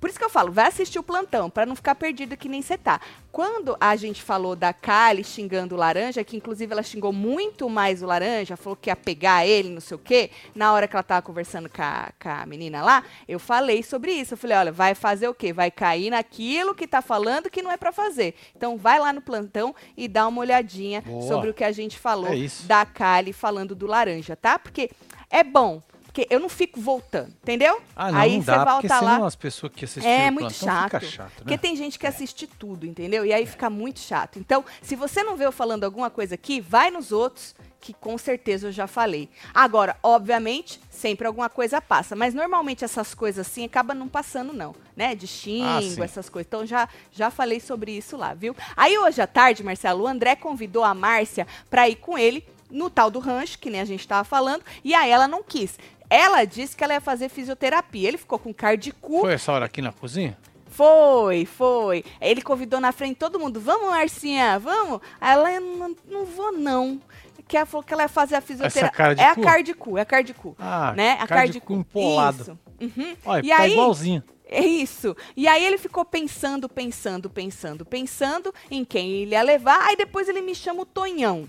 por 0.00 0.10
isso 0.10 0.18
que 0.18 0.24
eu 0.24 0.30
falo, 0.30 0.52
vai 0.52 0.66
assistir 0.66 0.98
o 0.98 1.02
plantão, 1.02 1.48
para 1.48 1.66
não 1.66 1.76
ficar 1.76 1.94
perdido 1.94 2.36
que 2.36 2.48
nem 2.48 2.62
você 2.62 2.76
tá. 2.76 3.00
Quando 3.32 3.76
a 3.80 3.94
gente 3.96 4.22
falou 4.22 4.56
da 4.56 4.72
Kali 4.72 5.22
xingando 5.22 5.74
o 5.74 5.78
laranja, 5.78 6.24
que 6.24 6.36
inclusive 6.36 6.72
ela 6.72 6.82
xingou 6.82 7.12
muito 7.12 7.68
mais 7.68 8.02
o 8.02 8.06
laranja, 8.06 8.56
falou 8.56 8.76
que 8.76 8.88
ia 8.88 8.96
pegar 8.96 9.46
ele, 9.46 9.68
não 9.68 9.80
sei 9.80 9.94
o 9.94 9.98
quê, 9.98 10.30
na 10.54 10.72
hora 10.72 10.88
que 10.88 10.96
ela 10.96 11.02
tava 11.02 11.22
conversando 11.22 11.68
com 11.68 11.82
a, 11.82 12.10
com 12.18 12.28
a 12.28 12.46
menina 12.46 12.82
lá, 12.82 13.04
eu 13.28 13.38
falei 13.38 13.82
sobre 13.82 14.12
isso. 14.12 14.34
Eu 14.34 14.38
falei, 14.38 14.56
olha, 14.56 14.72
vai 14.72 14.94
fazer 14.94 15.28
o 15.28 15.34
quê? 15.34 15.52
Vai 15.52 15.70
cair 15.70 16.10
naquilo 16.10 16.74
que 16.74 16.86
tá 16.86 17.02
falando 17.02 17.50
que 17.50 17.62
não 17.62 17.70
é 17.70 17.76
para 17.76 17.92
fazer. 17.92 18.34
Então 18.54 18.76
vai 18.76 18.98
lá 18.98 19.12
no 19.12 19.20
plantão 19.20 19.74
e 19.96 20.08
dá 20.08 20.26
uma 20.26 20.40
olhadinha 20.40 21.02
Boa. 21.02 21.22
sobre 21.22 21.50
o 21.50 21.54
que 21.54 21.64
a 21.64 21.72
gente 21.72 21.98
falou 21.98 22.32
É 22.32 22.46
da 22.64 22.86
Kali 22.86 23.32
falando 23.32 23.74
do 23.74 23.86
laranja, 23.86 24.34
tá? 24.34 24.58
Porque 24.58 24.90
é 25.30 25.44
bom. 25.44 25.82
Porque 26.16 26.34
eu 26.34 26.40
não 26.40 26.48
fico 26.48 26.80
voltando, 26.80 27.28
entendeu? 27.42 27.78
Ah, 27.94 28.10
não, 28.10 28.18
Aí 28.20 28.36
não 28.36 28.40
você 28.42 28.46
dá, 28.50 28.56
porque 28.64 28.88
volta 28.88 28.98
senão 29.00 29.20
lá. 29.20 29.26
as 29.26 29.36
pessoas 29.36 29.70
que 29.76 29.84
assistiram 29.84 30.10
É 30.16 30.30
muito 30.30 30.48
plantão 30.48 30.66
chato. 30.68 30.84
fica 30.84 31.00
chato, 31.00 31.32
Porque 31.36 31.50
né? 31.50 31.58
tem 31.58 31.76
gente 31.76 31.98
que 31.98 32.06
assiste 32.06 32.46
tudo, 32.46 32.86
entendeu? 32.86 33.26
E 33.26 33.34
aí 33.34 33.44
fica 33.44 33.68
muito 33.68 34.00
chato. 34.00 34.38
Então, 34.38 34.64
se 34.80 34.96
você 34.96 35.22
não 35.22 35.36
vê 35.36 35.44
eu 35.44 35.52
falando 35.52 35.84
alguma 35.84 36.08
coisa 36.08 36.34
aqui, 36.34 36.58
vai 36.58 36.90
nos 36.90 37.12
outros, 37.12 37.54
que 37.82 37.92
com 37.92 38.16
certeza 38.16 38.68
eu 38.68 38.72
já 38.72 38.86
falei. 38.86 39.28
Agora, 39.52 39.94
obviamente, 40.02 40.80
sempre 40.88 41.26
alguma 41.26 41.50
coisa 41.50 41.82
passa. 41.82 42.16
Mas 42.16 42.32
normalmente 42.32 42.82
essas 42.82 43.12
coisas 43.12 43.46
assim 43.46 43.66
acabam 43.66 43.94
não 43.94 44.08
passando, 44.08 44.54
não. 44.54 44.74
Né? 44.96 45.14
De 45.14 45.26
xingo, 45.26 46.00
Ah, 46.00 46.04
essas 46.06 46.30
coisas. 46.30 46.46
Então 46.48 46.64
já, 46.64 46.88
já 47.12 47.30
falei 47.30 47.60
sobre 47.60 47.92
isso 47.92 48.16
lá, 48.16 48.32
viu? 48.32 48.56
Aí 48.74 48.96
hoje 48.96 49.20
à 49.20 49.26
tarde, 49.26 49.62
Marcelo, 49.62 50.04
o 50.04 50.06
André 50.08 50.34
convidou 50.34 50.82
a 50.82 50.94
Márcia 50.94 51.46
pra 51.68 51.86
ir 51.90 51.96
com 51.96 52.16
ele 52.16 52.42
no 52.68 52.90
tal 52.90 53.12
do 53.12 53.20
rancho, 53.20 53.58
que 53.60 53.70
nem 53.70 53.80
a 53.80 53.84
gente 53.84 54.08
tava 54.08 54.24
falando, 54.24 54.64
e 54.82 54.92
aí 54.92 55.08
ela 55.08 55.28
não 55.28 55.40
quis. 55.40 55.78
Ela 56.08 56.44
disse 56.44 56.76
que 56.76 56.84
ela 56.84 56.94
ia 56.94 57.00
fazer 57.00 57.28
fisioterapia. 57.28 58.08
Ele 58.08 58.18
ficou 58.18 58.38
com 58.38 58.52
cara 58.54 58.76
de 58.76 58.92
cu. 58.92 59.20
Foi 59.20 59.32
essa 59.34 59.52
hora 59.52 59.64
aqui 59.66 59.82
na 59.82 59.92
cozinha? 59.92 60.36
Foi, 60.68 61.46
foi. 61.46 62.04
Ele 62.20 62.42
convidou 62.42 62.80
na 62.80 62.92
frente 62.92 63.16
todo 63.16 63.40
mundo. 63.40 63.58
Vamos, 63.60 63.88
Marcinha, 63.90 64.58
vamos? 64.58 65.00
Aí 65.20 65.32
ela, 65.32 65.50
"Eu 65.52 65.60
não, 65.62 65.96
não 66.06 66.24
vou 66.26 66.52
não. 66.52 67.00
Que 67.48 67.56
ela 67.56 67.64
falou 67.66 67.82
que 67.84 67.92
ela 67.94 68.02
ia 68.02 68.08
fazer 68.08 68.34
a 68.34 68.40
fisioterapia. 68.40 69.14
É 69.24 69.28
a 69.30 69.34
cara 69.36 69.62
de 69.62 69.72
cu, 69.72 69.96
é 69.96 70.00
a 70.00 70.04
cara 70.04 70.22
de 70.22 70.34
cu. 70.34 70.54
Ah, 70.58 70.92
né? 70.96 71.12
A 71.12 71.16
cara 71.18 71.28
cara 71.28 71.46
de 71.46 71.52
de 71.54 71.60
cu 71.60 71.66
cu. 71.68 71.72
empolado. 71.74 72.42
Isso. 72.42 72.58
Uhum. 73.00 73.16
Olha, 73.24 73.46
E 73.46 73.48
tá 73.48 73.58
aí- 73.62 73.72
igualzinho. 73.72 74.22
É 74.48 74.60
isso. 74.64 75.16
E 75.36 75.48
aí 75.48 75.64
ele 75.64 75.78
ficou 75.78 76.04
pensando, 76.04 76.68
pensando, 76.68 77.28
pensando, 77.30 77.84
pensando 77.84 78.54
em 78.70 78.84
quem 78.84 79.10
ele 79.12 79.32
ia 79.32 79.42
levar. 79.42 79.80
Aí 79.86 79.96
depois 79.96 80.28
ele 80.28 80.40
me 80.40 80.54
chama 80.54 80.82
o 80.82 80.86
Tonhão, 80.86 81.48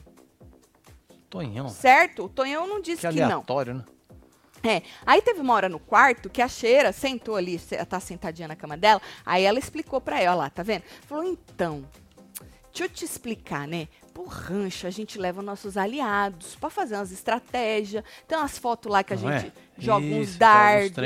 Tonhão. 1.29 1.67
certo? 1.69 2.25
O 2.25 2.29
Tonhão 2.29 2.67
não 2.67 2.81
disse 2.81 3.01
Que 3.07 3.13
que, 3.13 3.19
não. 3.19 3.25
aleatório, 3.25 3.73
né? 3.75 3.83
É. 4.67 4.81
Aí 5.05 5.21
teve 5.21 5.39
uma 5.39 5.53
hora 5.53 5.69
no 5.69 5.79
quarto 5.79 6.29
que 6.29 6.41
a 6.41 6.47
Cheira 6.50 6.91
sentou 6.91 7.38
ali, 7.38 7.57
tá 7.88 8.01
sentadinha 8.01 8.50
na 8.50 8.55
cama 8.55 8.75
dela, 8.75 9.01
aí 9.25 9.45
ela 9.45 9.57
explicou 9.57 10.01
pra 10.01 10.21
ela, 10.21 10.36
lá, 10.36 10.50
tá 10.50 10.62
vendo? 10.62 10.83
Falou, 11.07 11.24
então, 11.24 11.88
deixa 12.65 12.83
eu 12.83 12.89
te 12.89 13.05
explicar, 13.05 13.65
né? 13.65 13.88
Pro 14.17 14.25
rancho 14.25 14.88
a 14.88 14.89
gente 14.89 15.19
leva 15.19 15.43
nossos 15.43 15.77
aliados 15.77 16.55
pra 16.55 16.71
fazer 16.71 16.95
umas 16.95 17.12
estratégias. 17.12 18.03
Tem 18.27 18.36
umas 18.36 18.57
fotos 18.57 18.91
lá 18.91 19.03
que 19.03 19.13
a 19.13 19.15
Não 19.15 19.31
gente 19.31 19.47
é? 19.47 19.51
joga 19.77 20.05
Isso, 20.07 20.19
uns 20.31 20.38
dardos, 20.38 20.97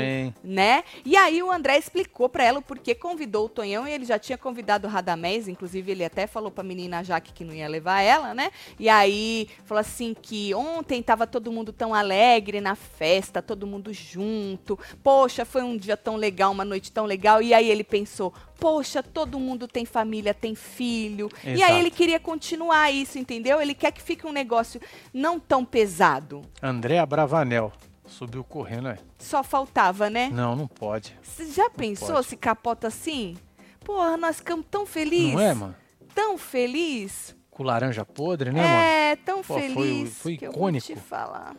né? 0.42 0.82
E 1.04 1.14
aí 1.14 1.42
o 1.42 1.50
André 1.50 1.76
explicou 1.76 2.26
pra 2.26 2.42
ela 2.42 2.60
o 2.60 2.62
porquê 2.62 2.94
convidou 2.94 3.44
o 3.44 3.48
Tonhão 3.50 3.86
e 3.86 3.92
ele 3.92 4.06
já 4.06 4.18
tinha 4.18 4.38
convidado 4.38 4.86
o 4.86 4.90
Radamés, 4.90 5.46
inclusive 5.46 5.92
ele 5.92 6.02
até 6.02 6.26
falou 6.26 6.50
pra 6.50 6.64
menina 6.64 7.04
Jaque 7.04 7.34
que 7.34 7.44
não 7.44 7.52
ia 7.52 7.68
levar 7.68 8.00
ela, 8.00 8.32
né? 8.32 8.50
E 8.78 8.88
aí 8.88 9.46
falou 9.66 9.80
assim 9.80 10.14
que 10.14 10.54
ontem 10.54 11.02
tava 11.02 11.26
todo 11.26 11.52
mundo 11.52 11.70
tão 11.70 11.94
alegre 11.94 12.62
na 12.62 12.74
festa, 12.74 13.42
todo 13.42 13.66
mundo 13.66 13.92
junto. 13.92 14.78
Poxa, 15.02 15.44
foi 15.44 15.62
um 15.62 15.76
dia 15.76 15.96
tão 15.98 16.16
legal, 16.16 16.50
uma 16.50 16.64
noite 16.64 16.90
tão 16.90 17.04
legal. 17.04 17.42
E 17.42 17.52
aí 17.52 17.70
ele 17.70 17.84
pensou, 17.84 18.32
poxa, 18.62 19.02
todo 19.02 19.40
mundo 19.40 19.66
tem 19.66 19.84
família, 19.84 20.32
tem 20.32 20.54
filho. 20.54 21.28
E 21.44 21.48
aí 21.48 21.56
Exato. 21.56 21.72
ele 21.74 21.90
queria 21.90 22.20
continuar 22.20 22.92
isso, 23.02 23.18
entendeu? 23.18 23.60
Ele 23.60 23.74
quer 23.74 23.92
que 23.92 24.00
fique 24.02 24.26
um 24.26 24.32
negócio 24.32 24.80
não 25.12 25.38
tão 25.38 25.64
pesado. 25.64 26.42
Andréa 26.62 27.04
Bravanel. 27.04 27.72
Subiu 28.06 28.42
correndo, 28.44 28.88
é? 28.88 28.98
Só 29.18 29.42
faltava, 29.42 30.10
né? 30.10 30.28
Não, 30.32 30.54
não 30.56 30.66
pode. 30.66 31.16
Você 31.22 31.50
já 31.50 31.70
pensou 31.70 32.14
pode. 32.14 32.26
se 32.26 32.36
capota 32.36 32.88
assim? 32.88 33.36
Porra, 33.84 34.16
nós 34.16 34.36
ficamos 34.36 34.66
tão 34.70 34.84
felizes. 34.84 35.32
Não 35.34 35.40
é, 35.40 35.54
mano? 35.54 35.74
Tão 36.14 36.36
feliz. 36.36 37.34
Com 37.50 37.62
laranja 37.62 38.04
podre, 38.04 38.50
né, 38.52 38.60
mano? 38.62 38.74
é, 38.74 39.16
tão 39.16 39.38
Pô, 39.38 39.54
foi- 39.54 39.62
feliz. 39.74 40.18
foi 40.18 40.36
que 40.36 40.46
eu 40.46 40.52
vou 40.52 40.70
te 40.72 40.78
icônico. 40.78 41.00
falar. 41.08 41.54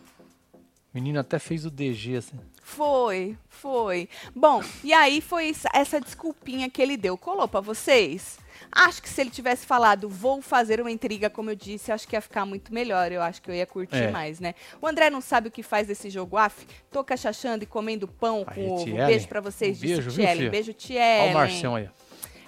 O 0.54 0.60
menino 0.94 1.20
até 1.20 1.40
fez 1.40 1.66
o 1.66 1.72
DG, 1.72 2.18
assim. 2.18 2.38
Foi, 2.62 3.36
foi. 3.50 4.08
Bom, 4.36 4.62
e 4.84 4.94
aí 4.94 5.22
foi 5.22 5.50
essa- 5.50 5.70
essa 5.74 6.00
desculpinha 6.00 6.70
que 6.70 6.82
ele 6.82 6.98
deu. 6.98 7.18
Colou 7.18 7.48
pra 7.48 7.62
vocês? 7.62 8.38
Acho 8.76 9.02
que 9.02 9.10
se 9.10 9.22
ele 9.22 9.30
tivesse 9.30 9.66
falado, 9.66 10.10
vou 10.10 10.42
fazer 10.42 10.82
uma 10.82 10.90
intriga, 10.90 11.30
como 11.30 11.50
eu 11.52 11.56
disse, 11.56 11.92
acho 11.92 12.08
que 12.08 12.16
ia 12.16 12.22
ficar 12.22 12.46
muito 12.46 12.74
melhor. 12.74 13.12
Eu 13.12 13.22
acho 13.22 13.42
que 13.42 13.52
eu 13.52 13.56
ia 13.56 13.66
curtir 13.66 13.96
É. 13.96 14.12
mais, 14.12 14.40
né? 14.40 14.56
O 14.82 14.88
André 14.88 15.10
não 15.10 15.22
sabe 15.22 15.48
o 15.48 15.52
que 15.52 15.62
faz 15.62 15.88
desse 15.88 16.10
jogo, 16.10 16.38
af. 16.38 16.66
Tô 16.92 17.04
cachachando 17.04 17.64
e 17.64 17.68
comendo 17.68 18.08
pão 18.08 18.44
Aí, 18.48 18.56
com 18.56 18.72
ovo. 18.72 18.84
Tielen, 18.86 19.06
Beijo 19.06 19.28
pra 19.28 19.42
vocês, 19.42 19.78
um 19.78 19.82
disse 19.82 19.94
beijo, 20.02 20.12
Tielen. 20.12 20.50
Beijo, 20.50 20.76
Olha 21.22 21.30
o 21.30 21.34
Marcião 21.34 21.76
aí. 21.76 21.90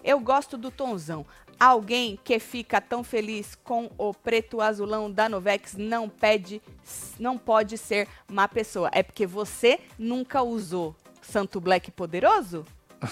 Eu 0.04 0.20
gosto 0.20 0.58
do 0.58 0.72
Tonzão. 0.72 1.26
Alguém 1.60 2.20
que 2.24 2.38
fica 2.38 2.82
tão 2.82 3.04
feliz 3.04 3.56
com 3.64 3.90
o 3.98 4.14
preto 4.14 4.60
azulão 4.60 5.10
da 5.10 5.30
Novex 5.30 5.76
não 5.76 6.10
pede, 6.10 6.62
não 7.18 7.38
pode 7.38 7.78
ser 7.78 8.08
má 8.30 8.48
pessoa. 8.48 8.90
É 8.92 9.02
porque 9.02 9.26
você 9.26 9.80
nunca 9.98 10.44
usou 10.44 10.94
Santo 11.22 11.62
Black 11.62 11.92
Poderoso? 11.92 12.66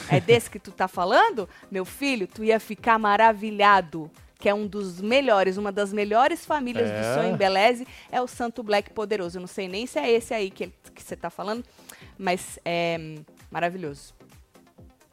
É 0.10 0.20
desse 0.20 0.50
que 0.50 0.60
tu 0.60 0.72
tá 0.72 0.88
falando? 0.88 1.48
Meu 1.72 1.86
filho, 1.86 2.28
tu 2.28 2.44
ia 2.44 2.60
ficar 2.60 2.98
maravilhado. 3.00 4.10
Que 4.40 4.50
é 4.50 4.54
um 4.54 4.68
dos 4.68 5.00
melhores, 5.00 5.56
uma 5.56 5.72
das 5.72 5.94
melhores 5.94 6.46
famílias 6.46 6.90
É. 6.90 7.00
do 7.00 7.14
seu 7.22 7.32
Embeleze, 7.32 7.88
é 8.12 8.22
o 8.22 8.28
Santo 8.28 8.62
Black 8.62 8.90
Poderoso. 8.90 9.38
Eu 9.38 9.42
não 9.42 9.48
sei 9.48 9.70
nem 9.70 9.86
se 9.88 9.98
é 9.98 10.12
esse 10.12 10.34
aí 10.34 10.52
que, 10.52 10.68
que 10.94 11.02
você 11.02 11.16
tá 11.16 11.30
falando, 11.30 11.64
mas 12.18 12.60
é 12.66 13.16
maravilhoso. 13.50 14.14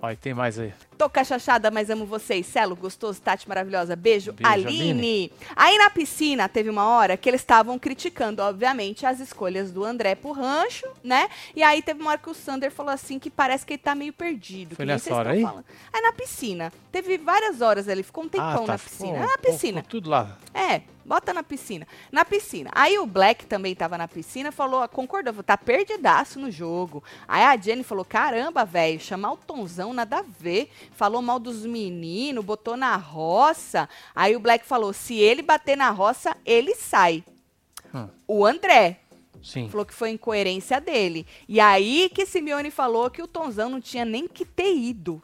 Olha, 0.02 0.16
tem 0.16 0.34
mais 0.34 0.58
aí. 0.58 0.72
Tô 1.00 1.08
cachachada, 1.08 1.70
mas 1.70 1.88
amo 1.88 2.04
vocês. 2.04 2.44
Celo, 2.44 2.76
gostoso, 2.76 3.18
Tati 3.22 3.48
maravilhosa. 3.48 3.96
Beijo, 3.96 4.34
Beijo, 4.34 4.52
Aline. 4.52 4.90
Aline. 4.90 5.32
Aí 5.56 5.78
na 5.78 5.88
piscina 5.88 6.46
teve 6.46 6.68
uma 6.68 6.84
hora 6.84 7.16
que 7.16 7.26
eles 7.26 7.40
estavam 7.40 7.78
criticando, 7.78 8.42
obviamente, 8.42 9.06
as 9.06 9.18
escolhas 9.18 9.72
do 9.72 9.82
André 9.82 10.14
pro 10.14 10.32
rancho, 10.32 10.86
né? 11.02 11.30
E 11.56 11.62
aí 11.62 11.80
teve 11.80 12.02
uma 12.02 12.10
hora 12.10 12.18
que 12.18 12.28
o 12.28 12.34
Sander 12.34 12.70
falou 12.70 12.92
assim 12.92 13.18
que 13.18 13.30
parece 13.30 13.64
que 13.64 13.72
ele 13.72 13.82
tá 13.82 13.94
meio 13.94 14.12
perdido. 14.12 14.76
Foi 14.76 14.84
nessa 14.84 15.14
hora 15.14 15.30
aí? 15.30 15.40
falando. 15.40 15.64
Aí 15.90 16.02
na 16.02 16.12
piscina. 16.12 16.70
Teve 16.92 17.16
várias 17.16 17.62
horas 17.62 17.88
ali, 17.88 18.02
ficou 18.02 18.24
um 18.24 18.28
tempão 18.28 18.66
na 18.66 18.76
piscina. 18.76 19.08
ficou- 19.14 19.24
É 19.24 19.26
na 19.26 19.38
piscina. 19.38 19.82
tudo 19.88 20.10
lá. 20.10 20.36
É, 20.52 20.82
bota 21.04 21.32
na 21.32 21.42
piscina. 21.42 21.86
Na 22.10 22.24
piscina. 22.24 22.68
Aí 22.74 22.98
o 22.98 23.06
Black 23.06 23.46
também 23.46 23.74
tava 23.76 23.96
na 23.96 24.08
piscina, 24.08 24.50
falou, 24.50 24.86
concordou, 24.88 25.32
tá 25.42 25.56
perdidaço 25.56 26.40
no 26.40 26.50
jogo. 26.50 27.02
Aí 27.28 27.42
a 27.44 27.56
Jenny 27.56 27.84
falou, 27.84 28.04
caramba, 28.04 28.64
velho, 28.64 28.98
chamar 29.00 29.32
o 29.32 29.36
Tonzão 29.36 29.92
nada 29.94 30.18
a 30.18 30.24
ver. 30.40 30.68
Falou 31.00 31.22
mal 31.22 31.38
dos 31.38 31.64
meninos, 31.64 32.44
botou 32.44 32.76
na 32.76 32.94
roça. 32.94 33.88
Aí 34.14 34.36
o 34.36 34.40
Black 34.40 34.66
falou, 34.66 34.92
se 34.92 35.14
ele 35.14 35.40
bater 35.40 35.74
na 35.74 35.88
roça, 35.88 36.36
ele 36.44 36.74
sai. 36.74 37.24
Hum. 37.94 38.06
O 38.28 38.44
André 38.44 39.00
Sim. 39.42 39.66
falou 39.70 39.86
que 39.86 39.94
foi 39.94 40.10
incoerência 40.10 40.78
dele. 40.78 41.26
E 41.48 41.58
aí 41.58 42.10
que 42.14 42.26
Simeone 42.26 42.70
falou 42.70 43.08
que 43.08 43.22
o 43.22 43.26
Tonzão 43.26 43.70
não 43.70 43.80
tinha 43.80 44.04
nem 44.04 44.28
que 44.28 44.44
ter 44.44 44.76
ido. 44.76 45.22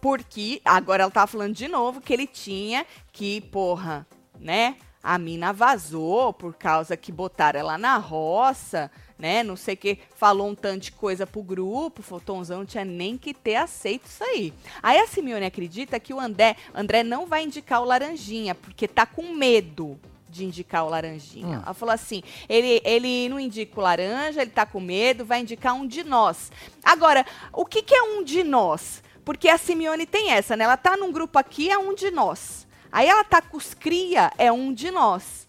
Porque, 0.00 0.62
agora 0.64 1.02
ela 1.02 1.12
tava 1.12 1.26
falando 1.26 1.52
de 1.52 1.68
novo 1.68 2.00
que 2.00 2.14
ele 2.14 2.26
tinha 2.26 2.86
que, 3.12 3.42
porra, 3.42 4.06
né? 4.38 4.76
A 5.02 5.18
mina 5.18 5.52
vazou 5.52 6.32
por 6.32 6.54
causa 6.54 6.96
que 6.96 7.10
botaram 7.10 7.60
ela 7.60 7.78
na 7.78 7.96
roça, 7.96 8.90
né? 9.18 9.42
Não 9.42 9.56
sei 9.56 9.74
o 9.74 9.76
que. 9.76 9.98
Falou 10.14 10.48
um 10.48 10.54
tanto 10.54 10.82
de 10.84 10.92
coisa 10.92 11.26
pro 11.26 11.42
grupo. 11.42 12.02
falou, 12.02 12.20
Tonzão 12.20 12.58
não 12.58 12.66
tinha 12.66 12.84
nem 12.84 13.16
que 13.16 13.32
ter 13.32 13.56
aceito 13.56 14.06
isso 14.06 14.22
aí. 14.22 14.52
Aí 14.82 14.98
a 14.98 15.06
Simeone 15.06 15.46
acredita 15.46 15.98
que 15.98 16.12
o 16.12 16.20
André, 16.20 16.56
André 16.74 17.02
não 17.02 17.26
vai 17.26 17.44
indicar 17.44 17.80
o 17.80 17.84
Laranjinha, 17.86 18.54
porque 18.54 18.86
tá 18.86 19.06
com 19.06 19.34
medo 19.34 19.98
de 20.28 20.44
indicar 20.44 20.84
o 20.84 20.88
Laranjinha. 20.88 21.58
Hum. 21.58 21.62
Ela 21.64 21.74
falou 21.74 21.94
assim: 21.94 22.22
ele, 22.48 22.80
ele 22.84 23.28
não 23.28 23.40
indica 23.40 23.78
o 23.78 23.82
laranja, 23.82 24.42
ele 24.42 24.50
tá 24.50 24.64
com 24.64 24.80
medo, 24.80 25.24
vai 25.24 25.40
indicar 25.40 25.74
um 25.74 25.86
de 25.86 26.04
nós. 26.04 26.52
Agora, 26.82 27.26
o 27.52 27.64
que, 27.64 27.82
que 27.82 27.94
é 27.94 28.02
um 28.02 28.22
de 28.22 28.44
nós? 28.44 29.02
Porque 29.24 29.48
a 29.48 29.58
Simeone 29.58 30.06
tem 30.06 30.30
essa, 30.30 30.56
né? 30.56 30.64
Ela 30.64 30.76
tá 30.76 30.96
num 30.96 31.12
grupo 31.12 31.38
aqui, 31.38 31.70
é 31.70 31.78
um 31.78 31.94
de 31.94 32.10
nós. 32.10 32.66
Aí 32.92 33.08
ela 33.08 33.24
tá 33.24 33.40
com 33.40 33.56
os 33.56 33.74
cria, 33.74 34.32
é 34.38 34.50
um 34.52 34.72
de 34.72 34.90
nós. 34.90 35.48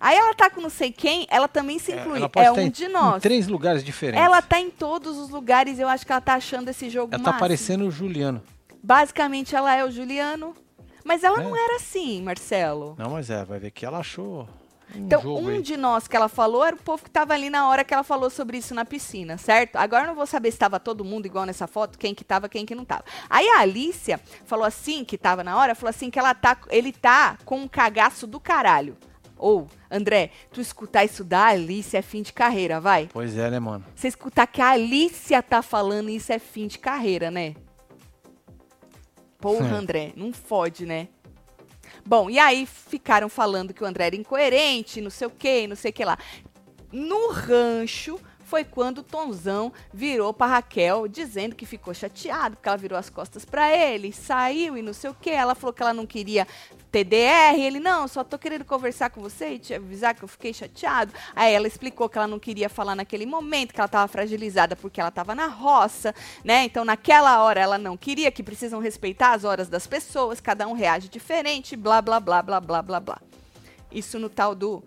Aí 0.00 0.16
ela 0.16 0.32
tá 0.32 0.48
com 0.48 0.60
não 0.60 0.70
sei 0.70 0.92
quem, 0.92 1.26
ela 1.28 1.48
também 1.48 1.78
se 1.78 1.90
inclui, 1.92 2.18
ela 2.18 2.28
pode 2.28 2.46
é 2.46 2.50
estar 2.50 2.62
um 2.62 2.66
em, 2.66 2.70
de 2.70 2.84
em 2.84 2.88
nós. 2.88 3.20
três 3.22 3.48
lugares 3.48 3.82
diferentes. 3.82 4.24
Ela 4.24 4.40
tá 4.40 4.60
em 4.60 4.70
todos 4.70 5.16
os 5.18 5.28
lugares, 5.28 5.78
eu 5.80 5.88
acho 5.88 6.06
que 6.06 6.12
ela 6.12 6.20
tá 6.20 6.34
achando 6.34 6.68
esse 6.68 6.88
jogo 6.88 7.12
Ela 7.14 7.22
tá 7.22 7.30
máximo. 7.32 7.40
parecendo 7.40 7.86
o 7.86 7.90
Juliano. 7.90 8.40
Basicamente, 8.82 9.56
ela 9.56 9.74
é 9.74 9.84
o 9.84 9.90
Juliano. 9.90 10.54
Mas 11.04 11.24
ela 11.24 11.40
É. 11.40 11.42
não 11.42 11.56
era 11.56 11.76
assim, 11.76 12.22
Marcelo. 12.22 12.94
Não, 12.98 13.10
mas 13.10 13.28
é, 13.30 13.44
vai 13.44 13.58
ver 13.58 13.70
que 13.72 13.84
ela 13.84 13.98
achou 13.98 14.48
um 14.94 15.04
Então, 15.04 15.22
um 15.26 15.48
aí. 15.48 15.62
de 15.62 15.76
nós 15.76 16.08
que 16.08 16.16
ela 16.16 16.28
falou 16.28 16.64
era 16.64 16.74
o 16.74 16.78
povo 16.78 17.04
que 17.04 17.10
tava 17.10 17.34
ali 17.34 17.50
na 17.50 17.68
hora 17.68 17.84
que 17.84 17.92
ela 17.92 18.02
falou 18.02 18.30
sobre 18.30 18.58
isso 18.58 18.74
na 18.74 18.84
piscina, 18.84 19.36
certo? 19.38 19.76
Agora 19.76 20.04
eu 20.04 20.08
não 20.08 20.14
vou 20.14 20.26
saber 20.26 20.50
se 20.50 20.56
estava 20.56 20.80
todo 20.80 21.04
mundo 21.04 21.26
igual 21.26 21.44
nessa 21.44 21.66
foto, 21.66 21.98
quem 21.98 22.14
que 22.14 22.24
tava, 22.24 22.48
quem 22.48 22.64
que 22.64 22.74
não 22.74 22.84
tava. 22.84 23.04
Aí 23.28 23.48
a 23.48 23.60
Alicia 23.60 24.20
falou 24.44 24.64
assim, 24.64 25.04
que 25.04 25.18
tava 25.18 25.44
na 25.44 25.56
hora, 25.56 25.74
falou 25.74 25.90
assim 25.90 26.10
que 26.10 26.18
ela 26.18 26.34
tá, 26.34 26.56
ele 26.70 26.92
tá 26.92 27.38
com 27.44 27.58
um 27.58 27.68
cagaço 27.68 28.26
do 28.26 28.40
caralho. 28.40 28.96
Ou, 29.38 29.68
André, 29.90 30.30
tu 30.50 30.60
escutar 30.60 31.04
isso 31.04 31.22
da 31.22 31.46
Alicia 31.46 31.98
é 31.98 32.02
fim 32.02 32.22
de 32.22 32.32
carreira, 32.32 32.80
vai. 32.80 33.08
Pois 33.12 33.38
é, 33.38 33.48
né, 33.48 33.60
mano? 33.60 33.84
Você 33.94 34.08
escutar 34.08 34.46
que 34.46 34.60
a 34.60 34.70
Alicia 34.70 35.42
tá 35.42 35.62
falando 35.62 36.10
isso 36.10 36.32
é 36.32 36.38
fim 36.38 36.66
de 36.66 36.78
carreira, 36.78 37.30
né? 37.30 37.54
Porra. 39.38 39.68
André, 39.78 40.12
não 40.16 40.32
fode, 40.32 40.84
né? 40.84 41.08
Bom, 42.08 42.30
e 42.30 42.38
aí 42.38 42.64
ficaram 42.64 43.28
falando 43.28 43.74
que 43.74 43.84
o 43.84 43.86
André 43.86 44.06
era 44.06 44.16
incoerente, 44.16 44.98
não 44.98 45.10
sei 45.10 45.26
o 45.26 45.30
que, 45.30 45.66
não 45.66 45.76
sei 45.76 45.90
o 45.90 45.92
que 45.92 46.02
lá. 46.02 46.16
No 46.90 47.32
rancho 47.32 48.18
foi 48.48 48.64
quando 48.64 48.98
o 48.98 49.02
Tonzão 49.02 49.70
virou 49.92 50.32
pra 50.32 50.46
Raquel 50.46 51.06
dizendo 51.06 51.54
que 51.54 51.66
ficou 51.66 51.92
chateado, 51.92 52.56
porque 52.56 52.68
ela 52.68 52.78
virou 52.78 52.98
as 52.98 53.10
costas 53.10 53.44
pra 53.44 53.76
ele, 53.76 54.10
saiu 54.10 54.74
e 54.74 54.80
não 54.80 54.94
sei 54.94 55.10
o 55.10 55.14
que. 55.14 55.28
Ela 55.28 55.54
falou 55.54 55.74
que 55.74 55.82
ela 55.82 55.92
não 55.92 56.06
queria 56.06 56.46
TDR, 56.90 57.60
ele, 57.60 57.78
não, 57.78 58.08
só 58.08 58.24
tô 58.24 58.38
querendo 58.38 58.64
conversar 58.64 59.10
com 59.10 59.20
você 59.20 59.50
e 59.50 59.58
te 59.58 59.74
avisar 59.74 60.14
que 60.14 60.22
eu 60.22 60.28
fiquei 60.28 60.54
chateado. 60.54 61.12
Aí 61.36 61.52
ela 61.52 61.66
explicou 61.66 62.08
que 62.08 62.16
ela 62.16 62.26
não 62.26 62.38
queria 62.38 62.70
falar 62.70 62.96
naquele 62.96 63.26
momento, 63.26 63.74
que 63.74 63.80
ela 63.80 63.88
tava 63.88 64.08
fragilizada 64.08 64.74
porque 64.74 64.98
ela 64.98 65.10
tava 65.10 65.34
na 65.34 65.46
roça, 65.46 66.14
né? 66.42 66.64
Então 66.64 66.86
naquela 66.86 67.42
hora 67.42 67.60
ela 67.60 67.76
não 67.76 67.98
queria, 67.98 68.30
que 68.30 68.42
precisam 68.42 68.80
respeitar 68.80 69.34
as 69.34 69.44
horas 69.44 69.68
das 69.68 69.86
pessoas, 69.86 70.40
cada 70.40 70.66
um 70.66 70.72
reage 70.72 71.10
diferente, 71.10 71.76
blá, 71.76 72.00
blá, 72.00 72.18
blá, 72.18 72.42
blá, 72.42 72.60
blá, 72.60 72.80
blá, 72.80 73.00
blá. 73.00 73.18
Isso 73.92 74.18
no 74.18 74.30
tal 74.30 74.54
do 74.54 74.82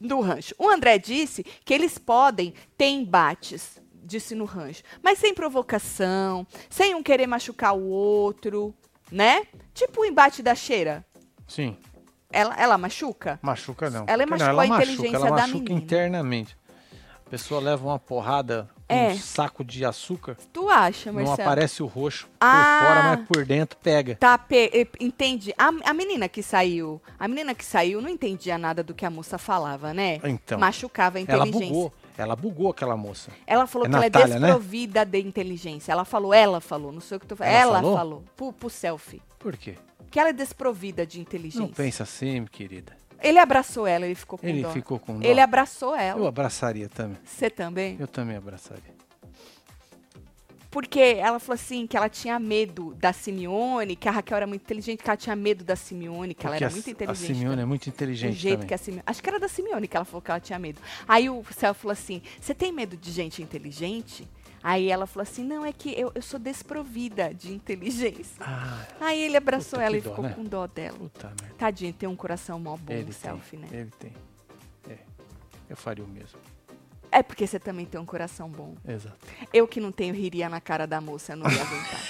do 0.00 0.20
rancho. 0.20 0.54
O 0.58 0.68
André 0.68 0.98
disse 0.98 1.44
que 1.64 1.72
eles 1.74 1.98
podem 1.98 2.54
ter 2.76 2.86
embates, 2.86 3.80
disse 3.92 4.34
no 4.34 4.44
rancho, 4.44 4.82
mas 5.02 5.18
sem 5.18 5.34
provocação, 5.34 6.46
sem 6.70 6.94
um 6.94 7.02
querer 7.02 7.26
machucar 7.26 7.74
o 7.74 7.84
outro, 7.88 8.74
né? 9.10 9.46
Tipo 9.74 10.02
o 10.02 10.04
embate 10.04 10.42
da 10.42 10.54
cheira. 10.54 11.04
Sim. 11.46 11.76
Ela, 12.30 12.54
ela 12.60 12.76
machuca? 12.78 13.38
Machuca 13.42 13.88
não. 13.88 14.04
Ela 14.06 14.26
machucou 14.26 14.38
não, 14.38 14.60
a 14.60 14.64
ela 14.64 14.66
inteligência 14.66 15.12
machuca, 15.12 15.26
ela 15.28 15.36
da 15.36 15.42
machuca 15.42 15.58
menina. 15.58 15.80
internamente. 15.80 16.56
A 17.24 17.30
pessoa 17.30 17.60
leva 17.60 17.86
uma 17.86 17.98
porrada, 17.98 18.68
É. 18.88 19.08
um 19.08 19.16
saco 19.18 19.64
de 19.64 19.84
açúcar, 19.84 20.36
Tu 20.52 20.68
acha, 20.68 21.10
não 21.10 21.24
Marcelo? 21.24 21.48
aparece 21.48 21.82
o 21.82 21.86
roxo 21.86 22.28
Ah. 22.40 22.78
por 22.78 22.86
fora, 22.86 23.02
mas 23.16 23.26
por 23.28 23.44
dentro 23.44 23.76
pega. 23.82 24.14
Tá, 24.14 24.38
pe- 24.38 24.70
e- 24.72 25.04
entendi. 25.04 25.52
A, 25.58 25.72
a 25.90 25.92
menina 25.92 26.28
que 26.28 26.42
saiu, 26.42 27.00
a 27.18 27.26
menina 27.26 27.54
que 27.54 27.64
saiu 27.64 28.00
não 28.00 28.08
entendia 28.08 28.56
nada 28.56 28.84
do 28.84 28.94
que 28.94 29.04
a 29.04 29.10
moça 29.10 29.38
falava, 29.38 29.92
né? 29.92 30.20
Então, 30.24 30.58
Machucava 30.58 31.18
a 31.18 31.20
ela 31.22 31.44
inteligência. 31.46 31.68
bugou. 31.68 31.92
Ela 32.16 32.36
bugou 32.36 32.70
aquela 32.70 32.96
moça. 32.96 33.30
Ela 33.46 33.66
falou 33.66 33.86
É 33.86 33.90
que 33.90 33.96
ela 33.96 34.04
Natália, 34.04 34.34
é 34.36 34.38
né? 34.38 34.46
desprovida 34.46 35.04
de 35.04 35.18
inteligência. 35.20 35.90
Ela 35.92 36.04
falou, 36.04 36.32
ela 36.32 36.60
falou, 36.60 36.92
não 36.92 37.00
sei 37.00 37.16
o 37.16 37.20
que 37.20 37.26
tu 37.26 37.36
falando. 37.36 37.52
Ela 37.52 37.62
Ela, 37.62 37.80
falou? 37.80 37.96
falou, 37.96 38.24
pro, 38.36 38.52
pro 38.52 38.70
selfie. 38.70 39.20
Por 39.38 39.56
quê? 39.56 39.74
que 40.08 40.20
ela 40.20 40.30
é 40.30 40.32
desprovida 40.32 41.04
de 41.04 41.20
inteligência. 41.20 41.60
Não 41.60 41.68
pensa 41.68 42.04
assim, 42.04 42.46
querida. 42.46 42.96
Ele 43.22 43.38
abraçou 43.38 43.86
ela, 43.86 44.04
ele 44.06 44.14
ficou 44.14 44.38
com 44.38 44.46
Ele 44.46 44.62
dó. 44.62 44.70
ficou 44.70 44.98
com 44.98 45.18
dó. 45.18 45.26
Ele 45.26 45.40
abraçou 45.40 45.94
Eu 45.94 46.00
ela. 46.00 46.28
abraçaria 46.28 46.88
também. 46.88 47.16
Você 47.24 47.48
também? 47.50 47.96
Eu 47.98 48.06
também 48.06 48.36
abraçaria. 48.36 48.94
Porque 50.70 51.00
ela 51.00 51.38
falou 51.38 51.54
assim 51.54 51.86
que 51.86 51.96
ela 51.96 52.08
tinha 52.08 52.38
medo 52.38 52.92
da 52.96 53.10
Simeone, 53.10 53.96
que 53.96 54.06
a 54.08 54.12
Raquel 54.12 54.36
era 54.36 54.46
muito 54.46 54.60
inteligente, 54.62 55.02
que 55.02 55.08
ela 55.08 55.16
tinha 55.16 55.34
medo 55.34 55.64
da 55.64 55.74
Simeone, 55.74 56.34
que 56.34 56.44
ela 56.46 56.54
Porque 56.54 56.64
era 56.64 56.70
a- 56.70 56.74
muito 56.74 56.88
A 56.88 56.90
inteligente. 56.90 57.34
Simeone 57.34 57.62
é 57.62 57.64
muito 57.64 57.84
do 57.84 57.88
inteligente 57.88 58.34
jeito 58.34 58.54
também. 58.56 58.68
que 58.68 58.74
a 58.74 58.78
Simeone. 58.78 59.02
Acho 59.06 59.22
que 59.22 59.28
era 59.30 59.40
da 59.40 59.48
Simeone 59.48 59.88
que 59.88 59.96
ela 59.96 60.04
falou 60.04 60.20
que 60.20 60.30
ela 60.30 60.40
tinha 60.40 60.58
medo. 60.58 60.78
Aí 61.08 61.30
o 61.30 61.42
Céu 61.50 61.72
falou 61.72 61.92
assim: 61.92 62.20
Você 62.38 62.54
tem 62.54 62.72
medo 62.72 62.94
de 62.94 63.10
gente 63.10 63.42
inteligente? 63.42 64.28
Aí 64.68 64.90
ela 64.90 65.06
falou 65.06 65.22
assim: 65.22 65.44
Não, 65.44 65.64
é 65.64 65.72
que 65.72 65.92
eu, 65.96 66.10
eu 66.12 66.20
sou 66.20 66.40
desprovida 66.40 67.32
de 67.32 67.52
inteligência. 67.54 68.34
Ah, 68.40 68.80
Aí 68.98 69.22
ele 69.22 69.36
abraçou 69.36 69.80
ela 69.80 69.96
e 69.96 70.00
dó, 70.00 70.10
ficou 70.10 70.24
né? 70.24 70.32
com 70.34 70.42
dó 70.42 70.66
dela. 70.66 70.98
puta 70.98 71.28
merda. 71.40 71.54
Tadinho, 71.56 71.92
tem 71.92 72.08
um 72.08 72.16
coração 72.16 72.58
mó 72.58 72.76
bom 72.76 72.92
Ele 72.92 73.12
selfie, 73.12 73.58
né? 73.58 73.68
tem. 73.70 73.78
Ele 73.78 73.90
tem. 73.96 74.12
É. 74.90 74.96
Eu 75.70 75.76
faria 75.76 76.04
o 76.04 76.08
mesmo. 76.08 76.36
É 77.12 77.22
porque 77.22 77.46
você 77.46 77.60
também 77.60 77.86
tem 77.86 78.00
um 78.00 78.04
coração 78.04 78.48
bom. 78.48 78.74
Exato. 78.84 79.16
Eu 79.52 79.68
que 79.68 79.78
não 79.78 79.92
tenho 79.92 80.12
riria 80.12 80.48
na 80.48 80.60
cara 80.60 80.84
da 80.84 81.00
moça, 81.00 81.34
eu 81.34 81.36
não 81.36 81.48
ia 81.48 81.62
aguentar. 81.62 82.00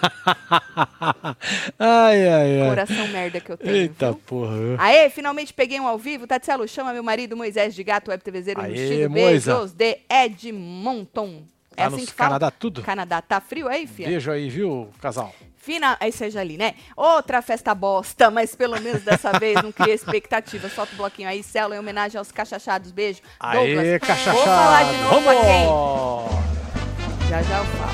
ai, 1.78 2.26
ai, 2.26 2.60
ai. 2.62 2.68
coração 2.70 3.06
merda 3.08 3.38
que 3.38 3.52
eu 3.52 3.58
tenho. 3.58 3.76
Eita 3.76 4.12
viu? 4.12 4.20
porra. 4.24 4.56
Aê, 4.78 5.10
finalmente 5.10 5.52
peguei 5.52 5.78
um 5.78 5.86
ao 5.86 5.98
vivo. 5.98 6.26
Tatielo, 6.26 6.66
chama 6.66 6.94
meu 6.94 7.02
marido 7.02 7.36
Moisés 7.36 7.74
de 7.74 7.84
Gato, 7.84 8.10
Web 8.10 8.24
TVzeiro, 8.24 8.62
no 8.62 8.66
Aê, 8.66 9.06
Moisa. 9.08 9.52
beijos 9.52 9.72
de 9.74 9.98
Edmonton. 10.08 11.42
É 11.78 11.82
Tá 11.82 11.86
assim 11.94 12.04
que 12.06 12.12
fala? 12.12 12.28
Canadá 12.30 12.50
tudo? 12.50 12.82
Canadá. 12.82 13.22
Tá 13.22 13.40
frio 13.40 13.68
aí, 13.68 13.86
fia? 13.86 14.08
Beijo 14.08 14.30
aí, 14.30 14.50
viu, 14.50 14.88
casal? 15.00 15.32
Final... 15.56 15.96
Aí 16.00 16.10
seja 16.10 16.40
ali, 16.40 16.56
né? 16.56 16.74
Outra 16.96 17.40
festa 17.42 17.74
bosta, 17.74 18.30
mas 18.30 18.54
pelo 18.54 18.80
menos 18.80 19.02
dessa 19.02 19.38
vez 19.38 19.62
não 19.62 19.70
cria 19.70 19.94
expectativa. 19.94 20.68
Solta 20.74 20.92
o 20.94 20.96
bloquinho 20.96 21.28
aí, 21.28 21.42
Celo, 21.42 21.74
em 21.74 21.78
homenagem 21.78 22.18
aos 22.18 22.32
cachachados. 22.32 22.90
Beijo. 22.90 23.20
Aê, 23.38 23.74
Douglas, 23.74 24.00
cachachado. 24.00 24.36
Vou 24.36 24.44
falar 24.46 24.82
de 24.84 24.96
novo 24.98 25.22
pra 25.22 25.34
quem? 25.34 25.66
Vamos! 25.66 27.28
Já 27.28 27.42
já 27.42 27.58
eu 27.58 27.64
falo. 27.66 27.92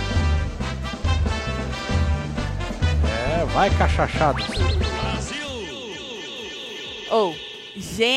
É, 3.41 3.45
vai 3.47 3.71
cachachado. 3.71 4.43
Ou, 7.11 7.33
gen- 7.33 7.54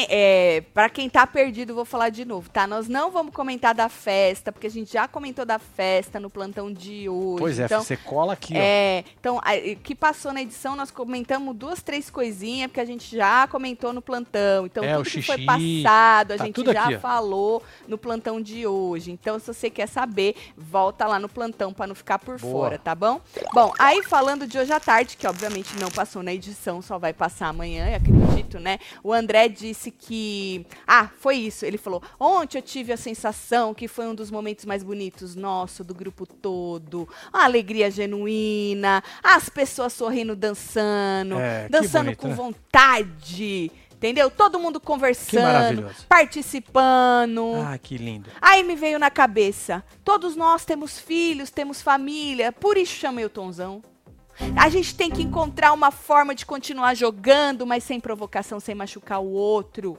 é, 0.10 0.62
pra 0.74 0.90
quem 0.90 1.10
tá 1.10 1.26
perdido, 1.26 1.74
vou 1.74 1.86
falar 1.86 2.10
de 2.10 2.24
novo, 2.26 2.50
tá? 2.50 2.68
Nós 2.68 2.88
não 2.88 3.10
vamos 3.12 3.34
comentar 3.34 3.74
da 3.74 3.90
festa, 3.90 4.52
porque 4.52 4.68
a 4.68 4.70
gente 4.70 4.94
já 4.94 5.08
comentou 5.08 5.46
da 5.46 5.58
festa 5.58 6.20
no 6.20 6.30
plantão 6.30 6.72
de 6.72 7.10
hoje. 7.10 7.40
Pois 7.40 7.60
é, 7.60 7.66
então, 7.66 7.82
você 7.84 7.98
cola 7.98 8.34
aqui, 8.34 8.54
ó. 8.56 8.58
É, 8.60 9.04
então, 9.20 9.40
a- 9.44 9.56
e 9.58 9.76
que 9.76 9.96
passou 9.96 10.32
na 10.32 10.42
edição, 10.42 10.76
nós 10.76 10.92
comentamos 10.92 11.56
duas, 11.56 11.82
três 11.82 12.10
coisinhas, 12.10 12.68
porque 12.68 12.80
a 12.82 12.86
gente 12.86 13.16
já 13.16 13.48
comentou 13.48 13.92
no 13.94 14.02
plantão. 14.02 14.66
Então, 14.66 14.84
É, 14.84 14.96
o 14.98 15.04
tudo 15.04 15.12
que 15.12 15.22
foi 15.24 15.36
xixi, 15.38 15.46
passado, 15.84 16.32
a 16.34 16.38
tá 16.38 16.46
gente 16.46 16.64
já 16.66 16.84
aqui, 16.86 16.96
ó. 16.96 17.00
falou 17.00 17.64
no 17.88 17.98
plantão 17.98 18.40
de 18.42 18.68
hoje. 18.68 19.12
Então, 19.12 19.40
se 19.40 19.48
você 19.48 19.70
quer 19.70 19.88
saber, 19.88 20.36
volta 20.56 21.08
lá 21.08 21.18
no 21.20 21.28
plantão 21.30 21.74
pra 21.74 21.88
não 21.88 21.96
ficar 21.96 22.20
por 22.20 22.40
Boa. 22.40 22.52
fora, 22.52 22.78
tá 22.78 22.94
bom? 22.94 23.20
Bom, 23.54 23.72
aí 23.80 24.04
falando 24.04 24.46
de 24.46 24.58
hoje 24.60 24.72
à 24.72 24.80
tarde, 24.80 25.18
que 25.18 25.26
obviamente 25.26 25.76
não 25.80 25.90
passou 25.90 26.22
na 26.22 26.34
edição, 26.34 26.82
só 26.82 27.00
vai 27.00 27.14
passar 27.14 27.48
amanhã, 27.48 27.90
eu 27.90 27.96
acredito, 27.96 28.60
né? 28.60 28.78
O 29.04 29.12
André 29.12 29.47
disse 29.50 29.92
que. 29.92 30.66
Ah, 30.86 31.10
foi 31.20 31.36
isso. 31.38 31.66
Ele 31.66 31.78
falou: 31.78 32.02
ontem 32.20 32.58
eu 32.58 32.62
tive 32.62 32.92
a 32.94 32.98
sensação 32.98 33.74
que 33.74 33.88
foi 33.88 34.08
um 34.08 34.16
dos 34.16 34.30
momentos 34.32 34.66
mais 34.66 34.84
bonitos 34.84 35.36
nosso, 35.36 35.84
do 35.84 35.94
grupo 35.94 36.26
todo. 36.26 37.08
A 37.32 37.44
alegria 37.46 37.90
genuína, 37.92 39.04
as 39.24 39.50
pessoas 39.50 39.94
sorrindo, 39.94 40.36
dançando, 40.36 41.36
É, 41.40 41.68
dançando 41.70 42.06
bonito, 42.06 42.20
com 42.20 42.28
né? 42.30 42.36
vontade. 42.36 43.72
Entendeu? 43.96 44.30
Todo 44.30 44.60
mundo 44.60 44.80
conversando, 44.80 45.90
participando. 46.08 47.56
Ah, 47.66 47.78
que 47.80 47.98
lindo. 47.98 48.30
Aí 48.40 48.62
me 48.62 48.76
veio 48.76 49.00
na 49.00 49.10
cabeça: 49.10 49.84
todos 50.04 50.36
nós 50.36 50.64
temos 50.66 51.00
filhos, 51.00 51.50
temos 51.50 51.82
família, 51.82 52.52
por 52.52 52.78
isso 52.78 52.94
chamei 52.94 53.26
o 53.26 53.30
Tonzão. 53.30 53.82
A 54.56 54.70
gente 54.70 54.96
tem 54.96 55.10
que 55.10 55.24
encontrar 55.24 55.74
uma 55.74 55.92
forma 55.92 56.36
de 56.36 56.46
continuar 56.46 56.94
jogando, 56.96 57.66
mas 57.66 57.84
sem 57.84 58.00
provocação, 58.00 58.60
sem 58.60 58.76
machucar 58.76 59.20
o 59.20 59.32
outro. 59.32 59.98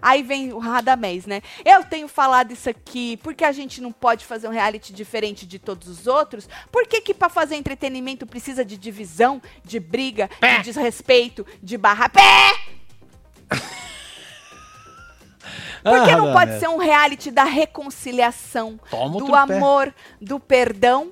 Aí 0.00 0.22
vem 0.22 0.52
o 0.52 0.58
Radamés, 0.58 1.24
né? 1.26 1.40
Eu 1.64 1.82
tenho 1.84 2.06
falado 2.06 2.52
isso 2.52 2.68
aqui, 2.68 3.16
porque 3.18 3.44
a 3.44 3.52
gente 3.52 3.80
não 3.80 3.90
pode 3.90 4.24
fazer 4.26 4.46
um 4.46 4.50
reality 4.52 4.92
diferente 4.92 5.46
de 5.46 5.58
todos 5.58 5.88
os 5.88 6.06
outros? 6.06 6.48
Por 6.70 6.86
que 6.86 7.00
que 7.00 7.14
pra 7.14 7.28
fazer 7.28 7.56
entretenimento 7.56 8.26
precisa 8.26 8.64
de 8.64 8.76
divisão, 8.76 9.40
de 9.64 9.80
briga, 9.80 10.28
de 10.58 10.62
desrespeito, 10.64 11.44
de 11.62 11.76
barra 11.78 12.08
pé? 12.08 12.20
Por 15.82 16.04
que 16.04 16.10
Ah, 16.12 16.16
não 16.16 16.32
pode 16.32 16.60
ser 16.60 16.68
um 16.68 16.76
reality 16.78 17.30
da 17.30 17.42
reconciliação, 17.42 18.78
Toma 18.88 19.08
do 19.18 19.24
outro 19.24 19.46
pé. 19.48 19.56
amor, 19.56 19.94
do 20.20 20.38
perdão? 20.38 21.10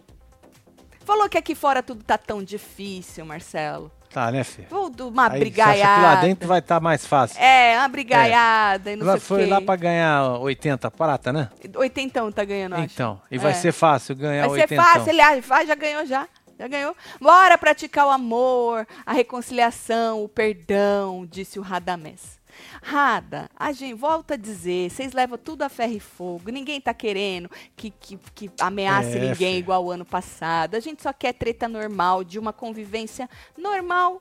Falou 1.11 1.29
que 1.29 1.37
aqui 1.37 1.57
fora 1.57 1.83
tudo 1.83 2.05
tá 2.05 2.17
tão 2.17 2.41
difícil, 2.41 3.27
Marcelo. 3.27 3.91
Tá, 4.13 4.31
né, 4.31 4.45
filho? 4.45 4.69
De 4.95 5.03
uma 5.03 5.25
Aí 5.25 5.31
você 5.31 5.35
acha 5.35 5.35
que 5.35 5.39
brigaiada. 5.41 6.03
lá 6.03 6.15
dentro 6.21 6.47
vai 6.49 6.61
estar 6.61 6.79
mais 6.79 7.05
fácil. 7.05 7.37
É, 7.43 7.77
uma 7.79 7.89
brigaiada 7.89 8.93
e 8.93 8.97
não 8.97 9.03
Ela 9.05 9.13
sei 9.19 9.21
foi 9.21 9.41
o 9.43 9.45
quê. 9.45 9.51
lá 9.51 9.61
pra 9.61 9.75
ganhar 9.75 10.39
80 10.39 10.89
prata, 10.93 11.33
né? 11.33 11.51
Oitentão 11.75 12.31
tá 12.31 12.45
ganhando, 12.45 12.75
acho. 12.77 12.85
Então, 12.85 13.21
e 13.29 13.39
vai 13.39 13.51
É. 13.51 13.55
ser 13.55 13.73
fácil 13.73 14.15
ganhar 14.15 14.47
Vai 14.49 14.59
ser 14.61 14.63
80. 14.63 14.83
fácil, 14.85 15.09
ele 15.09 15.41
vai, 15.41 15.67
já 15.67 15.75
ganhou 15.75 16.07
já. 16.07 16.29
Já 16.57 16.69
ganhou. 16.69 16.95
Bora 17.21 17.59
praticar 17.59 18.07
o 18.07 18.11
amor, 18.11 18.87
a 19.05 19.13
reconciliação, 19.13 20.23
o 20.23 20.29
perdão, 20.29 21.27
disse 21.29 21.59
o 21.59 21.63
Radamés. 21.63 22.39
Rada, 22.83 23.49
a 23.57 23.73
gente 23.73 23.95
volta 23.95 24.35
a 24.35 24.37
dizer, 24.37 24.91
vocês 24.91 25.13
levam 25.13 25.39
tudo 25.39 25.63
a 25.63 25.69
ferro 25.69 25.93
e 25.95 26.01
fogo, 26.01 26.51
ninguém 26.51 26.81
tá 26.81 26.93
querendo 26.95 27.51
que, 27.77 27.91
que, 27.91 28.19
que 28.35 28.51
ameace 28.61 29.17
É, 29.17 29.21
ninguém 29.21 29.55
filho. 29.55 29.59
igual 29.59 29.85
o 29.85 29.91
ano 29.91 30.05
passado. 30.05 30.75
A 30.75 30.81
gente 30.81 31.03
só 31.03 31.13
quer 31.13 31.33
treta 31.33 31.69
normal, 31.69 32.23
de 32.25 32.39
uma 32.39 32.53
convivência 32.53 33.29
normal. 33.57 34.21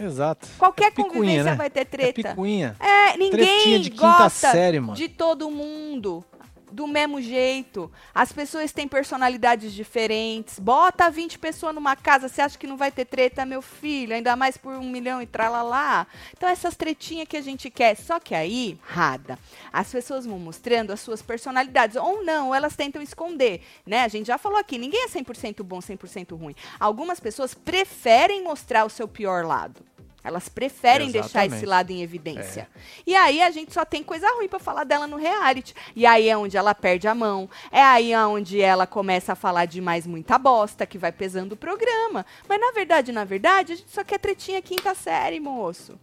Exato. 0.00 0.46
Qualquer 0.58 0.86
É 0.86 0.90
picuinha, 0.92 1.12
convivência 1.12 1.44
né? 1.44 1.54
vai 1.56 1.68
ter 1.70 1.80
É 1.80 1.84
treta. 1.84 2.28
picuinha. 2.30 2.76
É, 2.78 3.16
ninguém 3.16 3.30
Tretinha 3.30 3.80
de 3.80 3.90
gosta 3.90 4.52
série, 4.52 4.78
mano. 4.78 4.94
de 4.94 5.08
todo 5.08 5.50
mundo. 5.50 6.24
Do 6.70 6.86
mesmo 6.86 7.20
jeito. 7.20 7.90
As 8.14 8.32
pessoas 8.32 8.72
têm 8.72 8.86
personalidades 8.86 9.72
diferentes. 9.72 10.58
Bota 10.58 11.10
20 11.10 11.38
pessoas 11.38 11.74
numa 11.74 11.96
casa, 11.96 12.28
você 12.28 12.42
acha 12.42 12.58
que 12.58 12.66
não 12.66 12.76
vai 12.76 12.90
ter 12.90 13.04
treta, 13.04 13.46
meu 13.46 13.62
filho? 13.62 14.14
Ainda 14.14 14.36
mais 14.36 14.56
por 14.56 14.74
um 14.74 14.88
milhão 14.88 15.20
e 15.22 15.26
tralalá. 15.26 16.06
Então, 16.36 16.48
essas 16.48 16.76
tretinhas 16.76 17.28
que 17.28 17.36
a 17.36 17.42
gente 17.42 17.70
quer. 17.70 17.96
Só 17.96 18.20
que 18.20 18.34
aí, 18.34 18.78
rada. 18.82 19.38
As 19.72 19.90
pessoas 19.90 20.26
vão 20.26 20.38
mostrando 20.38 20.92
as 20.92 21.00
suas 21.00 21.22
personalidades. 21.22 21.96
Ou 21.96 22.24
não, 22.24 22.54
elas 22.54 22.76
tentam 22.76 23.00
esconder. 23.00 23.62
Né? 23.86 24.02
A 24.02 24.08
gente 24.08 24.26
já 24.26 24.38
falou 24.38 24.58
aqui, 24.58 24.78
ninguém 24.78 25.04
é 25.04 25.08
100% 25.08 25.62
bom, 25.62 25.78
100% 25.78 26.38
ruim. 26.38 26.54
Algumas 26.78 27.20
pessoas 27.20 27.54
preferem 27.54 28.42
mostrar 28.42 28.84
o 28.84 28.90
seu 28.90 29.08
pior 29.08 29.44
lado. 29.44 29.82
Elas 30.22 30.48
preferem 30.48 31.10
deixar 31.10 31.46
esse 31.46 31.56
Exatamente. 31.56 31.66
lado 31.66 31.90
em 31.90 32.02
evidência. 32.02 32.68
E 33.06 33.14
aí 33.14 33.40
a 33.40 33.50
gente 33.50 33.72
só 33.72 33.84
tem 33.84 34.02
coisa 34.02 34.28
ruim 34.34 34.48
pra 34.48 34.58
falar 34.58 34.84
dela 34.84 35.06
no 35.06 35.16
reality. 35.16 35.74
E 35.94 36.04
aí 36.04 36.28
é 36.28 36.36
onde 36.36 36.56
ela 36.56 36.74
perde 36.74 37.06
a 37.06 37.14
mão. 37.14 37.48
É 37.70 37.80
aí 37.80 38.14
onde 38.16 38.60
ela 38.60 38.86
começa 38.86 39.32
a 39.32 39.36
falar 39.36 39.64
demais 39.64 40.06
muita 40.06 40.36
bosta, 40.36 40.86
que 40.86 40.98
vai 40.98 41.12
pesando 41.12 41.52
o 41.52 41.56
programa. 41.56 42.26
Mas 42.48 42.60
na 42.60 42.72
verdade, 42.72 43.12
na 43.12 43.24
verdade, 43.24 43.72
a 43.72 43.76
gente 43.76 43.90
só 43.90 44.02
quer 44.02 44.18
tretinha 44.18 44.60
quinta 44.60 44.94
série, 44.94 45.38
moço. 45.40 45.98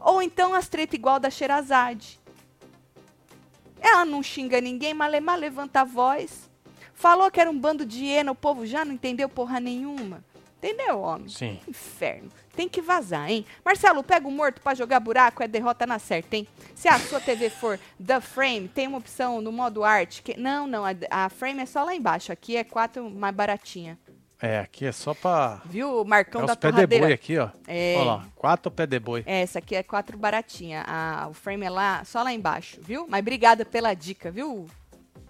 Ou 0.00 0.22
então 0.22 0.54
as 0.54 0.68
tretas 0.68 0.94
igual 0.94 1.18
da 1.18 1.28
Sherazade. 1.28 2.20
Ela 3.80 4.04
não 4.04 4.22
xinga 4.22 4.60
ninguém, 4.60 4.94
malemar 4.94 5.38
levanta 5.38 5.80
a 5.80 5.84
voz. 5.84 6.48
Falou 6.94 7.30
que 7.30 7.40
era 7.40 7.50
um 7.50 7.58
bando 7.58 7.84
de 7.84 8.04
hiena, 8.04 8.32
o 8.32 8.34
povo 8.34 8.64
já 8.64 8.84
não 8.84 8.94
entendeu 8.94 9.28
porra 9.28 9.60
nenhuma. 9.60 10.24
Entendeu, 10.66 11.00
homem? 11.00 11.28
Sim. 11.28 11.60
Inferno. 11.68 12.28
Tem 12.56 12.68
que 12.68 12.80
vazar, 12.80 13.30
hein? 13.30 13.46
Marcelo, 13.64 14.02
pega 14.02 14.26
o 14.26 14.30
morto 14.30 14.60
pra 14.60 14.74
jogar 14.74 14.98
buraco, 14.98 15.42
é 15.42 15.46
derrota 15.48 15.86
na 15.86 15.98
certa, 15.98 16.36
hein? 16.36 16.48
Se 16.74 16.88
a 16.88 16.98
sua 16.98 17.20
TV 17.20 17.48
for 17.50 17.78
The 18.04 18.20
Frame, 18.20 18.66
tem 18.68 18.88
uma 18.88 18.98
opção 18.98 19.40
no 19.40 19.52
modo 19.52 19.84
arte. 19.84 20.22
Que... 20.22 20.36
Não, 20.38 20.66
não, 20.66 20.84
a, 20.84 20.90
a 21.10 21.28
Frame 21.28 21.60
é 21.62 21.66
só 21.66 21.84
lá 21.84 21.94
embaixo. 21.94 22.32
Aqui 22.32 22.56
é 22.56 22.64
quatro 22.64 23.08
mais 23.08 23.34
baratinha. 23.34 23.98
É, 24.42 24.58
aqui 24.58 24.84
é 24.84 24.92
só 24.92 25.14
pra. 25.14 25.62
Viu? 25.64 26.02
O 26.02 26.04
Marcão 26.04 26.42
É 26.42 26.46
da 26.46 26.52
os 26.52 26.58
pé 26.58 26.68
de 26.68 26.74
torradeira. 26.74 27.04
boi 27.06 27.12
aqui, 27.14 27.38
ó. 27.38 27.48
É. 27.66 27.94
Olha 27.96 28.04
lá, 28.04 28.26
quatro 28.34 28.70
pé 28.70 28.86
de 28.86 28.98
boi. 28.98 29.22
É, 29.24 29.42
essa 29.42 29.60
aqui 29.60 29.74
é 29.74 29.82
quatro 29.82 30.18
baratinha. 30.18 30.84
A, 30.86 31.26
o 31.28 31.32
frame 31.32 31.64
é 31.64 31.70
lá, 31.70 32.04
só 32.04 32.22
lá 32.22 32.32
embaixo, 32.32 32.78
viu? 32.82 33.06
Mas 33.08 33.20
obrigada 33.20 33.64
pela 33.64 33.94
dica, 33.94 34.30
viu? 34.30 34.66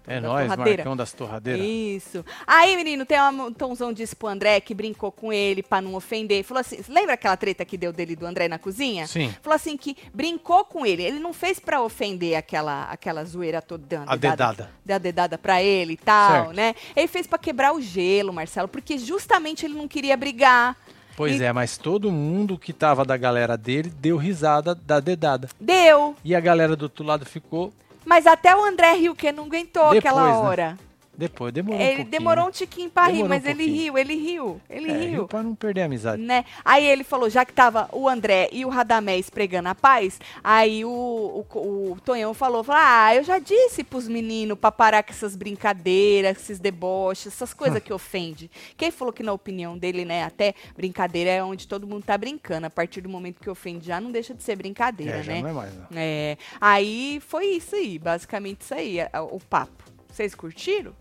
É 0.07 0.21
da 0.21 0.27
nóis, 0.29 0.47
torradeira. 0.47 0.77
Marcão 0.77 0.95
das 0.95 1.11
Torradeiras. 1.11 1.65
Isso. 1.65 2.25
Aí, 2.47 2.75
menino, 2.77 3.05
tem 3.05 3.19
um 3.21 3.51
Tomzão 3.51 3.91
disse 3.91 4.15
pro 4.15 4.29
André 4.29 4.59
que 4.61 4.73
brincou 4.73 5.11
com 5.11 5.33
ele 5.33 5.61
pra 5.61 5.81
não 5.81 5.95
ofender. 5.95 6.43
Falou 6.45 6.61
assim: 6.61 6.79
lembra 6.87 7.15
aquela 7.15 7.35
treta 7.35 7.65
que 7.65 7.77
deu 7.77 7.91
dele 7.91 8.15
do 8.15 8.25
André 8.25 8.47
na 8.47 8.57
cozinha? 8.57 9.05
Sim. 9.05 9.33
Falou 9.41 9.55
assim 9.55 9.75
que 9.75 9.97
brincou 10.13 10.63
com 10.63 10.85
ele. 10.85 11.03
Ele 11.03 11.19
não 11.19 11.33
fez 11.33 11.59
pra 11.59 11.81
ofender 11.81 12.35
aquela, 12.37 12.85
aquela 12.85 13.25
zoeira 13.25 13.61
toda. 13.61 13.97
uma 14.03 14.13
A 14.13 14.15
dedada. 14.15 14.71
Deu 14.85 14.95
a 14.95 14.99
dedada 14.99 15.37
pra 15.37 15.61
ele 15.61 15.93
e 15.93 15.97
tal, 15.97 16.31
Certo. 16.45 16.55
né? 16.55 16.73
Ele 16.95 17.07
fez 17.07 17.27
pra 17.27 17.37
quebrar 17.37 17.73
o 17.73 17.81
gelo, 17.81 18.31
Marcelo, 18.31 18.67
porque 18.69 18.97
justamente 18.97 19.65
ele 19.65 19.73
não 19.73 19.87
queria 19.89 20.15
brigar. 20.15 20.75
Pois 21.17 21.41
E- 21.41 21.43
é, 21.43 21.51
mas 21.51 21.77
todo 21.77 22.11
mundo 22.11 22.57
que 22.57 22.71
tava 22.71 23.03
da 23.03 23.17
galera 23.17 23.57
dele 23.57 23.89
deu 23.89 24.15
risada 24.17 24.73
da 24.73 24.99
dedada. 24.99 25.49
Deu. 25.59 26.15
E 26.23 26.33
a 26.35 26.39
galera 26.39 26.75
do 26.75 26.83
outro 26.83 27.03
lado 27.03 27.25
ficou 27.25 27.73
Mas 28.07 28.25
até 28.25 28.55
o 28.55 28.63
André 28.63 28.93
riu, 28.93 29.13
que 29.13 29.33
não 29.33 29.43
aguentou 29.43 29.89
Depois, 29.89 29.97
aquela 29.97 30.55
né? 30.55 30.77
Depois, 31.17 31.51
demorou 31.51 31.79
um 31.79 31.81
Ele 31.81 31.95
pouquinho. 31.95 32.11
demorou 32.11 32.43
um 32.43 32.47
né? 32.47 32.53
tiquinho 32.53 32.89
pra 32.91 33.07
rir, 33.07 33.23
mas 33.23 33.43
um 33.43 33.47
ele 33.49 33.65
riu, 33.65 33.97
ele 33.97 34.13
riu, 34.15 34.61
ele 34.69 34.91
É, 34.91 34.97
riu. 34.97 35.09
riu 35.09 35.27
pra 35.27 35.41
não 35.41 35.55
perder 35.55 35.81
a 35.81 35.85
amizade. 35.85 36.21
Né? 36.21 36.45
Aí 36.63 36.85
ele 36.85 37.03
falou, 37.03 37.29
já 37.29 37.43
que 37.43 37.51
tava 37.53 37.89
o 37.91 38.07
André 38.07 38.49
e 38.51 38.63
o 38.63 38.69
Radamés 38.69 39.29
pregando 39.29 39.69
a 39.69 39.75
paz, 39.75 40.19
aí 40.43 40.85
o, 40.85 40.89
o, 40.89 41.91
o 41.93 41.97
Tonhão 42.05 42.33
falou, 42.33 42.63
falou, 42.63 42.81
ah, 42.83 43.15
eu 43.15 43.23
já 43.23 43.39
disse 43.39 43.83
pros 43.83 44.07
meninos 44.07 44.57
pra 44.59 44.71
parar 44.71 45.01
com 45.03 45.11
essas 45.11 45.35
brincadeiras, 45.35 46.37
esses 46.37 46.59
deboches, 46.59 47.33
essas 47.33 47.53
coisas 47.53 47.81
que 47.81 47.91
ofende. 47.93 48.49
Quem 48.77 48.91
falou 48.91 49.11
que 49.11 49.23
na 49.23 49.33
opinião 49.33 49.77
dele, 49.77 50.05
né, 50.05 50.23
até 50.23 50.53
brincadeira 50.75 51.31
é 51.31 51.43
onde 51.43 51.67
todo 51.67 51.87
mundo 51.87 52.03
tá 52.03 52.17
brincando. 52.17 52.67
A 52.67 52.69
partir 52.69 53.01
do 53.01 53.09
momento 53.09 53.39
que 53.41 53.49
ofende 53.49 53.87
já 53.87 53.99
não 53.99 54.11
deixa 54.11 54.33
de 54.33 54.43
ser 54.43 54.55
brincadeira, 54.55 55.17
É, 55.17 55.23
já 55.23 55.33
né? 55.33 55.41
não 55.41 55.49
é 55.49 55.53
mais. 55.53 55.73
Né? 55.73 55.85
É, 55.95 56.37
aí 56.61 57.19
foi 57.27 57.45
isso 57.47 57.75
aí, 57.75 57.97
basicamente 57.97 58.61
isso 58.61 58.73
aí, 58.73 58.97
o 59.31 59.39
papo. 59.39 59.83
Vocês 60.11 60.33
curtiram? 60.33 60.93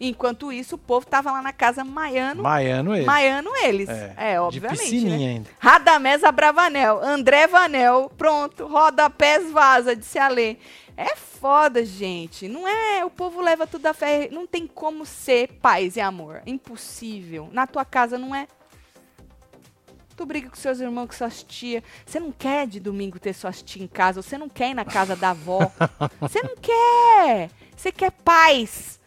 Enquanto 0.00 0.52
isso, 0.52 0.74
o 0.74 0.78
povo 0.78 1.06
tava 1.06 1.32
lá 1.32 1.40
na 1.42 1.52
casa 1.52 1.84
maiano, 1.84 2.42
Maiano 2.42 2.94
ele. 2.94 3.06
maiano 3.06 3.50
eles. 3.62 3.88
É, 3.88 4.14
É, 4.16 4.40
obviamente. 4.40 4.78
De 4.78 4.84
piscininha 4.84 5.18
né? 5.18 5.34
ainda. 5.34 5.50
Radamés 5.58 6.22
Abravanel, 6.24 7.00
André 7.02 7.46
Vanel, 7.46 8.10
pronto, 8.16 8.66
rodapés 8.66 9.50
vaza, 9.50 9.96
disse 9.96 10.18
a 10.18 10.28
Lê. 10.28 10.56
É 10.96 11.14
foda, 11.14 11.84
gente. 11.84 12.48
Não 12.48 12.66
é. 12.66 13.04
O 13.04 13.10
povo 13.10 13.42
leva 13.42 13.66
tudo 13.66 13.84
a 13.86 13.92
fé. 13.92 14.28
Não 14.32 14.46
tem 14.46 14.66
como 14.66 15.04
ser 15.04 15.48
paz 15.60 15.96
e 15.96 16.00
amor. 16.00 16.40
Impossível. 16.46 17.50
Na 17.52 17.66
tua 17.66 17.84
casa 17.84 18.18
não 18.18 18.34
é. 18.34 18.48
Tu 20.16 20.24
briga 20.24 20.48
com 20.48 20.56
seus 20.56 20.80
irmãos, 20.80 21.08
com 21.08 21.12
suas 21.12 21.42
tias. 21.42 21.82
Você 22.06 22.18
não 22.18 22.32
quer 22.32 22.66
de 22.66 22.80
domingo 22.80 23.18
ter 23.18 23.34
suas 23.34 23.60
tias 23.60 23.84
em 23.84 23.86
casa. 23.86 24.22
Você 24.22 24.38
não 24.38 24.48
quer 24.48 24.70
ir 24.70 24.74
na 24.74 24.86
casa 24.86 25.14
da 25.14 25.30
avó. 25.30 25.70
Você 26.20 26.42
não 26.42 26.56
quer. 26.56 27.50
Você 27.76 27.92
quer 27.92 28.10
paz. 28.10 28.98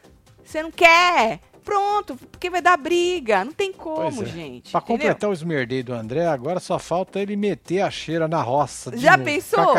Você 0.49 0.63
não 0.63 0.71
quer. 0.71 1.41
Pronto, 1.63 2.15
porque 2.15 2.49
vai 2.49 2.59
dar 2.59 2.75
briga. 2.75 3.45
Não 3.45 3.53
tem 3.53 3.71
como, 3.71 4.23
é. 4.23 4.25
gente. 4.25 4.71
Pra 4.71 4.79
entendeu? 4.79 4.97
completar 4.97 5.29
o 5.29 5.33
esmerdeio 5.33 5.83
do 5.83 5.93
André, 5.93 6.25
agora 6.25 6.59
só 6.59 6.79
falta 6.79 7.19
ele 7.19 7.35
meter 7.35 7.81
a 7.81 7.91
cheira 7.91 8.27
na 8.27 8.41
roça. 8.41 8.97
Já 8.97 9.15
novo. 9.15 9.25
pensou? 9.25 9.75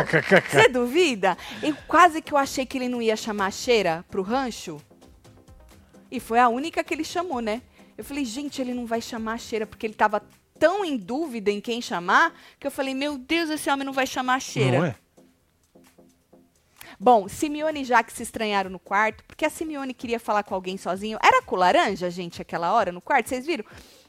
Você 0.49 0.69
duvida? 0.69 1.37
Eu 1.61 1.75
quase 1.89 2.23
que 2.23 2.33
eu 2.33 2.39
achei 2.39 2.65
que 2.65 2.79
ele 2.79 2.89
não 2.89 3.03
ia 3.03 3.17
chamar 3.17 3.47
a 3.47 3.51
Cheira 3.51 4.05
pro 4.09 4.23
rancho. 4.23 4.81
E 6.09 6.21
foi 6.21 6.39
a 6.39 6.49
única 6.49 6.85
que 6.85 6.95
ele 6.95 7.05
chamou, 7.05 7.41
né? 7.41 7.63
Eu 7.99 8.05
falei, 8.05 8.25
gente, 8.25 8.63
ele 8.63 8.73
não 8.73 8.87
vai 8.87 9.01
chamar 9.01 9.33
a 9.33 9.39
Cheira, 9.39 9.67
porque 9.67 9.85
ele 9.85 9.95
tava 9.95 10.23
tão 10.57 10.85
em 10.85 10.97
dúvida 10.97 11.51
em 11.51 11.61
quem 11.61 11.83
chamar, 11.83 12.33
que 12.61 12.67
eu 12.67 12.71
falei, 12.71 12.95
meu 12.95 13.19
Deus, 13.19 13.51
esse 13.51 13.69
homem 13.69 13.85
não 13.85 13.93
vai 13.93 14.07
chamar 14.07 14.35
a 14.35 14.41
Cheira. 14.41 14.79
Não 14.79 14.85
é? 14.85 14.95
Bom, 17.03 17.27
Simeone 17.29 17.81
e 17.81 17.85
Jaque 17.85 18.13
se 18.13 18.23
estranharam 18.23 18.69
no 18.69 18.79
quarto, 18.79 19.25
porque 19.27 19.47
a 19.47 19.51
Simeone 19.51 19.95
queria 19.95 20.21
falar 20.21 20.43
com 20.43 20.55
alguém 20.55 20.77
sozinho. 20.77 21.19
Era 21.25 21.41
com 21.41 21.57
laranja, 21.57 22.11
gente, 22.11 22.43
aquela 22.43 22.75
hora 22.75 22.93
no 22.93 23.01
quarto, 23.01 23.31
vocês 23.31 23.47
viram? 23.47 23.65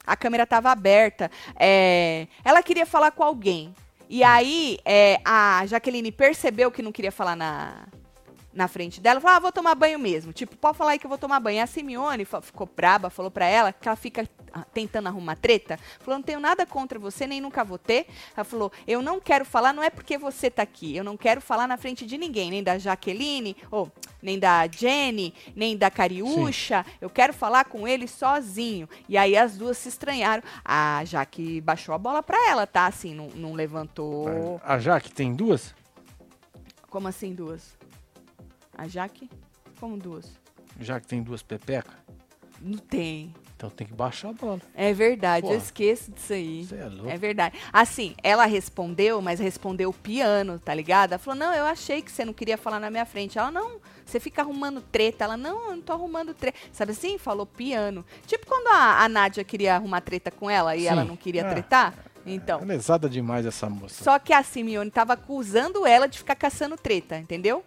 A 0.05 0.17
câmera 0.17 0.43
estava 0.43 0.69
aberta. 0.71 1.31
é, 1.57 2.27
Ela 2.43 2.61
queria 2.61 2.85
falar 2.85 3.11
com 3.11 3.23
alguém. 3.23 3.73
E 4.09 4.25
aí, 4.25 4.77
é, 4.83 5.21
a 5.23 5.65
Jaqueline 5.67 6.11
percebeu 6.11 6.69
que 6.69 6.81
não 6.81 6.91
queria 6.91 7.13
falar 7.13 7.37
na, 7.37 7.87
na 8.53 8.67
frente 8.67 8.99
dela. 8.99 9.19
Falou, 9.19 9.37
ah, 9.37 9.39
vou 9.39 9.51
tomar 9.51 9.75
banho 9.75 9.97
mesmo. 9.97 10.33
Tipo, 10.33 10.55
pode 10.55 10.77
falar 10.77 10.91
aí 10.91 10.99
que 10.99 11.05
eu 11.05 11.09
vou 11.09 11.17
tomar 11.17 11.39
banho. 11.39 11.63
A 11.63 11.67
Simeone 11.67 12.25
ficou 12.25 12.69
braba, 12.75 13.09
falou 13.09 13.31
pra 13.31 13.45
ela 13.45 13.71
que 13.71 13.87
ela 13.87 13.95
fica 13.95 14.27
ah, 14.53 14.65
tentando 14.73 15.07
arrumar 15.07 15.35
treta. 15.35 15.79
Falou, 15.99 16.17
não 16.17 16.23
tenho 16.23 16.39
nada 16.39 16.65
contra 16.65 16.99
você, 16.99 17.25
nem 17.25 17.39
nunca 17.39 17.63
vou 17.63 17.77
ter. 17.77 18.07
Ela 18.35 18.43
falou, 18.43 18.71
eu 18.87 19.01
não 19.01 19.19
quero 19.19 19.45
falar, 19.45 19.73
não 19.73 19.83
é 19.83 19.89
porque 19.89 20.17
você 20.17 20.49
tá 20.49 20.61
aqui. 20.61 20.95
Eu 20.95 21.03
não 21.03 21.15
quero 21.15 21.41
falar 21.41 21.67
na 21.67 21.77
frente 21.77 22.05
de 22.05 22.17
ninguém, 22.17 22.49
nem 22.49 22.63
da 22.63 22.77
Jaqueline, 22.77 23.55
ou 23.69 23.91
nem 24.21 24.37
da 24.37 24.67
Jenny, 24.67 25.33
nem 25.55 25.77
da 25.77 25.89
Cariúcha. 25.89 26.85
Eu 26.99 27.09
quero 27.09 27.33
falar 27.33 27.65
com 27.65 27.87
ele 27.87 28.07
sozinho. 28.07 28.87
E 29.07 29.17
aí 29.17 29.37
as 29.37 29.57
duas 29.57 29.77
se 29.77 29.89
estranharam. 29.89 30.43
A 30.63 31.03
Jaque 31.05 31.61
baixou 31.61 31.95
a 31.95 31.97
bola 31.97 32.21
pra 32.21 32.49
ela, 32.49 32.67
tá? 32.67 32.85
Assim, 32.85 33.15
não, 33.15 33.27
não 33.29 33.53
levantou. 33.53 34.59
A 34.63 34.77
Jaque 34.77 35.11
tem 35.11 35.33
duas? 35.33 35.73
Como 36.89 37.07
assim 37.07 37.33
duas? 37.33 37.80
A 38.77 38.87
Jaque? 38.87 39.29
Como 39.79 39.97
duas? 39.97 40.31
Jaque 40.79 41.07
tem 41.07 41.21
duas 41.21 41.41
pepecas? 41.43 41.93
Não 42.59 42.77
tem. 42.77 43.33
Então 43.55 43.69
tem 43.69 43.85
que 43.85 43.93
baixar 43.93 44.29
a 44.29 44.33
bola. 44.33 44.59
É 44.75 44.93
verdade, 44.93 45.45
eu 45.45 45.51
Porra. 45.51 45.63
esqueço 45.63 46.11
disso 46.11 46.33
aí. 46.33 46.63
Você 46.65 46.75
é 46.75 46.85
louco. 46.85 47.09
É 47.09 47.17
verdade. 47.17 47.57
Assim, 47.71 48.15
ela 48.23 48.45
respondeu, 48.45 49.21
mas 49.21 49.39
respondeu 49.39 49.91
piano, 49.93 50.57
tá 50.59 50.73
ligado? 50.73 51.11
Ela 51.13 51.19
falou: 51.19 51.39
Não, 51.39 51.53
eu 51.53 51.65
achei 51.65 52.01
que 52.01 52.11
você 52.11 52.23
não 52.25 52.33
queria 52.33 52.57
falar 52.57 52.79
na 52.79 52.89
minha 52.89 53.05
frente. 53.05 53.37
Ela, 53.37 53.51
não, 53.51 53.79
você 54.05 54.19
fica 54.19 54.41
arrumando 54.41 54.81
treta. 54.81 55.23
Ela, 55.25 55.37
não, 55.37 55.69
eu 55.69 55.75
não 55.75 55.81
tô 55.81 55.93
arrumando 55.93 56.33
treta. 56.33 56.57
Sabe 56.71 56.91
assim? 56.91 57.17
Falou 57.17 57.45
piano. 57.45 58.05
Tipo 58.25 58.45
quando 58.47 58.67
a, 58.67 59.03
a 59.03 59.09
Nádia 59.09 59.43
queria 59.43 59.75
arrumar 59.75 60.01
treta 60.01 60.31
com 60.31 60.49
ela 60.49 60.75
e 60.75 60.81
Sim. 60.81 60.87
ela 60.87 61.03
não 61.03 61.15
queria 61.15 61.45
Ah. 61.45 61.49
tretar. 61.49 61.93
Então. 62.25 62.59
É 62.61 63.09
demais 63.09 63.45
essa 63.45 63.67
moça. 63.69 64.03
Só 64.03 64.19
que 64.19 64.33
a 64.33 64.43
Simeone 64.43 64.91
tava 64.91 65.13
acusando 65.13 65.85
ela 65.87 66.07
de 66.07 66.19
ficar 66.19 66.35
caçando 66.35 66.77
treta, 66.77 67.17
entendeu? 67.17 67.63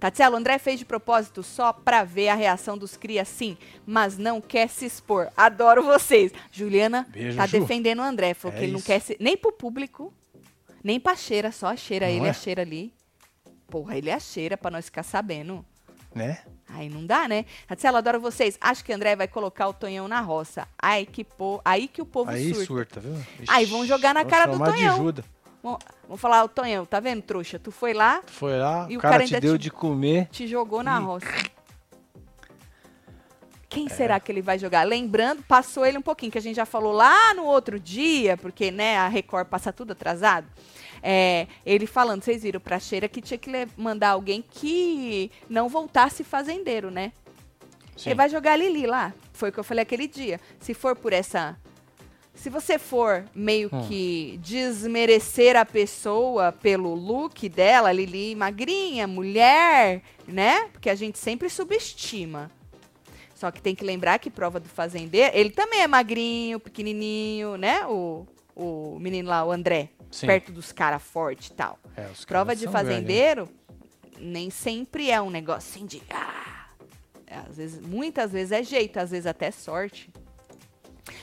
Tatielo, 0.00 0.34
o 0.34 0.38
André 0.38 0.58
fez 0.58 0.78
de 0.78 0.84
propósito 0.86 1.42
só 1.42 1.72
pra 1.74 2.02
ver 2.04 2.30
a 2.30 2.34
reação 2.34 2.76
dos 2.78 2.96
cria 2.96 3.24
sim, 3.24 3.56
mas 3.86 4.16
não 4.16 4.40
quer 4.40 4.68
se 4.68 4.86
expor. 4.86 5.28
Adoro 5.36 5.82
vocês. 5.84 6.32
Juliana 6.50 7.06
Beijo, 7.10 7.36
tá 7.36 7.46
Ju. 7.46 7.60
defendendo 7.60 7.98
o 7.98 8.02
André, 8.02 8.32
falou 8.34 8.56
É 8.56 8.58
que 8.58 8.64
ele 8.64 8.72
não 8.72 8.78
isso. 8.78 8.86
quer 8.86 9.00
se, 9.00 9.16
nem 9.20 9.36
pro 9.36 9.52
público, 9.52 10.12
nem 10.82 10.98
pra 10.98 11.14
cheira, 11.14 11.52
só 11.52 11.66
a 11.68 11.76
cheira, 11.76 12.06
Não 12.06 12.14
ele 12.14 12.26
é? 12.26 12.30
é 12.30 12.32
cheira 12.32 12.62
ali. 12.62 12.92
Porra, 13.68 13.96
ele 13.98 14.08
é 14.10 14.14
a 14.14 14.18
cheira 14.20 14.56
pra 14.56 14.70
nós 14.70 14.86
ficar 14.86 15.02
sabendo. 15.02 15.64
Né? 16.14 16.38
Aí 16.68 16.88
não 16.88 17.04
dá, 17.06 17.28
né? 17.28 17.44
Tatielo, 17.68 17.98
adoro 17.98 18.18
vocês. 18.20 18.56
Acho 18.60 18.84
que 18.84 18.92
André 18.92 19.14
vai 19.14 19.28
colocar 19.28 19.68
o 19.68 19.72
Tonhão 19.72 20.08
na 20.08 20.20
roça. 20.20 20.66
Ai, 20.80 21.04
que 21.06 21.22
po... 21.22 21.60
Aí 21.64 21.86
que 21.86 22.00
o 22.02 22.06
povo 22.06 22.30
Aí 22.30 22.48
surta. 22.54 22.64
surta, 22.66 23.00
viu? 23.00 23.14
Aí 23.48 23.64
vão 23.66 23.86
jogar 23.86 24.12
na 24.14 24.24
cara 24.24 24.46
do 24.46 24.58
Tonhão. 24.58 24.94
De 24.96 25.02
Judas. 25.04 25.24
Vamos 25.62 26.20
falar, 26.20 26.42
o 26.44 26.48
Tonhão, 26.48 26.84
tá 26.86 27.00
vendo, 27.00 27.22
trouxa? 27.22 27.58
Tu 27.58 27.70
foi 27.70 27.92
lá, 27.92 28.22
Foi 28.26 28.58
lá, 28.58 28.86
E 28.88 28.96
o 28.96 29.00
cara, 29.00 29.14
cara 29.18 29.26
te 29.26 29.38
deu 29.40 29.58
te- 29.58 29.62
de 29.64 29.70
comer. 29.70 30.26
te 30.30 30.46
jogou 30.46 30.82
na 30.82 30.98
Ih. 30.98 31.04
roça. 31.04 31.26
Quem 33.68 33.88
será 33.88 34.18
que 34.18 34.32
ele 34.32 34.42
vai 34.42 34.58
jogar? 34.58 34.82
Lembrando, 34.84 35.44
passou 35.44 35.86
ele 35.86 35.96
um 35.96 36.02
pouquinho, 36.02 36.32
que 36.32 36.38
a 36.38 36.40
gente 36.40 36.56
já 36.56 36.66
falou 36.66 36.92
lá 36.92 37.32
no 37.34 37.44
outro 37.44 37.78
dia, 37.78 38.36
porque 38.36 38.70
né, 38.72 38.96
a 38.98 39.06
Record 39.06 39.46
passa 39.46 39.72
tudo 39.72 39.92
atrasado. 39.92 40.48
É, 41.02 41.46
ele 41.64 41.86
falando, 41.86 42.22
vocês 42.24 42.42
viram 42.42 42.60
pra 42.60 42.80
Cheira 42.80 43.08
que 43.08 43.22
tinha 43.22 43.38
que 43.38 43.48
mandar 43.76 44.10
alguém 44.10 44.42
que 44.42 45.30
não 45.48 45.68
voltasse 45.68 46.24
fazendeiro, 46.24 46.90
né? 46.90 47.12
Sim. 47.96 48.10
Ele 48.10 48.16
vai 48.16 48.28
jogar 48.28 48.52
a 48.52 48.56
Lili 48.56 48.86
lá. 48.86 49.12
Foi 49.32 49.50
o 49.50 49.52
que 49.52 49.60
eu 49.60 49.64
falei 49.64 49.82
aquele 49.82 50.08
dia. 50.08 50.40
Se 50.58 50.74
for 50.74 50.96
por 50.96 51.12
essa. 51.12 51.56
Se 52.34 52.48
você 52.48 52.78
for 52.78 53.24
meio 53.34 53.68
Hum. 53.72 53.86
que 53.86 54.38
desmerecer 54.42 55.56
a 55.56 55.64
pessoa 55.64 56.52
pelo 56.52 56.94
look 56.94 57.48
dela, 57.48 57.92
Lili 57.92 58.34
magrinha, 58.34 59.06
mulher, 59.06 60.02
né? 60.26 60.66
Porque 60.72 60.88
a 60.88 60.94
gente 60.94 61.18
sempre 61.18 61.50
subestima. 61.50 62.50
Só 63.34 63.50
que 63.50 63.60
tem 63.60 63.74
que 63.74 63.84
lembrar 63.84 64.18
que 64.18 64.30
prova 64.30 64.60
do 64.60 64.68
fazendeiro, 64.68 65.34
ele 65.36 65.50
também 65.50 65.80
é 65.80 65.86
magrinho, 65.86 66.60
pequenininho, 66.60 67.56
né? 67.56 67.86
O, 67.86 68.26
o 68.54 68.98
menino 69.00 69.28
lá, 69.28 69.44
o 69.44 69.50
André, 69.50 69.88
Sim. 70.10 70.26
perto 70.26 70.52
dos 70.52 70.72
caras 70.72 71.02
fortes 71.02 71.48
e 71.48 71.52
tal. 71.52 71.78
É, 71.96 72.06
os 72.12 72.24
Prova 72.24 72.54
de 72.56 72.66
fazendeiro 72.68 73.48
nem 74.18 74.50
sempre 74.50 75.10
é 75.10 75.20
um 75.20 75.30
negócio 75.30 75.70
assim 75.70 75.86
de. 75.86 76.02
Ah, 76.10 76.66
É, 77.26 77.36
às 77.48 77.56
vezes, 77.56 77.80
muitas 77.80 78.32
vezes 78.32 78.50
é 78.52 78.62
jeito, 78.62 78.98
às 78.98 79.10
vezes 79.10 79.26
até 79.26 79.50
sorte. 79.50 80.10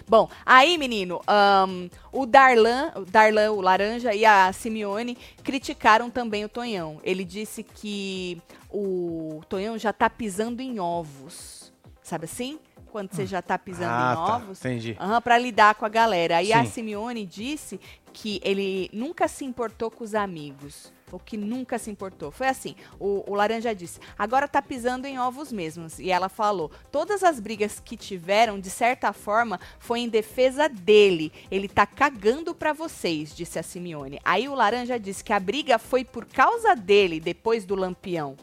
Bom, 0.08 0.30
aí, 0.46 0.78
menino, 0.78 1.22
ahn, 1.28 1.90
o 2.12 2.26
Darlan, 2.26 2.92
o 2.96 3.06
Darlan, 3.06 3.52
o 3.52 3.62
Laranja 3.62 4.14
e 4.14 4.26
a 4.26 4.52
Simeone 4.54 5.18
criticaram 5.44 6.10
também 6.10 6.46
o 6.46 6.50
Tonhão. 6.50 7.00
Ele 7.04 7.24
disse 7.24 7.64
que 7.64 8.42
o 8.70 9.42
Tonhão 9.50 9.78
já 9.78 9.94
tá 9.94 10.10
pisando 10.10 10.62
em 10.62 10.80
ovos. 10.80 11.72
Sabe 12.02 12.26
assim? 12.26 12.60
Quando 12.92 13.14
você 13.14 13.26
já 13.26 13.42
tá 13.42 13.58
pisando 13.58 13.92
ah, 13.92 14.12
em 14.14 14.16
tá. 14.16 14.36
ovos. 14.38 14.60
Entendi. 14.60 14.98
Aham, 15.00 15.22
pra 15.22 15.38
lidar 15.38 15.76
com 15.76 15.86
a 15.86 15.90
galera. 15.90 16.42
E 16.42 16.54
a 16.54 16.64
Sim. 16.64 16.72
Simeone 16.72 17.26
disse 17.26 17.80
que 18.14 18.40
ele 18.44 18.90
nunca 18.94 19.28
se 19.28 19.46
importou 19.46 19.92
com 19.92 20.04
os 20.04 20.16
amigos. 20.16 20.92
Ou 21.12 21.20
que 21.20 21.38
nunca 21.38 21.78
se 21.80 21.90
importou. 21.90 22.32
Foi 22.32 22.48
assim, 22.48 22.76
o, 23.00 23.24
o 23.32 23.34
Laranja 23.34 23.74
disse, 23.74 24.00
agora 24.18 24.48
tá 24.48 24.62
pisando 24.62 25.08
em 25.08 25.18
ovos 25.18 25.52
mesmos. 25.52 26.00
E 26.00 26.12
ela 26.12 26.28
falou, 26.28 26.70
todas 26.92 27.24
as 27.24 27.40
brigas 27.40 27.80
que 27.80 27.96
tiveram, 27.96 28.60
de 28.60 28.70
certa 28.70 29.14
forma, 29.14 29.60
foi 29.80 30.02
em 30.02 30.10
defesa 30.10 30.68
dele. 30.68 31.32
Ele 31.50 31.70
tá 31.70 31.86
cagando 31.86 32.54
pra 32.54 32.74
vocês, 32.74 33.36
disse 33.36 33.58
a 33.58 33.64
Simeone. 33.64 34.20
Aí 34.24 34.50
o 34.50 34.56
Laranja 34.56 35.00
disse 35.00 35.24
que 35.24 35.32
a 35.32 35.40
briga 35.40 35.80
foi 35.80 36.04
por 36.04 36.26
causa 36.26 36.76
dele, 36.76 37.20
depois 37.20 37.66
do 37.66 37.76
Lampião. 37.76 38.36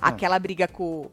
Aquela 0.00 0.38
briga 0.38 0.66
com, 0.66 1.08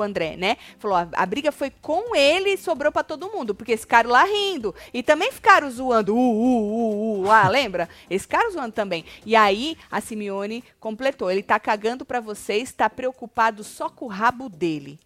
com 0.00 0.02
o 0.02 0.06
André, 0.06 0.36
né? 0.36 0.56
Falou, 0.78 0.96
a, 0.96 1.08
a 1.12 1.26
briga 1.26 1.52
foi 1.52 1.70
com 1.70 2.16
ele 2.16 2.50
e 2.50 2.56
sobrou 2.56 2.90
pra 2.90 3.02
todo 3.02 3.30
mundo, 3.30 3.54
porque 3.54 3.72
esse 3.72 3.86
cara 3.86 4.08
lá 4.08 4.24
rindo. 4.24 4.74
E 4.94 5.02
também 5.02 5.30
ficaram 5.30 5.70
zoando, 5.70 6.14
uh, 6.14 6.18
uh, 6.18 6.72
uh, 6.72 7.20
uh, 7.20 7.22
lá, 7.22 7.48
lembra? 7.50 7.88
Esse 8.08 8.26
cara 8.26 8.50
zoando 8.50 8.72
também. 8.72 9.04
E 9.26 9.36
aí, 9.36 9.76
a 9.90 10.00
Simeone 10.00 10.64
completou, 10.78 11.30
ele 11.30 11.42
tá 11.42 11.60
cagando 11.60 12.04
pra 12.04 12.20
vocês, 12.20 12.72
tá 12.72 12.88
preocupado 12.88 13.62
só 13.62 13.90
com 13.90 14.06
o 14.06 14.08
rabo 14.08 14.48
dele. 14.48 14.98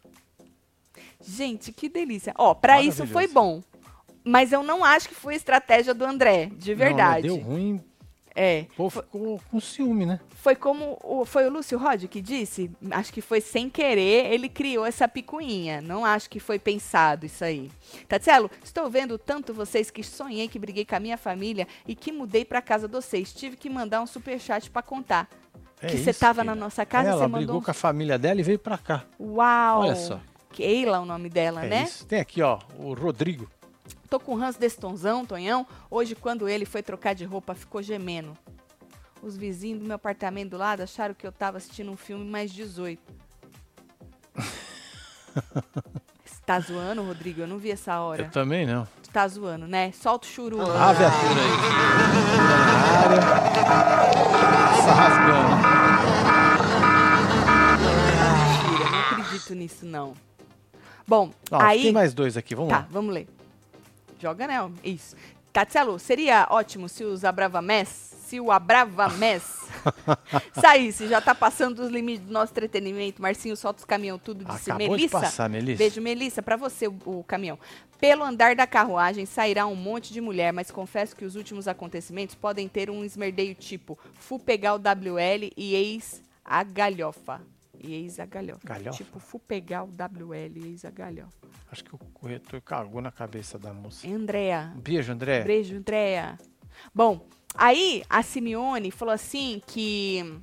Gente, 1.21 1.73
que 1.73 1.89
delícia. 1.89 2.33
Ó, 2.39 2.55
pra 2.55 2.81
isso 2.83 3.07
foi 3.07 3.27
bom. 3.27 3.63
Mas 4.23 4.53
eu 4.53 4.63
não 4.63 4.85
acho 4.85 5.09
que 5.09 5.15
foi 5.15 5.35
estratégia 5.35 5.93
do 5.93 6.05
André, 6.05 6.51
de 6.53 6.75
verdade. 6.75 7.29
Não, 7.29 7.37
deu 7.37 7.45
ruim, 7.45 7.83
É. 8.37 8.66
o 8.73 8.75
povo 8.75 9.03
ficou 9.03 9.40
com 9.51 9.61
ciúme, 9.61 10.05
né? 10.05 10.18
Foi 10.35 10.57
como 10.57 10.99
o, 11.05 11.25
foi 11.25 11.47
o 11.47 11.51
Lúcio 11.51 11.79
Rod 11.79 12.05
que 12.07 12.20
disse, 12.20 12.68
acho 12.90 13.12
que 13.12 13.20
foi 13.20 13.40
sem 13.40 13.70
querer, 13.70 14.33
ele 14.33 14.49
criou 14.49 14.85
essa 14.85 15.07
picuinha. 15.07 15.81
Não 15.81 16.05
acho 16.05 16.29
que 16.29 16.40
foi 16.40 16.59
pensado 16.59 17.25
isso 17.27 17.44
aí. 17.44 17.70
Tatielo, 18.09 18.51
estou 18.62 18.90
vendo 18.90 19.16
tanto 19.18 19.55
vocês 19.55 19.90
que 19.90 20.03
sonhei 20.03 20.49
que 20.49 20.59
briguei 20.59 20.85
com 20.85 20.97
a 20.97 21.01
minha 21.01 21.16
família 21.16 21.66
e 21.87 21.94
que 21.94 22.11
mudei 22.11 22.44
pra 22.44 22.61
casa 22.61 22.88
de 22.88 22.92
vocês. 22.94 23.33
Tive 23.33 23.57
que 23.57 23.70
mandar 23.70 24.01
um 24.03 24.07
superchat 24.07 24.68
pra 24.70 24.83
contar. 24.83 25.29
É 25.81 25.87
que 25.87 25.97
você 25.99 26.11
isso, 26.11 26.20
tava 26.20 26.42
filha. 26.42 26.55
na 26.55 26.61
nossa 26.61 26.85
casa, 26.85 27.11
Ela 27.11 27.18
você 27.18 27.25
brigou 27.29 27.40
mandou. 27.40 27.57
um 27.59 27.62
com 27.62 27.70
a 27.70 27.75
família 27.75 28.18
dela 28.18 28.40
e 28.40 28.42
veio 28.42 28.59
pra 28.59 28.79
cá. 28.79 29.05
Uau! 29.20 29.81
Olha 29.83 29.94
só. 29.97 30.18
Keila, 30.51 31.01
o 31.01 31.05
nome 31.05 31.29
dela, 31.29 31.64
É 31.64 31.68
né? 31.68 31.83
isso. 31.85 32.07
Tem 32.07 32.20
aqui, 32.20 32.40
ó, 32.42 32.59
o 32.79 32.94
Rodrigo. 32.94 33.49
Tô 34.14 34.20
com 34.20 34.35
o 34.35 34.37
ranço 34.38 34.61
desse 34.61 34.79
tonzão, 34.79 35.27
Tonhão. 35.27 35.66
Hoje, 35.90 36.14
quando 36.14 36.48
ele 36.48 36.64
foi 36.64 36.85
trocar 36.85 37.16
de 37.16 37.24
roupa, 37.24 37.53
ficou 37.53 37.83
gemendo. 37.83 38.38
Os 39.20 39.37
vizinhos 39.37 39.81
do 39.81 39.87
meu 39.87 39.96
apartamento 39.96 40.50
do 40.50 40.57
lado 40.57 40.83
acharam 40.85 41.12
que 41.14 41.27
eu 41.27 41.33
tava 41.33 41.57
assistindo 41.57 41.90
um 41.90 41.96
filme 41.96 42.24
mais 42.24 42.53
18. 42.53 43.03
Você 46.24 46.40
tá 46.46 46.61
zoando, 46.61 47.03
Rodrigo? 47.03 47.40
Eu 47.40 47.48
não 47.48 47.59
vi 47.59 47.72
essa 47.72 47.98
hora. 47.98 48.22
Eu 48.22 48.31
também 48.31 48.64
não. 48.64 48.87
Tu 49.03 49.11
tá 49.11 49.27
zoando, 49.27 49.66
né? 49.66 49.90
Solta 49.90 50.29
o 50.29 50.31
churu. 50.31 50.61
A 50.62 50.92
viatura 50.92 51.40
aí. 51.40 51.50
Tá 54.87 54.92
rasgando. 54.94 55.57
Mentira, 58.68 58.90
não 58.92 59.00
acredito 59.00 59.55
nisso, 59.57 59.85
não. 59.85 60.14
Bom, 61.05 61.31
Ó, 61.50 61.61
aí... 61.61 61.83
Tem 61.83 61.92
mais 61.92 62.14
dois 62.14 62.37
aqui, 62.37 62.55
vamos 62.55 62.70
Tá, 62.70 62.79
lá. 62.79 62.87
vamos 62.88 63.12
ler. 63.12 63.27
Joga, 64.25 64.47
né? 64.47 64.55
Isso. 64.83 65.15
Tatielo, 65.53 65.99
seria 65.99 66.47
ótimo 66.51 66.89
se 66.89 67.05
os 67.05 67.27
Abravamés, 67.27 67.89
se 67.89 68.41
o 68.41 68.51
Abravamés 68.51 69.43
saísse, 70.59 71.07
já 71.09 71.21
tá 71.21 71.35
passando 71.35 71.83
dos 71.83 71.91
limites 71.91 72.25
do 72.27 72.33
nosso 72.33 72.51
entretenimento. 72.51 73.21
Marcinho 73.21 73.55
solta 73.55 73.81
os 73.81 73.85
caminhão 73.85 74.19
tudo, 74.19 74.43
disse 74.47 74.71
Acabou 74.71 74.93
Melissa. 74.93 75.19
de 75.19 75.25
passar, 75.25 75.51
Melissa. 75.51 75.77
Beijo, 75.77 76.01
Melissa, 76.01 76.43
pra 76.43 76.57
você 76.57 76.89
o, 76.89 76.97
o 77.05 77.25
caminhão. 77.25 77.59
Pelo 78.01 78.25
andar 78.25 78.57
da 78.57 78.67
carruagem 78.67 79.27
sairá 79.27 79.67
um 79.67 79.77
monte 79.77 80.11
de 80.11 80.23
mulher, 80.23 80.55
mas 80.55 80.71
confesso 80.71 81.15
que 81.15 81.27
os 81.27 81.37
últimos 81.37 81.69
acontecimentos 81.69 82.35
podem 82.35 82.67
ter 82.67 82.89
um 82.89 83.05
esmerdeio 83.05 83.55
tipo 83.55 83.99
fu 84.15 84.39
pegar 84.39 84.73
o 84.73 84.79
WL 84.79 85.53
e 85.55 85.75
ex 85.75 86.23
a 86.43 86.65
galhofa. 86.65 87.43
E 87.87 87.94
ex 87.94 88.18
a 88.18 88.25
galhofa. 88.25 88.61
Galhofa? 88.64 88.97
Tipo, 88.97 89.18
o 89.18 89.87
WL 89.87 90.59
e 90.59 90.87
a 90.87 90.90
galhofa. 90.90 91.37
Acho 91.70 91.85
que 91.85 91.94
o 91.94 91.99
corretor 91.99 92.61
cagou 92.62 93.03
na 93.03 93.12
cabeça 93.12 93.59
da 93.59 93.75
moça. 93.75 94.09
Andréa, 94.09 94.73
beijo, 94.77 95.12
André. 95.12 95.44
Beijo, 95.44 95.77
Andréia. 95.77 96.38
Bom, 96.94 97.27
aí 97.55 98.03
a 98.09 98.23
Simeone 98.23 98.90
falou 98.90 99.12
assim 99.12 99.61
que 99.66 100.40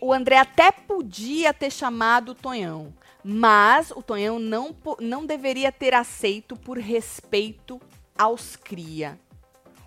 o 0.00 0.12
André 0.12 0.38
até 0.38 0.72
podia 0.72 1.52
ter 1.52 1.70
chamado 1.70 2.30
o 2.30 2.34
Tonhão, 2.34 2.92
mas 3.22 3.90
o 3.90 4.02
Tonhão 4.02 4.38
não, 4.38 4.74
não 4.98 5.26
deveria 5.26 5.70
ter 5.70 5.92
aceito 5.92 6.56
por 6.56 6.78
respeito 6.78 7.80
aos 8.16 8.56
cria. 8.56 9.18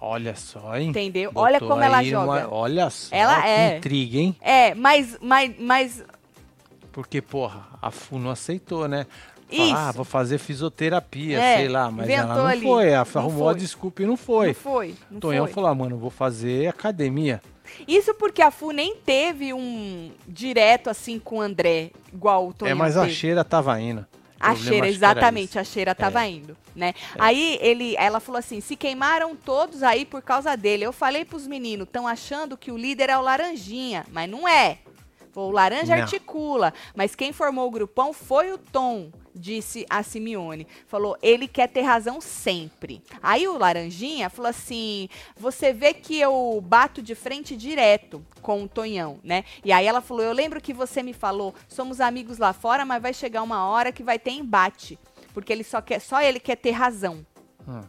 Olha 0.01 0.33
só, 0.35 0.77
hein? 0.77 0.89
Entendeu? 0.89 1.31
Botou 1.31 1.43
Olha 1.43 1.59
como 1.59 1.81
ela 1.81 2.01
joga. 2.03 2.25
uma- 2.47 2.53
olha 2.53 2.89
só, 2.89 3.13
Ela 3.15 3.41
que 3.41 3.47
é. 3.47 3.77
intriga, 3.77 4.17
hein? 4.17 4.35
É, 4.39 4.73
mas, 4.73 5.17
mas, 5.21 5.51
mas 5.59 6.03
Porque, 6.91 7.21
porra, 7.21 7.67
a 7.81 7.91
FU 7.91 8.17
não 8.17 8.31
aceitou, 8.31 8.87
né? 8.87 9.05
Isso. 9.51 9.73
Ah, 9.75 9.91
vou 9.91 10.05
fazer 10.05 10.37
fisioterapia, 10.37 11.39
É, 11.41 11.57
sei 11.57 11.67
lá, 11.67 11.89
mas 11.89 12.07
ela 12.07 12.35
não 12.35 12.45
ali. 12.45 12.61
foi. 12.61 12.89
Ela 12.89 13.07
Não 13.15 13.21
arrumou 13.21 13.49
a 13.49 13.51
foi. 13.53 13.59
desculpa 13.59 14.03
e 14.03 14.05
não 14.05 14.15
foi. 14.15 14.47
não 14.47 14.53
foi. 14.53 14.95
Não 15.09 15.19
Tonhão 15.19 15.45
foi. 15.45 15.53
falou, 15.53 15.69
ah, 15.71 15.75
mano, 15.75 15.97
vou 15.97 16.09
fazer 16.11 16.67
academia. 16.67 17.41
Isso 17.87 18.13
porque 18.15 18.41
a 18.41 18.51
Fu 18.51 18.71
nem 18.71 18.95
teve 18.95 19.53
um 19.53 20.11
direto 20.27 20.89
assim 20.89 21.19
com 21.19 21.37
o 21.37 21.41
André, 21.41 21.91
igual 22.13 22.47
o 22.47 22.53
Tonhão 22.53 22.71
é, 22.71 22.73
mas 22.75 22.93
teve. 22.95 23.05
a 23.05 23.09
cheira 23.09 23.43
tava 23.43 23.79
indo. 23.81 24.05
A 24.39 24.55
cheira, 24.55 24.87
exatamente, 24.87 25.59
a 25.59 25.63
cheira 25.63 25.93
tava 25.93 26.25
indo, 26.25 26.55
né? 26.73 26.93
Aí 27.17 27.57
ele, 27.61 27.95
ela 27.97 28.19
falou 28.21 28.39
assim, 28.39 28.61
se 28.61 28.75
queimaram 28.75 29.35
todos 29.35 29.83
aí 29.83 30.05
por 30.05 30.21
causa 30.21 30.55
dele. 30.55 30.85
Eu 30.85 30.93
falei 30.93 31.25
pros 31.25 31.45
meninos, 31.45 31.85
estão 31.85 32.07
achando 32.07 32.55
que 32.55 32.71
o 32.71 32.77
líder 32.77 33.09
é 33.09 33.17
o 33.17 33.21
Laranjinha, 33.21 34.05
mas 34.11 34.29
não 34.29 34.47
é. 34.47 34.79
O 35.35 35.51
Laranja 35.51 35.95
Não. 35.95 36.03
articula, 36.03 36.73
mas 36.95 37.15
quem 37.15 37.31
formou 37.31 37.67
o 37.67 37.71
grupão 37.71 38.11
foi 38.11 38.51
o 38.51 38.57
Tom, 38.57 39.11
disse 39.39 39.85
a 39.89 40.03
Simeone. 40.03 40.67
Falou, 40.85 41.17
ele 41.21 41.47
quer 41.47 41.67
ter 41.67 41.81
razão 41.81 42.19
sempre. 42.21 43.01
Aí 43.23 43.47
o 43.47 43.57
Laranjinha 43.57 44.29
falou 44.29 44.49
assim, 44.49 45.07
você 45.37 45.71
vê 45.73 45.93
que 45.93 46.19
eu 46.19 46.61
bato 46.63 47.01
de 47.01 47.15
frente 47.15 47.55
direto 47.55 48.23
com 48.41 48.63
o 48.63 48.67
Tonhão, 48.67 49.19
né? 49.23 49.43
E 49.63 49.71
aí 49.71 49.87
ela 49.87 50.01
falou, 50.01 50.23
eu 50.23 50.33
lembro 50.33 50.61
que 50.61 50.73
você 50.73 51.01
me 51.01 51.13
falou, 51.13 51.55
somos 51.67 51.99
amigos 52.01 52.37
lá 52.37 52.53
fora, 52.53 52.85
mas 52.85 53.01
vai 53.01 53.13
chegar 53.13 53.41
uma 53.41 53.65
hora 53.67 53.91
que 53.91 54.03
vai 54.03 54.19
ter 54.19 54.31
embate, 54.31 54.99
porque 55.33 55.51
ele 55.53 55.63
só 55.63 55.81
quer, 55.81 55.99
só 55.99 56.21
ele 56.21 56.39
quer 56.39 56.57
ter 56.57 56.71
razão. 56.71 57.25
Hum. 57.67 57.81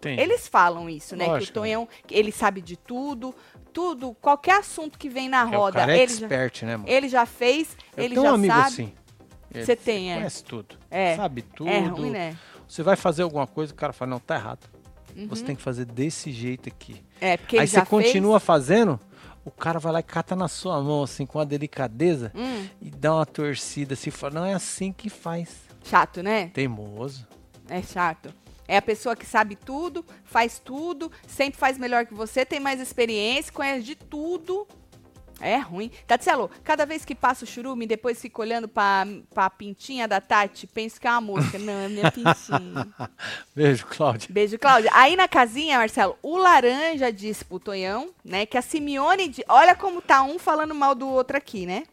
Tem. 0.00 0.18
Eles 0.18 0.48
falam 0.48 0.88
isso, 0.88 1.14
né? 1.14 1.26
Lógico. 1.26 1.44
Que 1.44 1.50
o 1.50 1.54
Tonhão, 1.62 1.88
ele 2.10 2.32
sabe 2.32 2.62
de 2.62 2.74
tudo, 2.76 3.34
tudo, 3.72 4.16
qualquer 4.20 4.58
assunto 4.58 4.98
que 4.98 5.08
vem 5.10 5.28
na 5.28 5.42
É, 5.42 5.44
o 5.44 5.50
roda, 5.50 5.80
cara 5.80 5.96
é 5.96 6.02
ele, 6.02 6.14
já, 6.14 6.26
expert, 6.26 6.62
né, 6.64 6.76
mano? 6.76 6.88
ele 6.88 7.08
já 7.08 7.26
fez, 7.26 7.76
Eu 7.96 8.04
ele 8.04 8.14
já 8.14 8.22
um 8.22 8.34
amigo 8.34 8.54
sabe. 8.54 8.66
assim. 8.66 8.92
Ele 9.52 9.64
Você 9.64 9.76
tem, 9.76 10.12
é. 10.12 10.16
Conhece 10.16 10.44
tudo. 10.44 10.76
É. 10.90 11.16
Sabe 11.16 11.42
tudo. 11.42 11.68
É 11.68 11.78
ruim, 11.80 12.10
né? 12.10 12.36
Você 12.68 12.82
vai 12.82 12.96
fazer 12.96 13.22
alguma 13.22 13.46
coisa, 13.46 13.72
o 13.72 13.76
cara 13.76 13.92
fala, 13.92 14.12
não, 14.12 14.20
tá 14.20 14.36
errado. 14.36 14.68
Uhum. 15.16 15.26
Você 15.28 15.44
tem 15.44 15.56
que 15.56 15.62
fazer 15.62 15.84
desse 15.84 16.30
jeito 16.30 16.68
aqui. 16.68 17.02
É, 17.20 17.36
porque 17.36 17.58
Aí 17.58 17.66
você 17.66 17.84
continua 17.84 18.38
fazendo, 18.38 18.98
o 19.44 19.50
cara 19.50 19.78
vai 19.78 19.92
lá 19.92 20.00
e 20.00 20.04
cata 20.04 20.36
na 20.36 20.46
sua 20.46 20.80
mão, 20.80 21.02
assim, 21.02 21.26
com 21.26 21.38
uma 21.38 21.46
delicadeza, 21.46 22.30
fez. 22.30 22.44
Hum, 22.44 22.68
e 22.80 22.90
dá 22.90 23.14
uma 23.14 23.26
torcida, 23.26 23.94
assim, 23.94 24.10
fala, 24.10 24.34
não 24.34 24.44
é 24.44 24.54
assim 24.54 24.92
que 24.92 25.08
faz. 25.10 25.68
chato, 25.82 26.22
né? 26.22 26.48
Teimoso. 26.54 27.26
É 27.68 27.82
chato. 27.82 28.32
É 28.68 28.76
a 28.76 28.82
pessoa 28.82 29.16
que 29.16 29.26
sabe 29.26 29.56
tudo, 29.56 30.06
faz 30.22 30.60
tudo, 30.60 31.10
sempre 31.26 31.58
faz 31.58 31.76
melhor 31.76 32.06
que 32.06 32.14
você, 32.14 32.46
tem 32.46 32.60
mais 32.60 32.80
experiência, 32.80 33.52
conhece 33.52 33.82
de 33.82 33.96
tudo. 33.96 34.66
É 35.40 35.56
ruim. 35.56 35.90
Tatselo, 36.06 36.50
cada 36.62 36.84
vez 36.84 37.04
que 37.04 37.14
passa 37.14 37.44
o 37.44 37.48
churume, 37.48 37.86
depois 37.86 38.20
fico 38.20 38.42
olhando 38.42 38.68
pra, 38.68 39.06
pra 39.32 39.48
pintinha 39.48 40.06
da 40.06 40.20
Tati, 40.20 40.66
penso 40.66 41.00
que 41.00 41.06
é 41.06 41.10
uma 41.10 41.20
mosca. 41.20 41.58
Não, 41.58 41.72
é 41.72 41.88
minha 41.88 42.12
pintinha. 42.12 42.86
Beijo, 43.56 43.86
Cláudia. 43.86 44.28
Beijo, 44.30 44.58
Cláudia. 44.58 44.90
Aí 44.92 45.16
na 45.16 45.26
casinha, 45.26 45.78
Marcelo, 45.78 46.18
o 46.22 46.36
Laranja 46.36 47.10
disse 47.10 47.44
pro 47.44 47.58
Tonhão, 47.58 48.10
né, 48.24 48.44
que 48.44 48.58
a 48.58 48.62
Simeone... 48.62 49.28
di- 49.28 49.44
Olha 49.48 49.74
como 49.74 50.02
tá 50.02 50.22
um 50.22 50.38
falando 50.38 50.74
mal 50.74 50.94
do 50.94 51.08
outro 51.08 51.36
aqui, 51.36 51.64
né? 51.64 51.84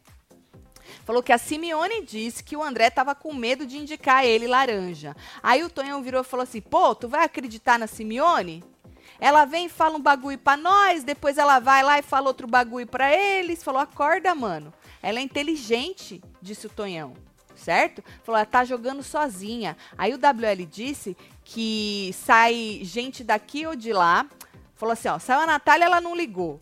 Falou 1.06 1.24
que 1.24 1.32
a 1.32 1.38
Simeone 1.38 2.02
disse 2.06 2.44
que 2.44 2.56
o 2.58 2.62
André 2.64 2.90
tava 2.90 3.16
com 3.16 3.34
medo 3.34 3.66
de 3.66 3.78
indicar 3.78 4.26
ele 4.26 4.46
laranja. 4.48 5.16
Aí 5.42 5.64
o 5.64 5.70
Tonhão 5.70 6.02
virou 6.04 6.22
e 6.22 6.26
falou 6.26 6.44
assim, 6.44 6.60
pô, 6.60 6.94
tu 6.94 7.08
vai 7.08 7.24
acreditar 7.24 7.80
na 7.80 7.88
Simeone? 7.88 8.62
Ela 9.20 9.46
vem 9.46 9.66
e 9.66 9.70
fala 9.70 9.98
um 9.98 10.02
bagulho 10.02 10.38
pra 10.38 10.56
nós, 10.56 11.04
depois 11.04 11.38
ela 11.38 11.60
vai 11.60 11.84
lá 11.84 11.98
e 12.00 12.02
fala 12.04 12.28
outro 12.28 12.48
bagulho 12.48 12.86
pra 12.88 13.14
eles. 13.14 13.64
Falou, 13.64 13.82
acorda, 13.82 14.34
mano. 14.36 14.74
Ela 15.02 15.20
é 15.20 15.22
inteligente, 15.22 16.22
disse 16.42 16.68
o 16.68 16.70
Tonhão. 16.70 17.14
Certo? 17.56 18.04
Falou, 18.24 18.38
ela 18.38 18.46
tá 18.46 18.64
jogando 18.64 19.02
sozinha. 19.02 19.76
Aí 19.98 20.14
o 20.14 20.18
WL 20.18 20.64
disse 20.70 21.18
que 21.44 22.12
sai 22.14 22.82
gente 22.84 23.24
daqui 23.24 23.66
ou 23.66 23.76
de 23.76 23.92
lá. 23.92 24.28
Falou 24.76 24.94
assim, 24.94 25.08
ó, 25.08 25.18
saiu 25.18 25.40
a 25.40 25.46
Natália, 25.48 25.86
ela 25.86 26.00
não 26.00 26.16
ligou. 26.16 26.62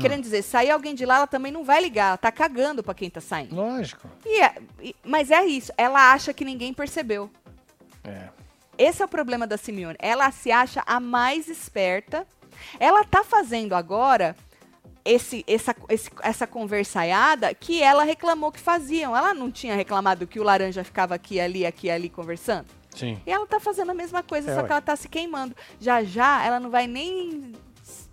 Querendo 0.00 0.22
dizer, 0.22 0.42
sair 0.42 0.72
alguém 0.72 0.92
de 0.92 1.06
lá, 1.06 1.18
ela 1.18 1.26
também 1.28 1.52
não 1.52 1.62
vai 1.62 1.80
ligar. 1.80 2.08
Ela 2.08 2.16
tá 2.16 2.32
cagando 2.32 2.82
pra 2.82 2.94
quem 2.94 3.08
tá 3.08 3.20
saindo. 3.20 3.54
Lógico. 3.54 4.10
E 4.26 4.40
é- 4.42 4.54
e- 4.82 4.96
mas 5.04 5.30
é 5.30 5.44
isso, 5.46 5.70
ela 5.76 6.12
acha 6.12 6.34
que 6.34 6.44
ninguém 6.44 6.74
percebeu. 6.74 7.30
É. 8.02 8.28
Esse 8.76 9.02
é 9.02 9.04
o 9.04 9.08
problema 9.08 9.46
da 9.46 9.56
Simeone. 9.56 9.96
Ela 9.98 10.30
se 10.30 10.50
acha 10.50 10.82
a 10.86 10.98
mais 11.00 11.48
esperta. 11.48 12.26
Ela 12.78 13.04
tá 13.04 13.22
fazendo 13.24 13.74
agora 13.74 14.34
esse, 15.04 15.44
essa, 15.46 15.74
esse- 15.88 16.10
essa 16.22 16.46
conversaiada 16.46 17.52
que 17.54 17.82
ela 17.82 18.04
reclamou 18.04 18.50
que 18.50 18.60
faziam. 18.60 19.16
Ela 19.16 19.34
não 19.34 19.50
tinha 19.50 19.74
reclamado 19.74 20.26
que 20.26 20.40
o 20.40 20.42
laranja 20.42 20.82
ficava 20.84 21.14
aqui, 21.14 21.38
ali, 21.40 21.66
aqui, 21.66 21.90
ali 21.90 22.08
conversando? 22.08 22.66
Sim. 22.94 23.20
E 23.26 23.30
ela 23.30 23.46
tá 23.46 23.58
fazendo 23.58 23.90
a 23.90 23.94
mesma 23.94 24.22
coisa, 24.22 24.50
É, 24.50 24.54
só 24.54 24.60
ué. 24.60 24.66
que 24.66 24.72
ela 24.72 24.80
tá 24.80 24.94
se 24.96 25.08
queimando. 25.08 25.54
Já 25.80 26.02
já 26.04 26.44
ela 26.44 26.60
não 26.60 26.70
vai 26.70 26.86
nem 26.86 27.52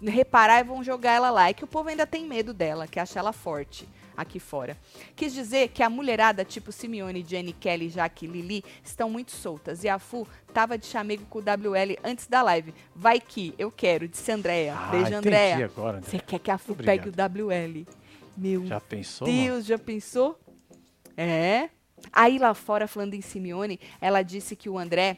reparar 0.03 0.59
e 0.59 0.63
vão 0.63 0.83
jogar 0.83 1.13
ela 1.13 1.29
lá. 1.29 1.49
É 1.49 1.53
que 1.53 1.63
o 1.63 1.67
povo 1.67 1.89
ainda 1.89 2.05
tem 2.05 2.25
medo 2.25 2.53
dela, 2.53 2.87
que 2.87 2.99
acha 2.99 3.19
ela 3.19 3.31
forte. 3.33 3.87
aqui 4.17 4.39
fora. 4.39 4.77
Quis 5.15 5.33
dizer 5.33 5.69
que 5.69 5.81
a 5.81 5.89
mulherada 5.89 6.43
tipo 6.45 6.71
Simeone, 6.71 7.25
Jenny, 7.27 7.53
Kelly, 7.53 7.89
Jaque 7.89 8.25
e 8.25 8.27
Lili 8.27 8.63
estão 8.83 9.09
muito 9.09 9.31
soltas. 9.31 9.83
E 9.83 9.89
a 9.89 9.97
Fu 9.97 10.27
tava 10.53 10.77
de 10.77 10.85
chamego 10.85 11.25
com 11.25 11.39
o 11.39 11.41
WL 11.41 11.97
antes 12.03 12.27
da 12.27 12.41
live. 12.43 12.73
Vai 12.95 13.19
que, 13.19 13.55
eu 13.57 13.71
quero, 13.71 14.07
disse 14.07 14.31
Andréia. 14.31 14.75
Ah, 14.77 14.89
Beijo, 14.91 15.15
Andréia. 15.15 15.65
André. 15.75 16.01
Você 16.03 16.19
quer 16.19 16.39
que 16.39 16.51
a 16.51 16.57
Fu 16.57 16.73
Obrigado. 16.73 16.97
pegue 17.03 17.09
o 17.09 17.47
WL? 17.47 17.87
Meu 18.37 18.65
Já 18.65 18.79
pensou? 18.79 19.27
mano? 19.27 19.39
Deus, 19.39 19.65
já 19.65 19.79
pensou? 19.79 20.39
É. 21.17 21.69
Aí 22.11 22.37
lá 22.37 22.53
fora, 22.53 22.87
falando 22.87 23.13
em 23.13 23.21
Simeone, 23.21 23.79
ela 23.99 24.21
disse 24.21 24.55
que 24.55 24.69
o 24.69 24.77
André 24.77 25.17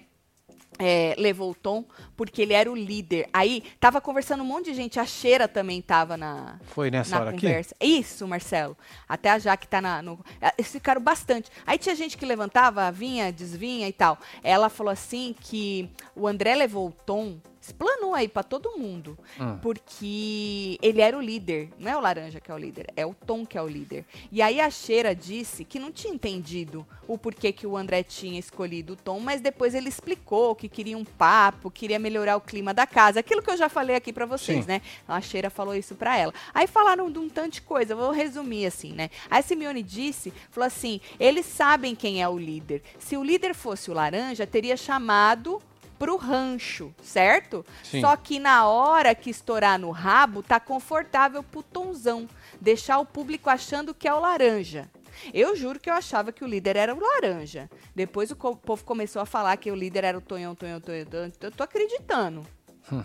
é, 0.80 1.16
levou 1.18 1.52
o 1.52 1.56
tom 1.56 1.86
porque 2.16 2.42
ele 2.42 2.54
era 2.54 2.72
o 2.72 2.76
líder. 2.76 3.28
Aí 3.34 3.64
tava 3.80 4.00
conversando 4.02 4.44
um 4.44 4.46
monte 4.46 4.66
de 4.66 4.74
gente, 4.74 5.00
a 5.00 5.06
Cheira 5.06 5.48
também 5.48 5.82
tava 5.82 6.16
na, 6.18 6.60
Foi 6.66 6.90
nessa 6.92 7.16
na 7.16 7.22
hora 7.22 7.30
aqui? 7.32 7.42
conversa. 7.42 7.76
Isso, 7.82 8.28
Marcelo. 8.28 8.78
Até 9.08 9.30
a 9.32 9.40
Jaque 9.40 9.68
tá 9.68 9.82
na. 9.82 10.02
No, 10.02 10.20
eh, 10.42 10.54
eles 10.58 10.72
ficaram 10.72 11.02
bastante. 11.02 11.50
Aí 11.66 11.78
tinha 11.78 11.96
gente 11.96 12.18
que 12.18 12.26
levantava, 12.26 12.92
vinha, 12.92 13.32
desvinha 13.32 13.88
e 13.88 13.94
tal. 13.94 14.18
Ela 14.44 14.70
falou 14.70 14.92
assim 14.92 15.36
que 15.40 15.90
o 16.16 16.28
André 16.28 16.56
levou 16.56 16.88
o 16.88 16.92
tom, 16.92 17.38
explanou 17.64 18.14
aí 18.14 18.28
pra 18.28 18.44
todo 18.44 18.78
mundo. 18.78 19.18
Hum. 19.40 19.58
Porque 19.62 20.78
ele 20.82 21.00
era 21.00 21.18
o 21.18 21.22
líder. 21.22 21.70
Não 21.80 21.90
é 21.90 21.96
o 21.96 22.02
laranja 22.02 22.42
que 22.42 22.52
é 22.52 22.54
o 22.54 22.58
líder, 22.58 22.88
é 22.96 23.06
o 23.06 23.14
Tom 23.14 23.46
que 23.46 23.58
é 23.58 23.62
o 23.62 23.68
líder. 23.68 24.06
E 24.32 24.42
aí 24.42 24.60
a 24.60 24.70
Cheira 24.70 25.16
disse 25.16 25.64
que 25.64 25.80
não 25.80 25.92
tinha 25.92 26.14
entendido 26.14 26.86
o 27.08 27.18
porquê 27.18 27.54
que 27.54 27.66
o 27.66 27.78
André 27.78 28.04
tinha 28.04 28.38
escolhido 28.38 28.94
o 28.94 28.96
Tom, 28.96 29.20
mas 29.20 29.40
depois 29.40 29.74
ele 29.74 29.88
explicou 29.88 30.56
que 30.56 30.68
queria 30.68 30.98
um 30.98 31.06
papo, 31.06 31.72
queria 31.72 31.98
melhorar 31.98 32.36
o 32.36 32.42
clima 32.42 32.74
da 32.74 32.86
casa. 32.86 33.22
Aquilo 33.22 33.42
que 33.42 33.50
eu 33.50 33.58
já 33.58 33.70
falei 33.70 33.96
aqui 33.96 34.12
pra 34.12 34.26
vocês, 34.26 34.66
Sim. 34.66 34.72
né? 34.72 34.82
A 35.08 35.22
Cheira 35.22 35.50
falou 35.50 35.74
isso 35.74 35.96
pra 35.96 36.18
ela. 36.18 36.34
Aí 36.54 36.68
falaram 36.68 37.10
de 37.10 37.20
um 37.20 37.30
tanto 37.30 37.54
de 37.54 37.62
coisa, 37.62 37.96
vou 37.96 38.12
resumir 38.12 38.66
assim, 38.66 38.92
né? 38.92 39.10
A 39.30 39.42
Simeone 39.42 39.84
disse, 39.84 40.34
falou 40.50 40.68
assim, 40.68 41.00
eles 41.20 41.46
sabem 41.46 41.96
quem 41.96 42.22
é 42.22 42.28
o 42.28 42.38
líder. 42.38 42.82
Se 43.00 43.16
o 43.16 43.24
líder 43.24 43.54
fosse 43.54 43.90
o 43.90 43.94
laranja, 43.94 44.46
teria 44.46 44.76
chamado 44.76 45.62
pro 46.00 46.18
rancho, 46.18 46.94
certo? 47.04 47.66
Sim. 47.84 48.02
Só 48.02 48.16
que 48.18 48.40
na 48.40 48.68
hora 48.68 49.14
que 49.16 49.30
estourar 49.30 49.78
no 49.80 49.92
rabo, 49.92 50.42
tá 50.44 50.60
confortável 50.60 51.42
pro 51.44 51.64
tonzão. 51.64 52.28
Deixar 52.60 53.00
o 53.00 53.06
público 53.06 53.50
achando 53.50 53.94
que 53.94 54.08
é 54.08 54.14
o 54.14 54.20
laranja. 54.20 54.90
Eu 55.34 55.56
juro 55.56 55.80
que 55.80 55.90
eu 55.90 55.94
achava 55.94 56.32
que 56.32 56.44
o 56.44 56.48
líder 56.48 56.76
era 56.76 56.94
o 56.94 57.00
laranja. 57.00 57.70
Depois 57.96 58.32
o 58.32 58.36
co- 58.36 58.56
povo 58.56 58.84
começou 58.84 59.22
a 59.22 59.26
falar 59.26 59.56
que 59.58 59.72
o 59.72 59.76
líder 59.76 60.04
era 60.04 60.18
o 60.18 60.22
Tonhão, 60.22 60.56
Tonhão, 60.56 60.82
Tonhão. 60.82 61.06
Tonhão. 61.06 61.32
Eu 61.40 61.52
tô 61.52 61.64
acreditando. 61.64 62.46
Hum. 62.92 63.04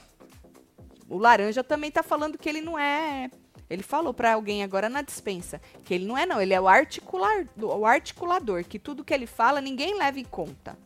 O 1.09 1.19
laranja 1.19 1.63
também 1.63 1.91
tá 1.91 2.03
falando 2.03 2.39
que 2.39 2.49
ele 2.49 2.61
não 2.61 2.79
é. 2.79 3.31
Ele 3.71 3.83
falou 3.83 4.15
pra 4.15 4.33
alguém 4.33 4.63
agora 4.63 4.89
na 4.89 5.03
dispensa 5.03 5.61
que 5.85 5.93
ele 5.93 6.07
não 6.07 6.17
é, 6.17 6.25
não. 6.25 6.41
Ele 6.41 6.55
é 6.55 6.61
o, 6.61 6.67
articular, 6.67 7.45
o 7.61 7.85
articulador, 7.85 8.65
que 8.65 8.79
tudo 8.79 9.05
que 9.05 9.13
ele 9.13 9.27
fala 9.27 9.61
ninguém 9.61 9.95
leva 9.97 10.19
em 10.19 10.25
conta. 10.25 10.77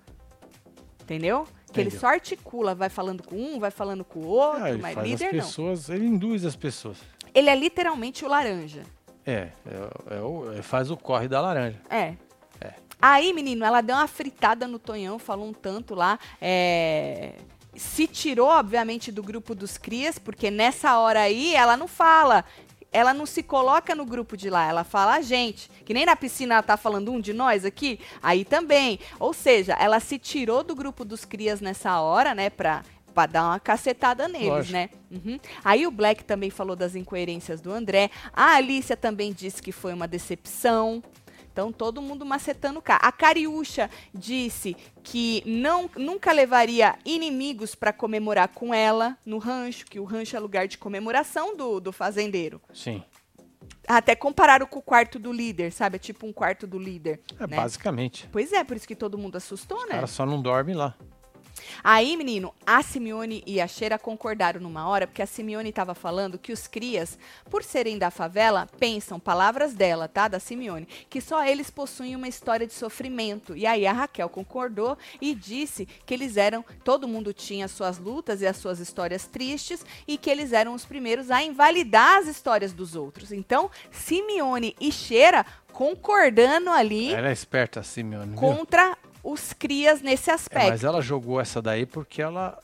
Entendeu? 1.00 1.46
Que 1.72 1.80
ele 1.80 1.88
Entendeu. 1.88 2.00
só 2.00 2.06
articula, 2.08 2.74
vai 2.74 2.88
falando 2.88 3.22
com 3.22 3.34
um, 3.36 3.58
vai 3.58 3.70
falando 3.70 4.04
com 4.04 4.20
o 4.20 4.26
outro, 4.26 4.62
Ah, 4.62 4.70
ele 4.70 4.82
mas 4.82 4.96
líder 4.98 5.26
as 5.26 5.32
não. 5.32 5.40
pessoas, 5.40 5.88
ele 5.88 6.06
induz 6.06 6.44
as 6.44 6.54
pessoas. 6.54 6.98
Ele 7.34 7.48
é 7.48 7.54
literalmente 7.56 8.24
o 8.24 8.28
laranja. 8.28 8.82
É, 9.24 9.48
é, 9.66 10.16
é 10.16 10.20
o- 10.20 10.52
é- 10.52 10.62
faz 10.62 10.90
o 10.90 10.96
corre 10.96 11.28
da 11.28 11.40
laranja. 11.40 11.80
É. 11.88 12.14
É. 12.60 12.74
Aí, 13.00 13.32
menino, 13.32 13.64
ela 13.64 13.80
deu 13.80 13.96
uma 13.96 14.06
fritada 14.06 14.66
no 14.68 14.78
Tonhão, 14.78 15.18
falou 15.18 15.48
um 15.48 15.52
tanto 15.52 15.94
lá. 15.94 16.18
é, 16.40 17.32
Se 17.74 18.06
tirou, 18.06 18.48
obviamente, 18.48 19.10
do 19.10 19.22
grupo 19.22 19.54
dos 19.54 19.78
crias, 19.78 20.18
porque 20.18 20.50
nessa 20.50 20.98
hora 20.98 21.20
aí 21.22 21.54
ela 21.54 21.74
não 21.74 21.88
fala. 21.88 22.44
Ela 22.93 23.14
não 23.14 23.24
se 23.24 23.43
coloca 23.43 23.95
no 23.95 24.05
grupo 24.05 24.36
de 24.36 24.51
lá, 24.51 24.68
ela 24.68 24.84
fala 24.84 25.14
a 25.14 25.20
gente. 25.22 25.70
Que 25.84 25.95
nem 25.95 26.05
na 26.05 26.14
piscina 26.14 26.55
ela 26.55 26.62
tá 26.62 26.76
falando 26.76 27.11
um 27.11 27.20
de 27.20 27.32
nós 27.32 27.64
aqui, 27.64 27.99
aí 28.22 28.45
também. 28.45 28.99
Ou 29.18 29.32
seja, 29.32 29.72
ela 29.80 29.99
se 29.99 30.18
tirou 30.18 30.62
do 30.62 30.74
grupo 30.74 31.05
dos 31.05 31.24
crias 31.24 31.61
nessa 31.61 32.01
hora, 32.01 32.34
né, 32.34 32.51
pra, 32.51 32.82
pra 33.14 33.26
dar 33.26 33.45
uma 33.45 33.61
cacetada 33.61 34.28
neles, 34.28 34.49
Lógico. 34.49 34.72
né? 34.72 34.90
Uhum. 35.11 35.40
Aí 35.64 35.86
o 35.86 35.90
Black 35.90 36.24
também 36.24 36.51
falou 36.51 36.76
das 36.76 36.95
incoerências 36.95 37.61
do 37.61 37.72
André. 37.72 38.11
A 38.32 38.57
Alicia 38.57 38.97
também 38.97 39.32
disse 39.32 39.62
que 39.62 39.72
foi 39.72 39.93
uma 39.93 40.07
decepção. 40.09 41.03
Então, 41.53 41.70
todo 41.70 42.00
mundo 42.00 42.24
macetando 42.24 42.80
cá. 42.80 42.96
A 42.96 43.12
Cariúcha 43.12 43.90
disse 44.14 44.74
que 45.03 45.42
não, 45.44 45.90
nunca 45.96 46.32
levaria 46.32 46.96
inimigos 47.05 47.74
para 47.74 47.92
comemorar 47.92 48.48
com 48.48 48.72
ela 48.72 49.18
no 49.24 49.36
rancho, 49.36 49.84
que 49.84 50.00
o 50.00 50.05
rancho 50.05 50.34
é 50.34 50.40
lugar 50.40 50.66
de 50.66 50.78
comemoração 50.78 51.55
do, 51.55 51.78
do 51.78 51.92
fazendeiro. 51.92 52.61
Sim. 52.72 53.03
Até 53.86 54.14
compararam 54.14 54.66
com 54.66 54.78
o 54.78 54.82
quarto 54.82 55.18
do 55.18 55.30
líder, 55.30 55.72
sabe? 55.72 55.96
É 55.96 55.98
tipo 55.98 56.26
um 56.26 56.32
quarto 56.32 56.66
do 56.66 56.78
líder. 56.78 57.20
É, 57.38 57.46
né? 57.46 57.57
basicamente. 57.57 58.28
Pois 58.32 58.53
é, 58.53 58.64
por 58.64 58.76
isso 58.76 58.88
que 58.88 58.96
todo 58.96 59.18
mundo 59.18 59.36
assustou, 59.36 59.78
O 59.78 59.84
né? 59.84 59.90
cara 59.90 60.07
só 60.07 60.24
não 60.24 60.40
dorme 60.40 60.72
lá. 60.72 60.94
Aí, 61.82 62.16
menino, 62.16 62.54
a 62.66 62.82
Simeone 62.82 63.42
e 63.46 63.60
a 63.60 63.66
Cheira 63.66 63.98
concordaram 63.98 64.60
numa 64.60 64.88
hora, 64.88 65.06
porque 65.06 65.22
a 65.22 65.26
Simeone 65.26 65.68
estava 65.70 65.94
falando 65.94 66.38
que 66.38 66.52
os 66.52 66.66
crias, 66.66 67.18
por 67.50 67.62
serem 67.62 67.98
da 67.98 68.10
favela, 68.10 68.68
pensam, 68.78 69.18
palavras 69.18 69.74
dela, 69.74 70.08
tá? 70.08 70.28
Da 70.28 70.38
Simeone, 70.40 70.86
que 71.08 71.20
só 71.20 71.44
eles 71.44 71.70
possuem 71.70 72.16
uma 72.16 72.28
história 72.28 72.66
de 72.66 72.72
sofrimento. 72.72 73.56
E 73.56 73.66
aí 73.66 73.86
a 73.86 73.92
Raquel 73.92 74.28
concordou 74.28 74.96
e 75.20 75.34
disse 75.34 75.86
que 76.06 76.14
eles 76.14 76.36
eram, 76.36 76.64
todo 76.84 77.08
mundo 77.08 77.32
tinha 77.32 77.68
suas 77.68 77.98
lutas 77.98 78.40
e 78.40 78.46
as 78.46 78.56
suas 78.56 78.80
histórias 78.80 79.26
tristes 79.26 79.84
e 80.06 80.16
que 80.16 80.30
eles 80.30 80.52
eram 80.52 80.74
os 80.74 80.84
primeiros 80.84 81.30
a 81.30 81.42
invalidar 81.42 82.18
as 82.18 82.26
histórias 82.26 82.72
dos 82.72 82.94
outros. 82.94 83.32
Então, 83.32 83.70
Simeone 83.90 84.74
e 84.80 84.90
Cheira 84.90 85.44
concordando 85.72 86.70
ali 86.70 87.12
Ela 87.12 87.28
é 87.28 87.32
esperta 87.32 87.82
Simeone. 87.82 88.30
viu? 88.30 88.38
Os 89.22 89.52
crias 89.52 90.00
nesse 90.02 90.30
É, 90.30 90.34
aspecto. 90.34 90.68
mas 90.68 90.84
ela 90.84 91.00
jogou 91.00 91.40
essa 91.40 91.60
daí 91.62 91.86
porque 91.86 92.20
ela 92.22 92.58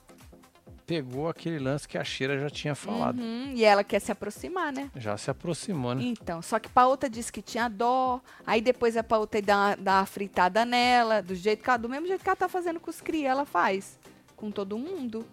pegou 0.86 1.28
aquele 1.28 1.58
lance 1.58 1.86
que 1.86 1.98
a 1.98 2.02
Cheira 2.04 2.38
já 2.38 2.48
tinha 2.48 2.74
falado. 2.74 3.20
Uhum, 3.20 3.52
e 3.54 3.62
ela 3.62 3.84
quer 3.84 4.00
se 4.00 4.10
aproximar, 4.10 4.72
né? 4.72 4.90
Já 4.96 5.18
se 5.18 5.30
aproximou, 5.30 5.94
né? 5.94 6.02
Então, 6.02 6.40
só 6.40 6.58
que 6.58 6.68
Pauta 6.70 7.10
disse 7.10 7.30
que 7.30 7.42
tinha 7.42 7.68
dó, 7.68 8.22
aí 8.46 8.62
depois 8.62 8.96
a 8.96 9.04
Pauta 9.04 9.40
dá, 9.42 9.74
dá 9.74 9.98
uma 10.00 10.06
fritada 10.06 10.64
nela, 10.64 11.20
do 11.20 11.34
jeito 11.34 11.62
que 11.62 11.68
ela, 11.68 11.76
do 11.78 11.90
mesmo 11.90 12.06
jeito 12.06 12.22
que 12.22 12.28
ela 12.28 12.36
tá 12.36 12.48
fazendo 12.48 12.80
com 12.80 12.88
os 12.90 13.02
cria, 13.02 13.28
ela 13.28 13.44
faz. 13.44 13.98
Com 14.34 14.50
todo 14.50 14.78
mundo. 14.78 15.26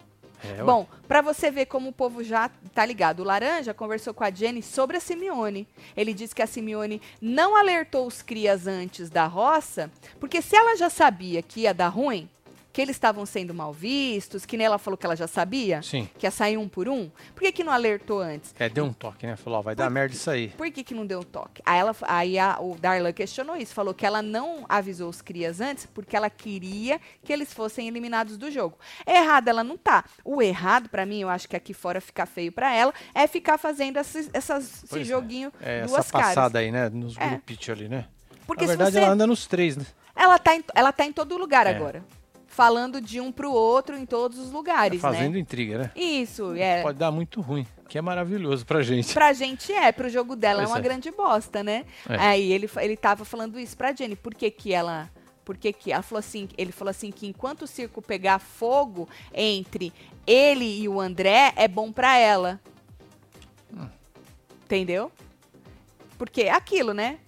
É. 0.44 0.62
Bom, 0.62 0.86
pra 1.08 1.20
você 1.20 1.50
ver 1.50 1.66
como 1.66 1.88
o 1.88 1.92
povo 1.92 2.22
já 2.22 2.50
tá 2.74 2.84
ligado, 2.84 3.20
o 3.20 3.24
Laranja 3.24 3.74
conversou 3.74 4.12
com 4.12 4.24
a 4.24 4.30
Jenny 4.30 4.62
sobre 4.62 4.96
a 4.96 5.00
Simeone. 5.00 5.66
Ele 5.96 6.12
disse 6.12 6.34
que 6.34 6.42
a 6.42 6.46
Simeone 6.46 7.00
não 7.20 7.56
alertou 7.56 8.06
os 8.06 8.22
crias 8.22 8.66
antes 8.66 9.08
da 9.10 9.26
roça, 9.26 9.90
porque 10.20 10.42
se 10.42 10.56
ela 10.56 10.76
já 10.76 10.90
sabia 10.90 11.42
que 11.42 11.60
ia 11.60 11.74
dar 11.74 11.88
ruim, 11.88 12.28
que 12.76 12.82
eles 12.82 12.94
estavam 12.94 13.24
sendo 13.24 13.54
mal 13.54 13.72
vistos, 13.72 14.44
que 14.44 14.54
nem 14.54 14.66
ela 14.66 14.76
falou 14.76 14.98
que 14.98 15.06
ela 15.06 15.16
já 15.16 15.26
sabia, 15.26 15.80
Sim. 15.80 16.06
que 16.18 16.26
ia 16.26 16.30
sair 16.30 16.58
um 16.58 16.68
por 16.68 16.90
um, 16.90 17.10
por 17.34 17.40
que, 17.40 17.50
que 17.50 17.64
não 17.64 17.72
alertou 17.72 18.20
antes? 18.20 18.54
É, 18.58 18.68
deu 18.68 18.84
um 18.84 18.92
toque, 18.92 19.26
né? 19.26 19.34
Falou, 19.34 19.60
ó, 19.60 19.62
vai 19.62 19.74
dar 19.74 19.88
merda 19.88 20.14
isso 20.14 20.30
aí. 20.30 20.48
Por 20.48 20.70
que, 20.70 20.84
que 20.84 20.92
não 20.92 21.06
deu 21.06 21.20
um 21.20 21.22
toque? 21.22 21.62
Aí, 21.64 21.78
ela, 21.78 21.96
aí 22.02 22.38
a- 22.38 22.58
o 22.60 22.76
Darlan 22.78 23.14
questionou 23.14 23.56
isso, 23.56 23.72
falou 23.72 23.94
que 23.94 24.04
ela 24.04 24.20
não 24.20 24.66
avisou 24.68 25.08
os 25.08 25.22
crias 25.22 25.58
antes 25.58 25.86
porque 25.86 26.14
ela 26.14 26.28
queria 26.28 27.00
que 27.24 27.32
eles 27.32 27.50
fossem 27.54 27.88
eliminados 27.88 28.36
do 28.36 28.50
jogo. 28.50 28.76
Errada 29.06 29.48
ela 29.50 29.64
não 29.64 29.78
tá. 29.78 30.04
O 30.22 30.42
errado, 30.42 30.90
pra 30.90 31.06
mim, 31.06 31.20
eu 31.22 31.30
acho 31.30 31.48
que 31.48 31.56
aqui 31.56 31.72
fora 31.72 31.98
fica 31.98 32.26
feio 32.26 32.52
pra 32.52 32.74
ela, 32.74 32.92
é 33.14 33.26
ficar 33.26 33.56
fazendo 33.56 33.96
esses, 33.98 34.28
essas, 34.34 34.84
esse 34.84 35.00
é. 35.00 35.04
joguinho 35.04 35.50
É, 35.62 35.86
duas 35.86 36.00
essa 36.00 36.12
caras. 36.12 36.28
passada 36.34 36.58
aí, 36.58 36.70
né? 36.70 36.90
Nos 36.90 37.16
É. 37.16 37.26
grupitos 37.26 37.70
ali, 37.70 37.88
né? 37.88 38.04
Porque 38.46 38.64
Na 38.66 38.68
verdade, 38.68 38.90
você- 38.92 38.98
ela 38.98 39.08
anda 39.12 39.26
nos 39.26 39.46
três, 39.46 39.78
né? 39.78 39.86
ela, 40.14 40.38
tá 40.38 40.54
em, 40.54 40.62
ela 40.74 40.92
tá 40.92 41.06
em 41.06 41.12
todo 41.14 41.38
lugar 41.38 41.66
É. 41.66 41.70
agora. 41.74 42.04
Falando 42.56 43.02
de 43.02 43.20
um 43.20 43.30
pro 43.30 43.52
outro 43.52 43.98
em 43.98 44.06
todos 44.06 44.38
os 44.38 44.50
lugares, 44.50 44.98
Fazendo 44.98 45.34
né? 45.34 45.40
intriga, 45.40 45.76
né? 45.76 45.90
Isso, 45.94 46.54
é. 46.54 46.80
Pode 46.80 46.98
dar 46.98 47.10
muito 47.10 47.42
ruim, 47.42 47.66
que 47.86 47.98
é 47.98 48.00
maravilhoso 48.00 48.64
pra 48.64 48.82
gente. 48.82 49.12
Pra 49.12 49.34
gente 49.34 49.70
é, 49.74 49.92
pro 49.92 50.08
jogo 50.08 50.34
dela 50.34 50.60
Pois 50.60 50.70
é 50.70 50.72
uma 50.72 50.78
é. 50.78 50.80
grande 50.80 51.10
bosta, 51.10 51.62
né? 51.62 51.84
É. 52.08 52.16
Aí 52.16 52.50
ele, 52.50 52.66
ele 52.78 52.96
tava 52.96 53.26
falando 53.26 53.60
isso 53.60 53.76
pra 53.76 53.92
Jenny. 53.92 54.16
Por 54.16 54.34
que 54.34 54.50
que 54.50 54.72
ela... 54.72 55.10
Por 55.44 55.58
que 55.58 55.70
que... 55.70 55.92
Ela 55.92 56.02
falou 56.02 56.18
assim, 56.18 56.48
ele 56.56 56.72
falou 56.72 56.88
assim 56.88 57.10
que 57.10 57.26
enquanto 57.26 57.62
o 57.62 57.66
circo 57.66 58.00
pegar 58.00 58.38
fogo 58.38 59.06
entre 59.34 59.92
ele 60.26 60.80
e 60.80 60.88
o 60.88 60.98
André, 60.98 61.52
é 61.56 61.68
bom 61.68 61.92
pra 61.92 62.16
ela. 62.16 62.58
Hum. 63.70 63.86
Entendeu? 64.64 65.12
Porque 66.16 66.44
é 66.44 66.52
aquilo, 66.52 66.94
né? 66.94 67.18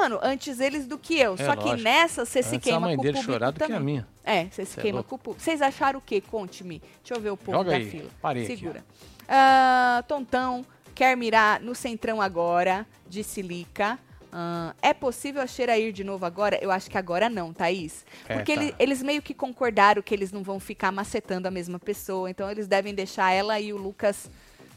Mano, 0.00 0.18
antes 0.22 0.60
eles 0.60 0.86
do 0.86 0.98
que 0.98 1.18
eu. 1.18 1.34
É, 1.34 1.36
Só 1.44 1.56
que 1.56 1.64
lógico. 1.64 1.82
nessa 1.82 2.24
você 2.26 2.42
se 2.42 2.56
a 2.56 2.60
queima 2.60 2.80
mãe 2.80 2.96
com 2.96 3.00
o 3.00 3.04
dele 3.04 3.14
público 3.16 3.32
chorar 3.32 3.50
do 3.50 3.56
que 3.58 3.64
a 3.64 3.66
também. 3.68 3.80
minha. 3.82 4.08
É, 4.24 4.44
você 4.50 4.64
se 4.64 4.72
Cê 4.72 4.80
é 4.80 4.82
queima 4.82 4.96
louco. 4.98 5.10
com 5.10 5.16
o 5.16 5.18
público. 5.18 5.42
Vocês 5.42 5.62
acharam 5.62 5.98
o 5.98 6.02
quê? 6.02 6.20
Conte-me. 6.20 6.80
Deixa 7.02 7.14
eu 7.14 7.20
ver 7.20 7.30
o 7.30 7.36
povo 7.36 7.56
Joga 7.58 7.70
da 7.70 7.76
aí, 7.76 7.88
fila. 7.90 8.10
parei 8.20 8.44
aqui, 8.44 8.56
Segura. 8.56 8.84
Ah, 9.28 10.04
Tontão 10.06 10.64
quer 10.94 11.16
mirar 11.16 11.60
no 11.60 11.74
centrão 11.74 12.20
agora, 12.20 12.86
disse 13.08 13.42
Lica. 13.42 13.98
Ah, 14.32 14.74
é 14.82 14.92
possível 14.92 15.40
a 15.40 15.46
Cheira 15.46 15.78
ir 15.78 15.92
de 15.92 16.04
novo 16.04 16.26
agora? 16.26 16.58
Eu 16.62 16.70
acho 16.70 16.90
que 16.90 16.98
agora 16.98 17.28
não, 17.30 17.52
Thaís. 17.52 18.04
É, 18.28 18.34
Porque 18.34 18.54
tá. 18.54 18.62
ele- 18.62 18.74
eles 18.78 19.02
meio 19.02 19.22
que 19.22 19.32
concordaram 19.32 20.02
que 20.02 20.12
eles 20.14 20.30
não 20.30 20.42
vão 20.42 20.60
ficar 20.60 20.92
macetando 20.92 21.48
a 21.48 21.50
mesma 21.50 21.78
pessoa. 21.78 22.28
Então 22.30 22.50
eles 22.50 22.66
devem 22.66 22.94
deixar 22.94 23.32
ela 23.32 23.58
e 23.58 23.72
o 23.72 23.76
Lucas 23.78 24.30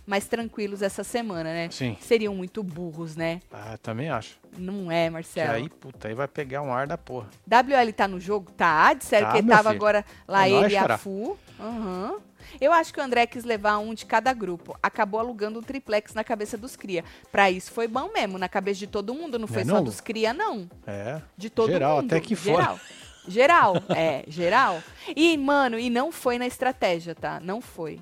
mais 0.10 0.26
tranquilos 0.28 0.82
essa 0.82 1.04
semana, 1.04 1.44
né? 1.54 1.70
Sim. 1.72 1.96
Seriam 2.02 2.34
muito 2.34 2.64
burros, 2.64 3.16
né? 3.16 3.40
Ah, 3.54 3.78
também 3.82 4.10
acho. 4.10 4.40
Não 4.58 4.92
é, 4.92 5.06
Que 5.06 5.10
Marcelo. 5.12 5.52
aí, 5.54 5.70
puta, 5.70 6.08
aí 6.08 6.16
vai 6.16 6.28
pegar 6.28 6.64
um 6.64 6.74
ar 6.74 6.88
da 6.88 6.98
porra. 6.98 7.28
WL 7.48 7.94
tá 7.96 8.08
no 8.08 8.20
jogo? 8.20 8.52
Tá, 8.52 8.92
disseram 8.96 9.28
Tá, 9.28 9.34
que 9.34 9.44
tava 9.44 9.70
filho. 9.70 9.76
agora 9.76 10.06
lá 10.28 10.48
É 10.48 10.52
ele 10.52 10.74
e 10.74 10.78
a. 10.78 10.98
Fu. 10.98 11.38
Aham. 11.60 12.16
Eu 12.60 12.74
acho 12.74 12.92
que 12.92 13.00
o 13.00 13.04
André 13.04 13.28
quis 13.28 13.44
levar 13.44 13.78
um 13.78 13.94
de 13.94 14.08
cada 14.08 14.34
grupo. 14.34 14.76
Acabou 14.82 15.20
alugando 15.20 15.60
um 15.60 15.62
triplex 15.62 16.16
na 16.16 16.24
cabeça 16.24 16.58
dos 16.58 16.76
cria. 16.76 17.04
Pra 17.32 17.52
isso 17.52 17.72
foi 17.72 17.88
bom 17.88 18.12
mesmo, 18.12 18.40
na 18.40 18.50
cabeça 18.50 18.80
de 18.80 18.88
todo 18.88 19.14
mundo. 19.14 19.38
Não 19.38 19.48
foi 19.48 19.62
é 19.62 19.66
só 19.66 19.72
não, 19.74 19.80
Lu? 19.80 19.86
dos 19.86 20.02
cria, 20.02 20.34
não. 20.34 20.68
É. 20.88 21.22
De 21.38 21.52
todo 21.52 21.70
Geral, 21.72 21.98
mundo. 21.98 22.08
até 22.08 22.18
aqui 22.18 22.36
fora. 22.36 22.58
geral. 22.64 22.80
Geral, 23.28 23.76
é, 23.96 24.24
geral. 24.28 24.82
E, 25.16 25.38
mano, 25.38 25.78
e 25.78 25.88
não 25.92 26.12
foi 26.12 26.40
na 26.40 26.48
estratégia, 26.48 27.14
tá? 27.14 27.40
Não 27.40 27.62
foi. 27.62 28.00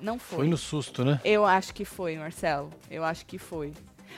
Não 0.00 0.18
foi. 0.18 0.38
Foi 0.38 0.48
no 0.48 0.56
susto, 0.56 1.04
né? 1.04 1.20
Eu 1.24 1.44
acho 1.44 1.74
que 1.74 1.84
foi, 1.84 2.16
Marcelo. 2.16 2.70
Eu 2.90 3.04
acho 3.04 3.26
que 3.26 3.38
foi. 3.38 3.72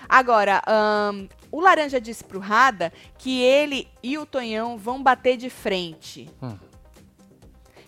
Agora, 0.08 0.62
ahn, 0.66 1.26
o 1.50 1.60
Laranja 1.60 2.00
disse 2.00 2.24
pro 2.24 2.38
Rada 2.40 2.92
que 3.18 3.40
ele 3.42 3.88
e 4.02 4.16
o 4.18 4.24
Tonhão 4.26 4.78
vão 4.78 5.02
bater 5.02 5.36
de 5.36 5.50
frente. 5.50 6.30
Hum. 6.42 6.56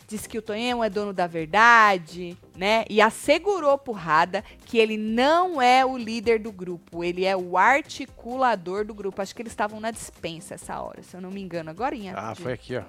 Diz 0.06 0.26
que 0.26 0.36
o 0.36 0.42
Tonhão 0.42 0.84
é 0.84 0.90
dono 0.90 1.14
da 1.14 1.26
verdade, 1.26 2.36
né? 2.54 2.84
E 2.90 3.00
assegurou 3.00 3.78
pro 3.78 3.92
Rada 3.94 4.44
que 4.66 4.76
ele 4.78 4.98
não 4.98 5.60
é 5.62 5.84
o 5.84 5.96
líder 5.96 6.38
do 6.38 6.52
grupo, 6.52 7.02
ele 7.02 7.24
é 7.24 7.34
o 7.34 7.56
articulador 7.56 8.84
do 8.84 8.92
grupo. 8.92 9.22
Acho 9.22 9.34
que 9.34 9.40
eles 9.40 9.52
estavam 9.52 9.80
na 9.80 9.90
dispensa 9.90 10.54
essa 10.54 10.78
hora, 10.80 11.02
se 11.02 11.16
eu 11.16 11.22
não 11.22 11.30
me 11.30 11.40
engano. 11.40 11.70
Agora, 11.70 11.96
Ah, 12.14 12.34
foi 12.34 12.52
aqui, 12.52 12.76
ó. 12.76 12.82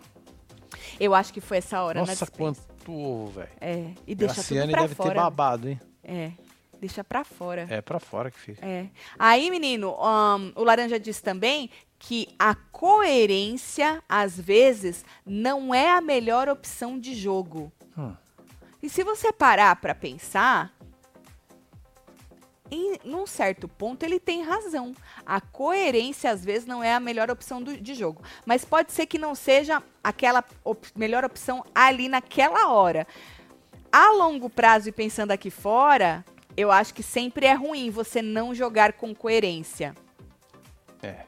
Eu 0.99 1.15
acho 1.15 1.33
que 1.33 1.39
foi 1.39 1.57
essa 1.57 1.81
hora 1.81 2.01
na 2.01 2.05
Nossa, 2.05 2.25
dispensa. 2.25 2.37
quanto 2.37 2.74
ovo, 2.93 3.27
velho. 3.27 3.49
É, 3.61 3.91
e 4.05 4.15
deixa 4.15 4.36
tudo 4.36 4.45
Graciane 4.47 4.71
pra 4.71 4.81
deve 4.83 4.95
fora. 4.95 5.09
ter 5.09 5.15
babado, 5.15 5.69
hein? 5.69 5.79
É, 6.03 6.31
deixa 6.79 7.03
pra 7.03 7.23
fora. 7.23 7.65
É 7.69 7.81
pra 7.81 7.99
fora 7.99 8.29
que 8.29 8.39
fica. 8.39 8.65
É. 8.65 8.88
Aí, 9.17 9.49
menino, 9.49 9.95
ahn, 10.01 10.51
o 10.55 10.63
Laranja 10.63 10.99
disse 10.99 11.21
também 11.23 11.69
que 11.97 12.27
a 12.38 12.53
coerência, 12.55 14.03
às 14.07 14.39
vezes, 14.39 15.05
não 15.25 15.73
é 15.73 15.89
a 15.91 16.01
melhor 16.01 16.49
opção 16.49 16.99
de 16.99 17.15
jogo. 17.15 17.71
Hum. 17.97 18.13
E 18.83 18.89
se 18.89 19.03
você 19.03 19.31
parar 19.31 19.75
pra 19.77 19.95
pensar, 19.95 20.74
em 22.72 22.97
num 23.03 23.26
certo 23.28 23.68
ponto 23.68 24.03
ele 24.03 24.20
tem 24.20 24.41
razão. 24.41 24.93
A 25.26 25.39
coerência, 25.39 26.32
às 26.32 26.43
vezes, 26.43 26.66
não 26.68 26.84
é 26.84 26.93
a 26.93 26.99
melhor 26.99 27.30
opção 27.30 27.61
do- 27.61 27.78
de 27.78 27.93
jogo. 27.93 28.22
Mas 28.45 28.66
pode 28.66 28.91
ser 28.91 29.05
que 29.05 29.18
não 29.20 29.36
seja 29.36 29.84
aquela 30.03 30.43
op- 30.63 30.88
melhor 30.95 31.24
opção 31.24 31.63
ali 31.74 32.09
naquela 32.09 32.70
hora. 32.72 33.05
A 33.91 34.11
longo 34.11 34.49
prazo 34.49 34.89
e 34.89 34.91
pensando 34.91 35.32
aqui 35.32 35.49
fora, 35.49 36.26
eu 36.57 36.72
acho 36.72 36.93
que 36.93 37.03
sempre 37.03 37.45
é 37.45 37.53
ruim 37.53 37.89
você 37.89 38.22
não 38.22 38.53
jogar 38.53 38.93
com 38.93 39.13
coerência. 39.16 39.93
É. 41.03 41.26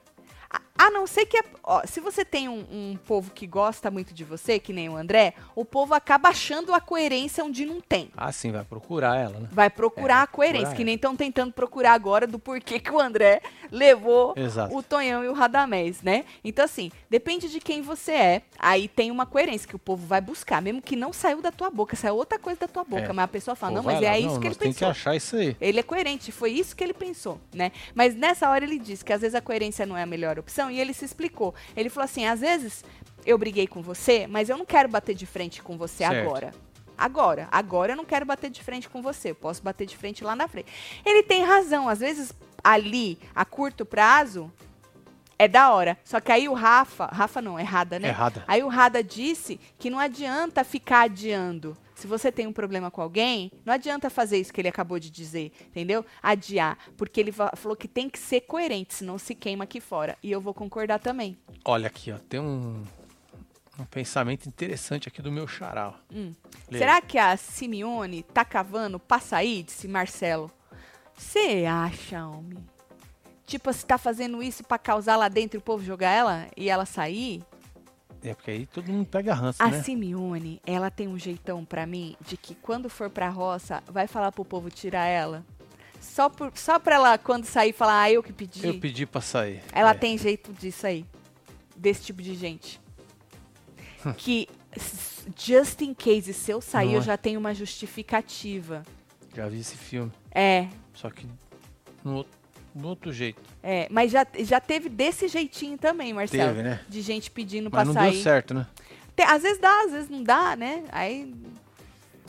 A, 0.78 0.89
não 0.91 1.07
ser 1.07 1.25
que. 1.25 1.41
ó, 1.63 1.82
se 1.86 1.99
você 1.99 2.23
tem 2.23 2.47
um, 2.49 2.65
um 2.71 2.97
povo 3.07 3.32
que 3.32 3.47
gosta 3.47 3.89
muito 3.91 4.13
de 4.13 4.23
você, 4.23 4.59
que 4.59 4.71
nem 4.73 4.89
o 4.89 4.95
André, 4.97 5.34
o 5.55 5.65
povo 5.65 5.93
acaba 5.93 6.30
achando 6.30 6.73
a 6.73 6.80
coerência 6.82 7.43
onde 7.43 7.65
não 7.65 7.82
tem. 7.82 8.09
Ah, 8.15 8.32
sim, 8.32 8.51
vai 8.51 8.63
procurar 8.63 9.17
ela, 9.17 9.39
né? 9.39 9.49
Vai 9.51 9.69
procurar 9.69 10.19
É, 10.19 10.23
a 10.23 10.28
coerência, 10.28 10.59
procurar 10.67 10.78
que 10.78 10.84
nem 10.84 10.95
estão 10.95 11.15
tentando 11.15 11.51
procurar 11.53 11.93
agora 11.93 12.28
do 12.28 12.38
porquê 12.39 12.80
que 12.80 12.91
o 12.91 12.99
André 12.99 13.41
levou 13.71 14.34
Exato. 14.36 14.75
o 14.75 14.82
Tonhão 14.84 15.23
e 15.23 15.28
o 15.28 15.34
Radamés, 15.34 16.01
né? 16.01 16.25
Então, 16.43 16.65
assim, 16.65 16.91
depende 17.09 17.49
de 17.49 17.59
quem 17.59 17.82
você 17.82 18.11
é. 18.11 18.41
Aí 18.59 18.88
tem 18.88 19.11
uma 19.11 19.25
coerência 19.25 19.67
que 19.67 19.75
o 19.75 19.80
povo 19.80 20.05
vai 20.05 20.21
buscar, 20.21 20.61
mesmo 20.61 20.82
que 20.82 20.95
não 20.95 21.11
saiu 21.13 21.41
da 21.41 21.51
tua 21.51 21.69
boca, 21.69 21.95
saiu 21.95 22.15
outra 22.15 22.39
coisa 22.39 22.59
da 22.61 22.67
tua 22.67 22.84
boca. 22.84 23.03
É. 23.09 23.13
Mas 23.13 23.25
a 23.25 23.28
pessoa 23.28 23.55
fala, 23.55 23.71
Pô, 23.73 23.78
não, 23.78 23.84
mas 23.84 24.01
lá. 24.01 24.15
é 24.15 24.19
isso 24.19 24.34
Não, 24.36 24.39
que 24.39 24.47
ele 24.47 24.49
nós 24.49 24.57
tem 24.57 24.71
que 24.73 24.80
pensou. 24.80 24.89
achar 24.91 25.15
isso 25.15 25.36
aí. 25.36 25.55
Ele 25.59 25.80
é 25.80 25.84
coerente, 25.84 26.32
foi 26.32 26.51
isso 26.51 26.75
que 26.75 26.84
ele 26.84 26.93
pensou, 26.93 27.39
né? 27.53 27.71
Mas 27.95 28.15
nessa 28.15 28.49
hora 28.49 28.63
ele 28.63 28.80
disse 28.80 29.03
que 29.03 29.11
às 29.13 29.21
vezes 29.21 29.36
a 29.36 29.41
coerência 29.41 29.86
não 29.86 29.97
é 29.97 30.03
a 30.03 30.05
melhor 30.05 30.38
opção 30.39 30.66
e 30.70 30.80
ele 30.80 30.93
se 30.93 31.05
explicou. 31.05 31.53
Ele 31.76 31.89
falou 31.89 32.05
assim: 32.05 32.26
às 32.26 32.39
vezes 32.39 32.84
eu 33.26 33.38
briguei 33.38 33.68
com 33.68 33.82
você, 33.82 34.28
mas 34.28 34.49
eu 34.49 34.57
não 34.57 34.65
quero 34.65 34.89
bater 34.89 35.15
de 35.15 35.26
frente 35.26 35.61
com 35.61 35.78
você 35.78 36.05
Certo. 36.05 36.28
agora. 36.28 36.53
Agora, 36.97 37.47
agora 37.51 37.91
eu 37.91 37.95
não 37.95 38.05
quero 38.05 38.26
bater 38.26 38.49
de 38.49 38.63
frente 38.63 38.89
com 38.89 39.03
você, 39.03 39.30
eu 39.30 39.36
posso 39.36 39.61
bater 39.61 39.86
de 39.86 39.95
frente 39.95 40.24
lá 40.24 40.36
na 40.36 40.47
frente. 40.47 40.72
Ele 41.05 41.22
tem 41.22 41.43
razão, 41.43 41.88
às 41.88 41.99
vezes 41.99 42.34
ali, 42.63 43.20
a 43.36 43.45
curto 43.45 43.86
prazo, 43.86 44.51
é 45.38 45.47
da 45.47 45.72
hora. 45.72 45.97
Só 46.03 46.20
que 46.20 46.32
aí 46.32 46.49
o 46.49 46.53
Rafa, 46.53 47.05
Rafa 47.05 47.41
não, 47.41 47.59
errada, 47.59 47.99
né? 47.99 48.07
Errada. 48.07 48.43
Aí 48.47 48.63
o 48.63 48.68
Rada 48.68 49.03
disse 49.03 49.59
que 49.78 49.89
não 49.89 49.99
adianta 49.99 50.63
ficar 50.63 51.01
adiando. 51.01 51.78
Se 51.98 52.06
você 52.06 52.32
tem 52.32 52.45
um 52.45 52.54
problema 52.54 52.91
com 52.91 53.02
alguém, 53.02 53.52
não 53.66 53.74
adianta 53.74 54.08
fazer 54.10 54.38
isso 54.38 54.54
que 54.54 54.62
ele 54.62 54.68
acabou 54.68 55.00
de 55.00 55.10
dizer, 55.10 55.52
entendeu? 55.68 56.06
Adiar. 56.22 56.78
Porque 56.95 57.20
ele 57.20 57.32
fa- 57.32 57.54
falou 57.56 57.76
que 57.76 57.88
tem 57.88 58.08
que 58.08 58.20
ser 58.20 58.41
coerente, 58.41 58.93
senão 58.93 59.18
se 59.18 59.34
queima 59.34 59.64
aqui 59.64 59.82
fora. 59.82 60.16
E 60.22 60.32
eu 60.32 60.39
vou 60.39 60.54
concordar 60.54 61.00
também. 61.00 61.36
Olha 61.66 61.88
aqui, 61.88 62.12
ó. 62.12 62.18
Tem 62.30 62.39
um, 62.39 62.84
um 63.80 63.86
pensamento 63.86 64.48
interessante 64.48 65.08
aqui 65.08 65.24
do 65.24 65.32
meu 65.32 65.48
xará. 65.48 65.95
Hum. 66.14 66.36
Será 66.72 67.02
que 67.02 67.18
a 67.18 67.36
Simeone 67.36 68.22
tá 68.22 68.45
cavando 68.45 69.00
pra 69.00 69.20
sair? 69.20 69.64
Disse 69.64 69.88
Marcelo. 69.88 70.52
Você 71.18 71.66
acha, 71.66 72.28
homem? 72.28 72.60
Tipo, 73.48 73.74
se 73.74 73.84
tá 73.86 73.98
fazendo 73.98 74.43
isso 74.43 74.64
pra 74.64 74.78
causar 74.78 75.16
lá 75.16 75.28
dentro 75.30 75.58
o 75.58 75.64
povo 75.64 75.84
jogar 75.84 76.12
ela 76.12 76.48
e 76.56 76.70
ela 76.70 76.86
sair? 76.86 77.41
É 78.30 78.34
porque 78.36 78.51
aí 78.51 78.65
todo 78.65 78.91
mundo 78.91 79.05
pega 79.07 79.34
ranço, 79.34 79.61
A 79.61 79.69
né? 79.69 79.82
Simeone, 79.82 80.61
ela 80.65 80.89
tem 80.91 81.07
um 81.07 81.17
jeitão 81.17 81.63
pra 81.63 81.86
mim 81.86 82.15
de 82.25 82.36
que 82.38 82.53
quando 82.55 82.89
for 82.89 83.09
pra 83.09 83.30
roça, 83.30 83.82
vai 83.88 84.07
falar 84.07 84.32
pro 84.32 84.43
povo 84.45 84.69
tirar 84.69 85.05
ela. 85.05 85.45
Só, 85.99 86.30
por, 86.30 86.51
só 86.55 86.78
pra 86.80 86.95
ela, 86.95 87.17
quando 87.17 87.45
sair, 87.45 87.73
falar, 87.73 88.01
ah, 88.03 88.11
eu 88.11 88.21
que 88.21 88.32
pedi. 88.34 88.65
Eu 88.65 88.80
pedi 88.80 89.05
pra 89.05 89.19
sair. 89.21 89.61
Ela 89.71 89.91
É. 89.91 89.93
tem 89.93 90.17
jeito 90.17 90.53
disso 90.53 90.86
aí. 90.86 91.05
Desse 91.75 92.03
tipo 92.03 92.21
de 92.21 92.36
gente. 92.36 92.80
Hum. 94.05 94.13
que, 94.13 94.47
just 95.36 95.82
in 95.82 95.93
case, 95.93 96.34
se 96.34 96.51
eu 96.51 96.61
sair, 96.61 96.88
Não 96.88 96.93
eu 96.95 96.99
é? 96.99 97.03
já 97.03 97.17
tenho 97.17 97.39
uma 97.39 97.53
justificativa. 97.53 98.84
Já 99.36 99.47
vi 99.47 99.59
esse 99.59 99.75
filme. 99.75 100.11
É, 100.32 100.67
Só 100.93 101.09
que 101.09 101.28
no, 102.03 102.17
outro- 102.17 102.37
no 102.78 102.88
outro 102.89 103.11
jeito. 103.11 103.41
é. 103.63 103.88
Mas 103.89 104.11
já, 104.11 104.25
já 104.39 104.59
teve 104.59 104.88
desse 104.89 105.28
jeitinho 105.28 105.78
também, 105.78 106.13
Marcelo. 106.13 106.51
Teve, 106.55 106.63
né? 106.63 106.80
De 106.88 107.01
gente 107.01 107.30
pedindo 107.32 107.69
Mas 107.71 107.71
pra 107.71 107.86
não 107.86 107.93
sair. 107.93 108.11
deu 108.13 108.21
certo, 108.21 108.53
né? 108.53 108.67
Te- 109.15 109.23
às 109.23 109.41
vezes 109.41 109.59
dá, 109.59 109.84
às 109.86 109.91
vezes 109.91 110.09
não 110.09 110.23
dá, 110.23 110.55
né? 110.55 110.84
Aí, 110.91 111.34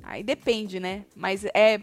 aí 0.02 0.22
depende, 0.22 0.80
né? 0.80 1.04
Mas 1.14 1.44
é 1.54 1.80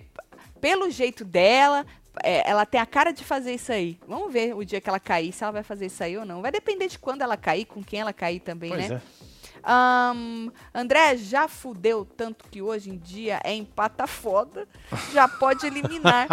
pelo 0.60 0.90
jeito 0.90 1.24
dela, 1.24 1.86
é, 2.24 2.50
ela 2.50 2.66
tem 2.66 2.80
a 2.82 2.86
cara 2.86 3.12
de 3.12 3.24
fazer 3.24 3.54
isso 3.54 3.72
aí. 3.72 4.00
Vamos 4.08 4.34
ver 4.34 4.56
o 4.56 4.64
dia 4.66 4.82
que 4.82 4.90
ela 4.90 5.00
cair, 5.00 5.32
se 5.32 5.44
ela 5.44 5.52
vai 5.54 5.64
fazer 5.64 5.86
isso 5.88 6.04
aí 6.04 6.18
ou 6.18 6.26
não. 6.26 6.42
Vai 6.42 6.52
depender 6.52 6.88
de 6.88 6.98
quando 6.98 7.22
ela 7.22 7.38
cair, 7.38 7.66
com 7.66 7.84
quem 7.84 8.00
ela 8.02 8.12
cair 8.14 8.40
também, 8.40 8.72
Pois 8.72 8.90
né? 8.90 8.96
é. 8.96 9.26
Ahn, 9.66 10.50
André, 10.74 11.18
já 11.18 11.48
fudeu 11.48 12.06
tanto 12.06 12.46
que 12.50 12.62
hoje 12.62 12.92
em 12.92 12.98
dia 12.98 13.40
é 13.44 13.54
empata 13.54 14.06
foda, 14.06 14.68
já 15.12 15.28
pode 15.28 15.66
eliminar. 15.66 16.28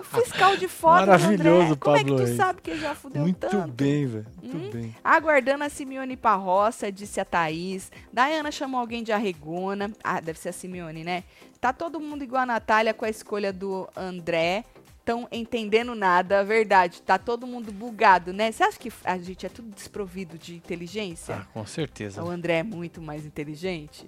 o 0.00 0.04
fiscal 0.04 0.56
de 0.56 0.68
foda, 0.68 1.06
Maravilhoso, 1.06 1.62
André. 1.64 1.76
Como 1.80 1.96
é 1.96 2.04
que 2.04 2.10
tu 2.10 2.16
Reis. 2.24 2.36
sabe 2.36 2.62
que 2.62 2.76
já 2.78 2.94
fudeu 2.94 3.22
Muito 3.22 3.38
tanto? 3.48 3.72
bem, 3.72 4.06
velho. 4.06 4.26
Muito 4.42 4.56
Hum? 4.56 4.70
bem. 4.70 4.96
Aguardando 5.02 5.64
a 5.64 5.68
Simeone 5.68 6.16
pra 6.16 6.34
roça, 6.34 6.90
disse 6.92 7.20
a 7.20 7.24
Thaís. 7.24 7.90
Dayana 8.12 8.50
chamou 8.52 8.80
alguém 8.80 9.02
de 9.02 9.12
arregona. 9.12 9.90
Ah, 10.04 10.20
deve 10.20 10.38
ser 10.38 10.50
a 10.50 10.52
Simeone, 10.52 11.02
né? 11.04 11.24
Tá 11.60 11.72
todo 11.72 12.00
mundo 12.00 12.22
igual 12.24 12.42
a 12.42 12.46
Natália 12.46 12.94
com 12.94 13.04
a 13.04 13.08
escolha 13.10 13.52
do 13.52 13.88
André. 13.96 14.64
Tão 15.10 15.26
entendendo 15.32 15.92
nada, 15.92 16.44
verdade. 16.44 17.02
Tá 17.02 17.18
todo 17.18 17.44
mundo 17.44 17.72
bugado, 17.72 18.32
né? 18.32 18.52
Você 18.52 18.62
acha 18.62 18.78
que 18.78 18.92
a 19.04 19.18
gente 19.18 19.44
é 19.44 19.48
tudo 19.48 19.68
desprovido 19.74 20.38
de 20.38 20.54
inteligência? 20.54 21.34
Ah, 21.34 21.46
com 21.52 21.66
certeza. 21.66 22.22
O 22.22 22.30
André 22.30 22.58
é 22.58 22.62
muito 22.62 23.02
mais 23.02 23.26
inteligente? 23.26 24.06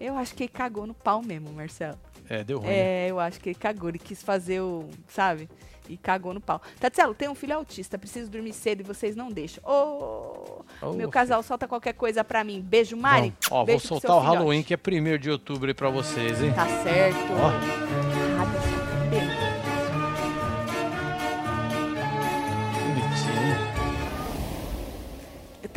Eu 0.00 0.16
acho 0.16 0.36
que 0.36 0.44
ele 0.44 0.48
cagou 0.50 0.86
no 0.86 0.94
pau 0.94 1.22
mesmo, 1.22 1.52
Marcelo. 1.52 1.98
É, 2.28 2.44
deu 2.44 2.58
ruim. 2.60 2.68
né? 2.68 3.06
É, 3.06 3.10
eu 3.10 3.18
acho 3.18 3.40
que 3.40 3.48
ele 3.48 3.58
cagou. 3.58 3.88
Ele 3.88 3.98
quis 3.98 4.22
fazer 4.22 4.60
o. 4.60 4.88
Sabe? 5.08 5.48
E 5.88 5.96
cagou 5.96 6.32
no 6.32 6.40
pau. 6.40 6.62
Tatielo, 6.78 7.14
tem 7.16 7.28
um 7.28 7.34
filho 7.34 7.56
autista, 7.56 7.98
preciso 7.98 8.30
dormir 8.30 8.52
cedo 8.52 8.82
e 8.82 8.84
vocês 8.84 9.16
não 9.16 9.30
deixam. 9.32 9.64
Ô! 9.64 10.62
Ô, 10.80 10.86
meu 10.90 10.92
filho. 10.92 11.08
casal 11.08 11.42
solta 11.42 11.66
qualquer 11.66 11.94
coisa 11.94 12.22
pra 12.22 12.44
mim. 12.44 12.60
Beijo, 12.60 12.96
Mari. 12.96 13.34
Ó, 13.50 13.56
vou 13.56 13.66
Beijo 13.66 13.80
pro 13.80 13.88
soltar 13.88 14.16
o 14.16 14.20
Halloween, 14.20 14.62
filhote. 14.62 14.82
que 14.84 14.90
é 14.90 15.14
1 15.16 15.18
de 15.18 15.30
outubro 15.30 15.66
aí 15.66 15.74
pra 15.74 15.90
vocês, 15.90 16.40
hein? 16.40 16.52
Tá 16.52 16.66
certo. 16.84 17.18
Ó. 17.32 18.07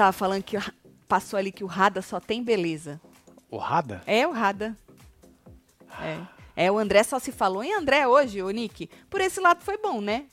tava 0.02 0.12
falando 0.12 0.42
que 0.42 0.58
passou 1.08 1.38
ali 1.38 1.52
que 1.52 1.64
o 1.64 1.68
Rada 1.68 2.02
só 2.02 2.20
tem 2.20 2.44
beleza. 2.44 3.00
O 3.52 3.58
Rada? 3.58 4.02
É 4.08 4.26
o 4.26 4.32
Rada. 4.32 4.76
É. 6.02 6.18
É, 6.56 6.72
o 6.72 6.80
André 6.80 7.04
só 7.04 7.20
se 7.20 7.32
falou 7.32 7.64
em 7.64 7.74
André 7.76 8.08
hoje, 8.08 8.42
o 8.42 8.50
Nick. 8.50 8.90
Por 9.10 9.22
esse 9.22 9.40
lado 9.40 9.64
foi 9.64 9.78
bom, 9.78 10.02
né? 10.02 10.26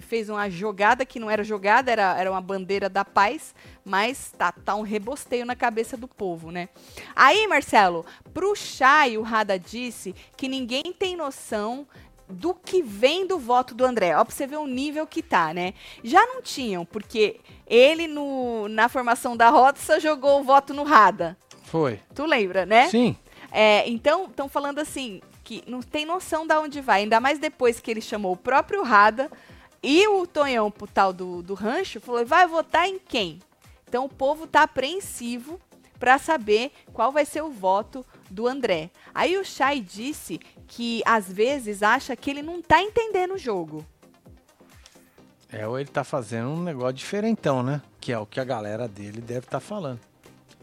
Fez 0.00 0.30
uma 0.30 0.48
jogada 0.48 1.04
que 1.04 1.20
não 1.20 1.30
era 1.30 1.44
jogada, 1.44 1.92
era, 1.92 2.18
era 2.18 2.30
uma 2.30 2.40
bandeira 2.40 2.88
da 2.88 3.04
paz, 3.04 3.54
mas 3.84 4.32
tá, 4.36 4.50
tá 4.50 4.74
um 4.74 4.82
rebosteio 4.82 5.44
na 5.44 5.54
cabeça 5.54 5.94
do 5.96 6.08
povo, 6.08 6.50
né? 6.50 6.70
Aí, 7.14 7.46
Marcelo, 7.46 8.04
pro 8.32 8.56
Chay, 8.56 9.18
o 9.18 9.22
Rada 9.22 9.58
disse 9.58 10.14
que 10.36 10.48
ninguém 10.48 10.84
tem 10.98 11.14
noção 11.16 11.86
do 12.28 12.54
que 12.54 12.82
vem 12.82 13.26
do 13.26 13.38
voto 13.38 13.74
do 13.74 13.84
André. 13.84 14.16
Ó, 14.16 14.24
pra 14.24 14.34
você 14.34 14.46
ver 14.46 14.56
o 14.56 14.66
nível 14.66 15.06
que 15.06 15.22
tá, 15.22 15.54
né? 15.54 15.74
Já 16.02 16.24
não 16.26 16.42
tinham, 16.42 16.84
porque 16.84 17.40
ele 17.66 18.06
no, 18.06 18.68
na 18.68 18.88
formação 18.88 19.36
da 19.36 19.48
Rotsa 19.48 20.00
jogou 20.00 20.40
o 20.40 20.44
voto 20.44 20.74
no 20.74 20.82
Rada. 20.82 21.36
Foi. 21.64 22.00
Tu 22.14 22.24
lembra, 22.24 22.66
né? 22.66 22.88
Sim. 22.88 23.16
É, 23.50 23.88
então, 23.88 24.26
estão 24.26 24.48
falando 24.48 24.78
assim, 24.78 25.20
que 25.42 25.62
não 25.66 25.80
tem 25.80 26.04
noção 26.04 26.46
da 26.46 26.60
onde 26.60 26.80
vai. 26.80 27.02
Ainda 27.02 27.20
mais 27.20 27.38
depois 27.38 27.80
que 27.80 27.90
ele 27.90 28.00
chamou 28.00 28.32
o 28.32 28.36
próprio 28.36 28.82
Rada 28.82 29.30
e 29.82 30.06
o 30.08 30.26
Tonhão 30.26 30.70
pro 30.70 30.86
tal 30.86 31.12
do, 31.12 31.42
do 31.42 31.54
rancho, 31.54 32.00
falou, 32.00 32.26
vai 32.26 32.46
votar 32.46 32.88
em 32.88 32.98
quem? 32.98 33.38
Então 33.88 34.04
o 34.04 34.08
povo 34.08 34.46
tá 34.46 34.62
apreensivo 34.62 35.60
para 35.98 36.18
saber 36.18 36.72
qual 36.92 37.12
vai 37.12 37.24
ser 37.24 37.42
o 37.42 37.50
voto 37.50 38.04
do 38.30 38.46
André. 38.46 38.90
Aí 39.14 39.36
o 39.38 39.44
Chay 39.44 39.80
disse 39.80 40.40
que 40.66 41.02
às 41.04 41.30
vezes 41.30 41.82
acha 41.82 42.16
que 42.16 42.30
ele 42.30 42.42
não 42.42 42.60
tá 42.60 42.82
entendendo 42.82 43.34
o 43.34 43.38
jogo. 43.38 43.84
É, 45.50 45.66
ou 45.66 45.78
ele 45.78 45.88
tá 45.88 46.02
fazendo 46.02 46.50
um 46.50 46.62
negócio 46.62 46.94
diferentão, 46.94 47.62
né? 47.62 47.80
Que 48.00 48.12
é 48.12 48.18
o 48.18 48.26
que 48.26 48.40
a 48.40 48.44
galera 48.44 48.88
dele 48.88 49.20
deve 49.20 49.46
estar 49.46 49.60
falando. 49.60 50.00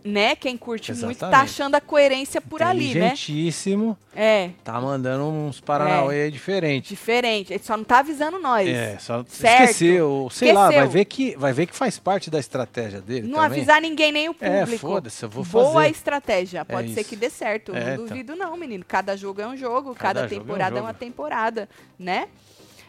Né? 0.06 0.36
Quem 0.36 0.58
curte 0.58 0.92
muito 0.92 1.02
tá 1.18 1.28
Exatamente. 1.28 1.50
achando 1.50 1.76
a 1.76 1.82
coerência 1.82 2.42
por 2.42 2.62
ali, 2.62 2.88
né? 2.94 3.14
Inteligentíssimo. 3.14 3.98
É, 4.14 4.50
Tá 4.64 4.80
mandando 4.82 5.24
uns 5.26 5.62
paranauê 5.62 6.24
aí 6.24 6.32
diferentes. 6.32 6.90
diferente. 6.90 7.54
Ele 7.54 7.64
só 7.64 7.78
não 7.78 7.86
tá 7.86 8.00
avisando 8.00 8.38
nós. 8.38 8.68
É, 8.68 8.98
só 9.00 9.24
Certo. 9.28 9.62
esqueceu. 9.64 10.28
Sei 10.30 10.52
lá, 10.52 10.66
vai 10.68 10.72
Esqueceu. 10.80 10.92
ver, 10.92 11.06
que, 11.06 11.36
vai 11.38 11.54
ver 11.54 11.68
que 11.68 11.76
faz 11.76 11.98
parte 11.98 12.30
da 12.30 12.38
estratégia 12.38 13.00
dele 13.00 13.28
Não 13.28 13.40
também. 13.42 13.46
avisar 13.60 13.82
ninguém, 13.82 14.12
nem 14.12 14.28
o 14.30 14.36
É, 14.42 14.60
público. 14.60 14.88
foda-se, 14.88 15.24
eu 15.24 15.30
vou 15.30 15.46
Boa 15.46 15.74
fazer. 15.74 15.90
estratégia. 15.92 16.66
Pode 16.66 16.94
ser 16.94 17.00
isso. 17.02 17.10
que 17.10 17.16
dê 17.16 17.30
certo. 17.30 17.74
É, 17.74 17.80
não 17.86 17.94
então. 17.94 18.06
duvido, 18.08 18.36
não, 18.36 18.58
menino. 18.58 18.84
Cada 18.86 19.16
jogo 19.16 19.40
é 19.42 19.48
um 19.48 19.56
jogo, 19.56 19.96
cada, 19.96 20.22
Cada 20.22 20.22
é 20.22 20.26
um 20.26 20.40
temporada 20.42 20.76
é, 20.76 20.78
jogo. 20.80 20.88
uma 20.88 20.94
temporada, 20.94 21.70
né? 21.98 22.28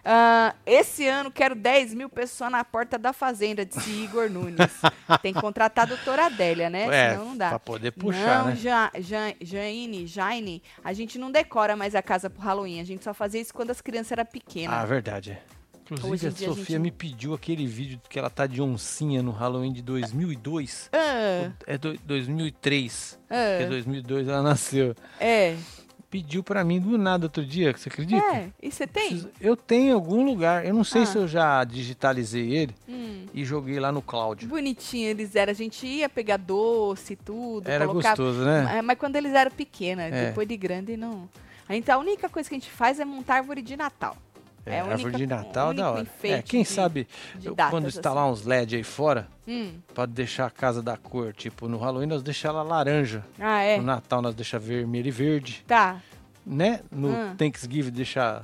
Ah, 0.05 0.55
esse 0.67 1.07
ano 1.07 1.31
quero 1.31 1.55
10 1.55 1.95
mil 1.95 2.09
pessoas 2.11 2.51
na 2.53 2.63
porta 2.65 2.99
da 2.99 3.13
fazenda, 3.13 3.65
disse 3.65 3.91
Igor 3.91 4.29
Nunes. 4.31 4.59
Tem 5.23 5.33
que 5.33 5.41
contratar 5.41 5.85
a 5.85 5.89
doutora 5.89 6.27
Adélia, 6.27 6.69
né? 6.69 6.85
É, 6.91 7.11
Senão 7.13 7.25
não 7.27 7.37
dá. 7.37 7.49
pra 7.51 7.59
poder 7.59 7.91
puxar, 7.93 8.41
não, 8.45 8.51
né? 8.51 8.59
Ja, 8.61 8.91
Ja, 8.99 9.35
Jaine, 9.41 10.07
Jaine, 10.07 10.63
a 10.85 10.93
gente 10.93 11.19
não 11.19 11.31
decora 11.33 11.75
mais 11.75 11.95
a 11.95 12.03
casa 12.03 12.29
pro 12.29 12.43
Halloween. 12.43 12.81
A 12.81 12.85
gente 12.85 13.03
só 13.03 13.15
fazia 13.15 13.41
isso 13.41 13.55
quando 13.55 13.71
as 13.71 13.81
crianças 13.81 14.13
eram 14.13 14.27
pequenas. 14.27 14.77
Ah, 14.77 14.85
verdade. 14.85 15.33
é. 15.33 15.41
Inclusive, 15.91 16.29
a 16.47 16.49
Sofia 16.49 16.65
gente- 16.65 16.79
me 16.79 16.91
pediu 16.91 17.35
aquele 17.35 17.67
vídeo 17.67 18.01
que 18.09 18.19
ela 18.19 18.31
tá 18.31 18.47
de 18.47 18.63
oncinha 18.63 19.23
no 19.23 19.31
Halloween 19.33 19.71
de 19.71 19.83
2002. 19.83 20.89
Ah, 20.93 21.51
É 21.67 21.77
do, 21.77 21.95
2003. 22.05 23.19
ah, 23.29 23.35
Porque 23.59 23.67
2002 23.69 24.29
ela 24.29 24.43
nasceu. 24.43 24.95
é. 25.21 25.57
Pediu 26.15 26.45
pra 26.45 26.63
mim 26.63 26.79
do 26.81 26.97
nada 26.97 27.27
outro 27.27 27.45
dia, 27.45 27.77
você 27.77 27.89
acredita? 27.89 28.25
É, 28.25 28.49
e 28.63 28.71
você 28.71 28.87
tem? 28.87 29.29
Eu 29.41 29.57
tenho 29.57 29.89
em 29.89 29.93
algum 29.93 30.25
lugar. 30.25 30.65
Eu 30.65 30.73
não 30.73 30.85
sei 30.85 31.03
Ah. 31.03 31.07
se 31.07 31.19
eu 31.19 31.27
já 31.27 31.65
digitalizei 31.65 32.55
ele 32.55 32.73
Hum. 32.89 33.27
e 33.35 33.45
joguei 33.45 33.81
lá 33.81 33.91
no 33.91 34.01
cloud. 34.01 34.47
Bonitinho 34.47 35.09
eles 35.11 35.35
eram. 35.35 35.51
A 35.51 35.55
gente 35.55 35.85
ia 35.85 36.09
pegar 36.09 36.37
doce 36.37 37.15
e 37.15 37.17
tudo. 37.17 37.67
Era 37.69 37.85
colocava... 37.89 38.15
gostoso, 38.15 38.45
né? 38.45 38.81
Mas 38.81 38.97
quando 38.97 39.17
eles 39.17 39.33
eram 39.33 39.51
pequenos, 39.51 40.05
É. 40.05 40.27
depois 40.29 40.47
de 40.47 40.57
grande, 40.57 40.97
não. 40.97 41.29
Então 41.69 41.97
a 41.97 41.99
única 41.99 42.29
coisa 42.29 42.49
que 42.49 42.55
a 42.55 42.59
gente 42.61 42.71
faz 42.71 43.01
é 43.01 43.05
montar 43.05 43.35
árvore 43.39 43.61
de 43.61 43.77
Natal. 43.77 44.17
É, 44.67 44.79
única- 44.81 44.93
árvore 44.95 45.17
de 45.17 45.27
Natal 45.27 45.67
único 45.69 45.83
da 45.83 45.91
hora. 45.91 46.07
É, 46.23 46.43
quem 46.43 46.63
de- 46.63 46.69
sabe 46.69 47.07
de 47.37 47.49
eu- 47.49 47.57
quando 47.57 47.87
assim. 47.87 47.97
instalar 47.99 48.27
uns 48.31 48.45
LED 48.47 48.77
aí 48.77 48.83
fora, 48.83 49.29
Hum. 49.47 49.75
pra 49.95 50.07
deixar 50.07 50.47
a 50.47 50.51
casa 50.51 50.83
da 50.83 50.97
cor, 50.97 51.33
tipo, 51.33 51.69
no 51.69 51.77
Halloween 51.79 52.07
nós 52.07 52.23
deixamos 52.23 52.59
ela 52.61 52.63
laranja. 52.69 53.25
Ah, 53.39 53.61
é? 53.63 53.77
No 53.77 53.83
Natal 53.85 54.23
nós 54.23 54.35
deixamos 54.35 54.67
vermelho 54.67 55.09
e 55.09 55.11
verde, 55.11 55.65
Tá, 55.67 56.01
né? 56.47 56.81
No 56.91 57.09
Hum. 57.09 57.35
Thanksgiving 57.37 57.91
deixar 57.91 58.43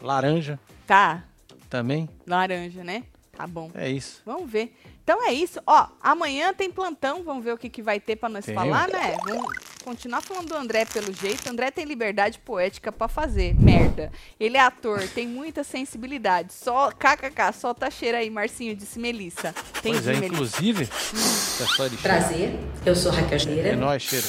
laranja 0.00 0.58
tá. 0.86 1.24
também. 1.68 2.08
Laranja, 2.26 2.82
né? 2.82 3.04
Tá 3.36 3.46
bom. 3.46 3.70
É 3.74 3.88
isso. 3.88 4.20
Vamos 4.26 4.50
ver. 4.50 4.76
Então 5.02 5.26
é 5.26 5.32
isso. 5.32 5.58
Ó, 5.66 5.86
amanhã 6.02 6.52
tem 6.52 6.70
plantão. 6.70 7.24
Vamos 7.24 7.42
ver 7.42 7.52
o 7.54 7.58
que, 7.58 7.68
que 7.68 7.82
vai 7.82 7.98
ter 7.98 8.14
pra 8.16 8.28
nós 8.28 8.44
falar, 8.46 8.88
né? 8.88 9.16
Vamos 9.26 9.46
continuar 9.82 10.20
falando 10.22 10.48
do 10.48 10.54
André 10.56 10.84
pelo 10.84 11.12
jeito. 11.12 11.46
O 11.46 11.50
André 11.50 11.70
tem 11.70 11.84
liberdade 11.84 12.38
poética 12.38 12.90
pra 12.92 13.08
fazer. 13.08 13.54
Merda. 13.54 14.10
Ele 14.40 14.56
é 14.56 14.60
ator, 14.60 15.06
tem 15.08 15.26
muita 15.26 15.62
sensibilidade. 15.64 16.52
Só 16.52 16.90
kkk, 16.90 17.52
solta 17.54 17.86
a 17.88 17.90
cheira 17.90 18.18
aí, 18.18 18.30
Marcinho, 18.30 18.74
disse 18.74 18.98
Melissa. 18.98 19.54
Tem 19.82 19.92
pois 19.92 20.06
é, 20.06 20.12
Melissa. 20.14 20.26
inclusive. 20.34 20.84
É 20.84 21.66
só 21.76 21.86
ele 21.86 21.96
Prazer, 21.96 22.58
eu 22.86 22.94
sou 22.96 23.12
Raquel 23.12 23.36
É 23.36 23.38
Cheira. 23.38 23.76
nóis, 23.76 24.02
cheiro. 24.02 24.26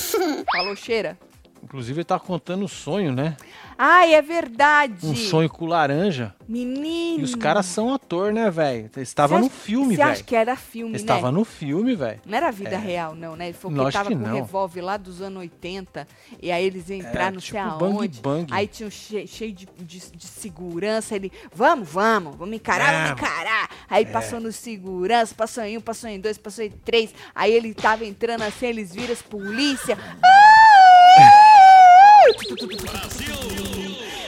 Falou 0.52 0.76
cheira? 0.76 1.18
Inclusive 1.74 2.02
ele 2.02 2.06
tá 2.06 2.20
contando 2.20 2.66
o 2.66 2.68
sonho, 2.68 3.12
né? 3.12 3.36
Ai, 3.76 4.14
é 4.14 4.22
verdade. 4.22 5.08
Um 5.08 5.16
sonho 5.16 5.50
com 5.50 5.66
laranja. 5.66 6.36
Menino. 6.48 7.22
E 7.22 7.24
os 7.24 7.34
caras 7.34 7.66
são 7.66 7.92
ator, 7.92 8.32
né, 8.32 8.52
velho? 8.52 8.92
Estava 8.98 9.40
no 9.40 9.50
filme, 9.50 9.96
Você 9.96 10.02
acha 10.04 10.14
velho. 10.14 10.24
que 10.26 10.36
era 10.36 10.56
filme, 10.56 10.96
Estava 10.96 11.32
né? 11.32 11.38
no 11.40 11.44
filme, 11.44 11.96
velho. 11.96 12.22
Não 12.28 12.38
era 12.38 12.52
vida 12.52 12.76
É. 12.76 12.78
real, 12.78 13.16
não, 13.16 13.36
né? 13.36 13.46
Ele 13.46 13.54
falou 13.54 13.88
que 13.88 13.92
tava 13.92 14.10
que 14.10 14.16
com 14.16 14.22
um 14.22 14.34
revólver 14.36 14.82
lá 14.82 14.98
dos 14.98 15.20
anos 15.20 15.40
80, 15.40 16.08
e 16.40 16.52
aí 16.52 16.64
eles 16.64 16.92
entraram 16.92 17.30
É, 17.30 17.32
não 17.32 17.42
tipo 17.42 17.58
sei 17.58 17.78
bang 17.80 17.96
aonde. 17.98 18.22
bang. 18.22 18.54
Aí 18.54 18.68
tinha 18.68 18.86
um 18.88 18.92
cheio, 18.92 19.28
cheio 19.28 19.52
de, 19.52 19.68
de- 19.80 20.12
de 20.12 20.28
segurança, 20.28 21.16
ele, 21.16 21.32
vamos, 21.56 21.90
vamos, 21.90 22.36
vamos 22.36 22.56
encarar, 22.56 22.92
vamos 23.08 23.20
Vamos. 23.20 23.24
encarar. 23.24 23.70
Aí 23.90 24.06
passou 24.06 24.40
no 24.40 24.52
segurança, 24.52 25.34
passou 25.34 25.64
em 25.64 25.76
um, 25.80 25.82
passou 25.82 26.08
em 26.08 26.20
dois, 26.20 26.38
passou 26.38 26.64
em 26.66 26.70
três. 26.70 27.12
Aí 27.34 27.52
ele 27.52 27.74
tava 27.74 28.06
entrando 28.06 28.44
assim, 28.44 28.68
eles 28.68 28.94
viram 28.94 29.12
as 29.14 29.24
polícia. 29.24 29.98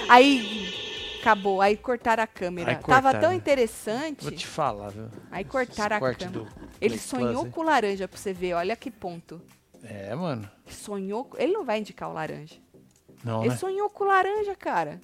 Aí 0.08 0.74
acabou, 1.20 1.62
aí 1.62 1.76
cortaram 1.76 2.24
a 2.24 2.28
câmera. 2.28 2.72
Aí 2.72 2.76
Tava 2.78 3.02
cortaram. 3.02 3.20
tão 3.20 3.34
interessante. 3.34 4.22
Vou 4.24 4.32
te 4.32 4.46
falar, 4.46 4.90
viu? 4.90 5.10
Aí 5.32 5.44
cortaram 5.44 5.96
a 5.96 5.98
Esse 5.98 6.00
corte 6.00 6.26
câmera. 6.26 6.52
Ele 6.80 7.00
sonhou 7.00 7.42
Plus 7.44 7.54
com 7.56 7.64
laranja 7.64 8.08
pra 8.08 8.18
você 8.18 8.32
ver, 8.34 8.54
olha 8.54 8.76
que 8.76 8.92
ponto. 8.92 9.42
É, 9.84 10.14
mano. 10.16 10.50
Sonhou. 10.68 11.30
Ele 11.38 11.54
não 11.54 11.66
vai 11.66 11.80
indicar 11.80 12.10
o 12.10 12.14
laranja. 12.14 12.56
Não, 13.24 13.42
Ele 13.42 13.50
né? 13.50 13.58
sonhou 13.58 13.90
com 13.90 14.04
laranja, 14.04 14.56
cara. 14.56 15.00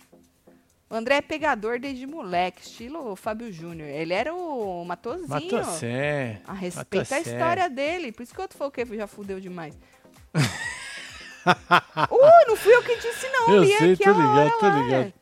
O 0.90 0.96
André 0.96 1.16
é 1.16 1.22
pegador 1.22 1.80
desde 1.80 2.06
moleque, 2.06 2.62
estilo 2.62 3.16
Fábio 3.16 3.52
Júnior. 3.52 3.88
Ele 3.88 4.14
era 4.14 4.34
o 4.34 4.84
Matozinho. 4.84 5.28
Matocé. 5.30 6.42
A 6.46 6.54
respeita 6.54 7.16
a 7.16 7.18
Matocé. 7.18 7.32
história 7.36 7.70
dele. 7.70 8.12
Por 8.12 8.24
isso 8.24 8.34
que 8.34 8.40
o 8.40 8.42
outro 8.42 8.58
falou 8.58 8.72
que 8.72 8.86
já 8.86 9.08
fudeu 9.08 9.40
demais. 9.40 9.78
uh, 12.12 12.48
não 12.48 12.56
fui 12.56 12.74
eu 12.76 12.84
que 12.84 12.96
disse, 12.98 13.28
não. 13.30 13.50
Eu 13.56 13.64
li 13.64 13.78
sei, 13.78 13.94
aqui 13.94 14.04
tô 14.04 14.12
ligado, 14.12 14.52
tô 14.60 14.70
ligado. 14.70 15.14
é. 15.18 15.22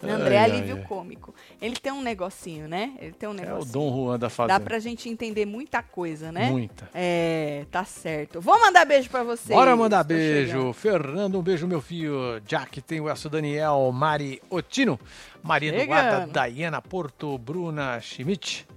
André 0.00 0.38
Ai, 0.38 0.50
Alívio 0.52 0.76
ai. 0.76 0.82
Cômico. 0.84 1.34
Ele 1.60 1.74
tem 1.74 1.90
um 1.90 2.00
negocinho, 2.00 2.68
né? 2.68 2.92
Ele 3.00 3.10
tem 3.12 3.28
um 3.28 3.32
É 3.32 3.34
o 3.34 3.38
negocinho. 3.38 3.72
Dom 3.72 3.90
Juan 3.90 4.12
da 4.12 4.28
Dá 4.28 4.30
Fazenda. 4.30 4.60
pra 4.60 4.78
gente 4.78 5.08
entender 5.08 5.44
muita 5.44 5.82
coisa, 5.82 6.30
né? 6.30 6.48
Muita. 6.50 6.88
É, 6.94 7.66
tá 7.68 7.84
certo. 7.84 8.40
Vou 8.40 8.60
mandar 8.60 8.84
beijo 8.84 9.10
pra 9.10 9.24
vocês. 9.24 9.58
Bora 9.58 9.74
mandar 9.74 10.04
beijo. 10.04 10.52
chegando. 10.52 10.72
Fernando, 10.72 11.38
um 11.40 11.42
beijo, 11.42 11.66
meu 11.66 11.80
filho. 11.80 12.40
Jack, 12.46 12.80
tem 12.80 13.00
o 13.00 13.08
Elcio 13.08 13.28
Daniel, 13.28 13.90
Mari 13.92 14.40
Otino, 14.48 15.00
Maria 15.42 15.72
Chegando. 15.72 16.00
Eduarda, 16.06 16.48
Diana 16.48 16.80
Porto, 16.80 17.36
Bruna 17.36 18.00
Schmidt, 18.00 18.68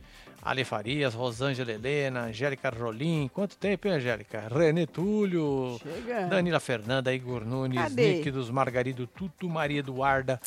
Ale 0.44 0.64
Farias, 0.64 1.14
Rosângela 1.14 1.72
Helena, 1.72 2.22
Angélica 2.22 2.70
Rolim. 2.70 3.30
Quanto 3.32 3.56
tempo, 3.58 3.88
hein, 3.88 3.94
Angélica? 3.96 4.48
René 4.50 4.88
Túlio, 4.88 5.80
Chegando. 5.82 6.30
Danila 6.30 6.60
Fernanda, 6.60 7.14
Igor 7.14 7.46
Nunes, 7.46 7.80
Cadê? 7.80 8.14
Nick 8.16 8.32
dos 8.32 8.50
Margarido 8.50 9.06
Tuto, 9.06 9.48
Maria 9.48 9.80
Eduarda. 9.80 10.42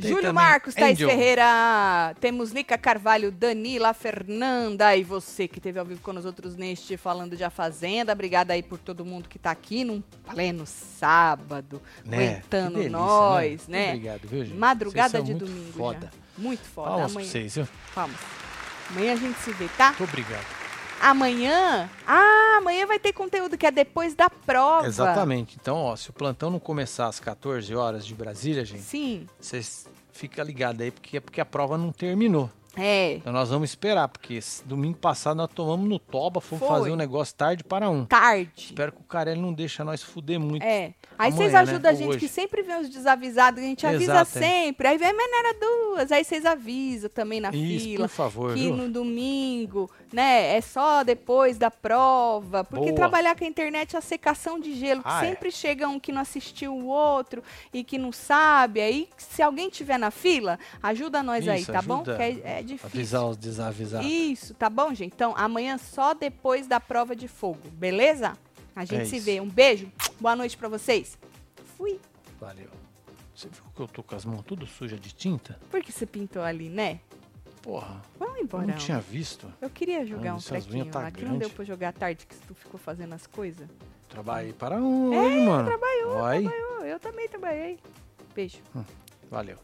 Tem 0.00 0.10
Júlio 0.12 0.32
Marcos, 0.32 0.74
Thaís 0.76 0.92
Angel. 0.92 1.08
Ferreira, 1.08 2.14
temos 2.20 2.52
Nica 2.52 2.78
Carvalho, 2.78 3.32
Danila, 3.32 3.92
Fernanda 3.92 4.94
e 4.96 5.02
você 5.02 5.48
que 5.48 5.58
esteve 5.58 5.78
ao 5.78 5.84
vivo 5.84 6.00
com 6.02 6.12
nós 6.12 6.24
outros 6.24 6.54
neste 6.54 6.96
Falando 6.96 7.36
de 7.36 7.42
A 7.42 7.50
Fazenda. 7.50 8.12
Obrigada 8.12 8.52
aí 8.52 8.62
por 8.62 8.78
todo 8.78 9.04
mundo 9.04 9.28
que 9.28 9.38
tá 9.40 9.50
aqui 9.50 9.82
num 9.82 10.00
pleno 10.30 10.64
sábado, 10.66 11.82
Né? 12.04 12.16
aguentando 12.28 12.74
delícia, 12.74 12.90
nós, 12.90 13.66
né? 13.68 13.78
né? 13.78 13.88
Obrigado, 13.94 14.20
viu, 14.28 14.44
gente? 14.44 14.56
Madrugada 14.56 15.20
de 15.22 15.34
domingo 15.34 15.72
foda. 15.72 16.10
já. 16.12 16.42
Muito 16.42 16.62
foda. 16.64 16.90
Palmas 16.90 17.12
pra 17.12 17.20
Amanhã, 17.20 17.30
vocês, 17.32 17.54
viu? 17.56 17.68
Vamos. 17.94 18.16
Amanhã 18.90 19.12
a 19.12 19.16
gente 19.16 19.38
se 19.40 19.52
vê, 19.52 19.68
tá? 19.76 19.88
Muito 19.88 20.04
obrigado. 20.04 20.46
Amanhã? 21.00 21.88
Ah, 22.06 22.56
amanhã 22.58 22.86
vai 22.86 22.98
ter 22.98 23.12
conteúdo 23.12 23.56
que 23.56 23.66
é 23.66 23.70
depois 23.70 24.14
da 24.14 24.28
prova. 24.28 24.86
Exatamente. 24.86 25.56
Então, 25.60 25.76
ó, 25.76 25.94
se 25.94 26.10
o 26.10 26.12
plantão 26.12 26.50
não 26.50 26.58
começar 26.58 27.06
às 27.06 27.20
14 27.20 27.74
horas 27.74 28.04
de 28.04 28.14
Brasília, 28.14 28.64
gente, 28.64 28.82
Sim. 28.82 29.26
vocês 29.38 29.86
ficam 30.12 30.44
ligados 30.44 30.80
aí, 30.80 30.90
porque 30.90 31.16
é 31.16 31.20
porque 31.20 31.40
a 31.40 31.44
prova 31.44 31.78
não 31.78 31.92
terminou. 31.92 32.50
É, 32.78 33.14
Então 33.14 33.32
nós 33.32 33.50
vamos 33.50 33.70
esperar, 33.70 34.08
porque 34.08 34.38
domingo 34.64 34.96
passado 34.98 35.36
nós 35.36 35.50
tomamos 35.54 35.88
no 35.88 35.98
toba, 35.98 36.40
fomos 36.40 36.66
Foi. 36.66 36.76
fazer 36.78 36.90
um 36.90 36.96
negócio 36.96 37.34
tarde 37.34 37.64
para 37.64 37.88
um. 37.90 38.04
tarde. 38.04 38.50
Espero 38.56 38.92
que 38.92 39.00
o 39.00 39.04
Carelli 39.04 39.40
não 39.40 39.52
deixe 39.52 39.82
nós 39.84 40.02
fuder 40.02 40.38
muito. 40.40 40.62
É. 40.62 40.94
Aí 41.18 41.32
vocês 41.32 41.52
né? 41.52 41.58
ajudam 41.58 41.90
a 41.90 41.94
Ou 41.94 41.98
gente, 41.98 42.08
hoje. 42.10 42.18
que 42.20 42.28
sempre 42.28 42.62
vem 42.62 42.80
os 42.80 42.88
desavisados, 42.88 43.60
a 43.62 43.66
gente 43.66 43.86
avisa 43.86 44.12
Exato, 44.12 44.38
é. 44.38 44.40
sempre. 44.40 44.88
Aí 44.88 44.96
vem, 44.98 45.12
mas 45.12 45.30
não 45.30 45.38
era 45.38 45.54
duas. 45.58 46.12
Aí 46.12 46.24
vocês 46.24 46.46
avisam 46.46 47.10
também 47.10 47.40
na 47.40 47.50
Isso, 47.50 47.84
fila. 47.84 48.08
por 48.08 48.14
favor, 48.14 48.54
que 48.54 48.60
viu? 48.60 48.76
no 48.76 48.88
domingo, 48.88 49.90
né, 50.12 50.56
é 50.56 50.60
só 50.60 51.02
depois 51.02 51.58
da 51.58 51.70
prova. 51.70 52.62
Porque 52.64 52.86
Boa. 52.86 52.94
trabalhar 52.94 53.36
com 53.36 53.44
a 53.44 53.48
internet 53.48 53.96
é 53.96 53.98
a 53.98 54.02
secação 54.02 54.60
de 54.60 54.74
gelo. 54.74 55.02
que 55.02 55.08
Ah, 55.08 55.24
é. 55.24 55.28
sempre 55.30 55.50
chega 55.50 55.88
um 55.88 55.98
que 55.98 56.12
não 56.12 56.20
assistiu 56.22 56.72
o 56.74 56.86
outro 56.86 57.42
e 57.72 57.82
que 57.82 57.98
não 57.98 58.12
sabe. 58.12 58.80
Aí, 58.80 59.08
se 59.16 59.42
alguém 59.42 59.68
tiver 59.68 59.98
na 59.98 60.10
fila, 60.10 60.58
ajuda 60.82 61.22
nós 61.22 61.46
aí, 61.48 61.60
Isso, 61.62 61.72
tá 61.72 61.82
bom? 61.82 61.96
ajuda 62.02 62.16
Que 62.16 62.22
é, 62.22 62.58
é 62.58 62.62
difícil. 62.68 62.88
Avisar 62.92 63.26
os 63.26 63.36
desavisados. 63.36 64.06
Isso, 64.08 64.54
tá 64.54 64.70
bom, 64.70 64.94
gente? 64.94 65.12
Então, 65.14 65.34
amanhã 65.36 65.76
só 65.78 66.14
depois 66.14 66.66
da 66.66 66.78
prova 66.78 67.16
de 67.16 67.26
fogo, 67.26 67.68
beleza? 67.72 68.36
A 68.76 68.84
gente 68.84 69.02
É 69.02 69.04
se 69.04 69.16
isso. 69.16 69.24
vê. 69.26 69.40
Um 69.40 69.48
beijo, 69.48 69.90
boa 70.20 70.36
noite 70.36 70.56
pra 70.56 70.68
vocês. 70.68 71.18
Fui. 71.76 71.98
Valeu. 72.40 72.68
Você 73.34 73.48
viu 73.48 73.62
que 73.74 73.80
eu 73.80 73.88
tô 73.88 74.02
com 74.02 74.14
as 74.14 74.24
mãos 74.24 74.42
tudo 74.46 74.66
sujas 74.66 75.00
de 75.00 75.12
tinta? 75.12 75.58
Por 75.70 75.82
que 75.82 75.90
você 75.92 76.06
pintou 76.06 76.42
ali, 76.42 76.68
né? 76.68 77.00
Porra, 77.62 78.00
Vamos 78.18 78.36
eu 78.38 78.42
embora. 78.44 78.66
não 78.66 78.74
tinha 78.76 79.00
visto. 79.00 79.52
Eu 79.60 79.68
queria 79.68 80.06
jogar 80.06 80.30
Ah, 80.30 80.34
um 80.34 80.38
trequinho 80.38 80.86
tá 80.86 81.00
lá, 81.00 81.10
que 81.10 81.24
não 81.24 81.36
deu 81.38 81.50
pra 81.50 81.64
jogar 81.64 81.88
à 81.88 81.92
tarde, 81.92 82.24
que 82.26 82.34
tu 82.46 82.54
ficou 82.54 82.78
fazendo 82.78 83.12
as 83.14 83.26
coisas. 83.26 83.68
Trabalhei 84.08 84.52
para 84.52 84.76
um 84.76 85.08
hoje, 85.16 85.40
mano. 85.40 85.68
É, 85.68 85.76
trabalhou, 85.76 86.18
Vai. 86.22 86.46
Eu, 86.46 86.86
eu 86.86 87.00
também 87.00 87.28
trabalhei. 87.28 87.78
Beijo. 88.34 88.58
Valeu. 89.30 89.58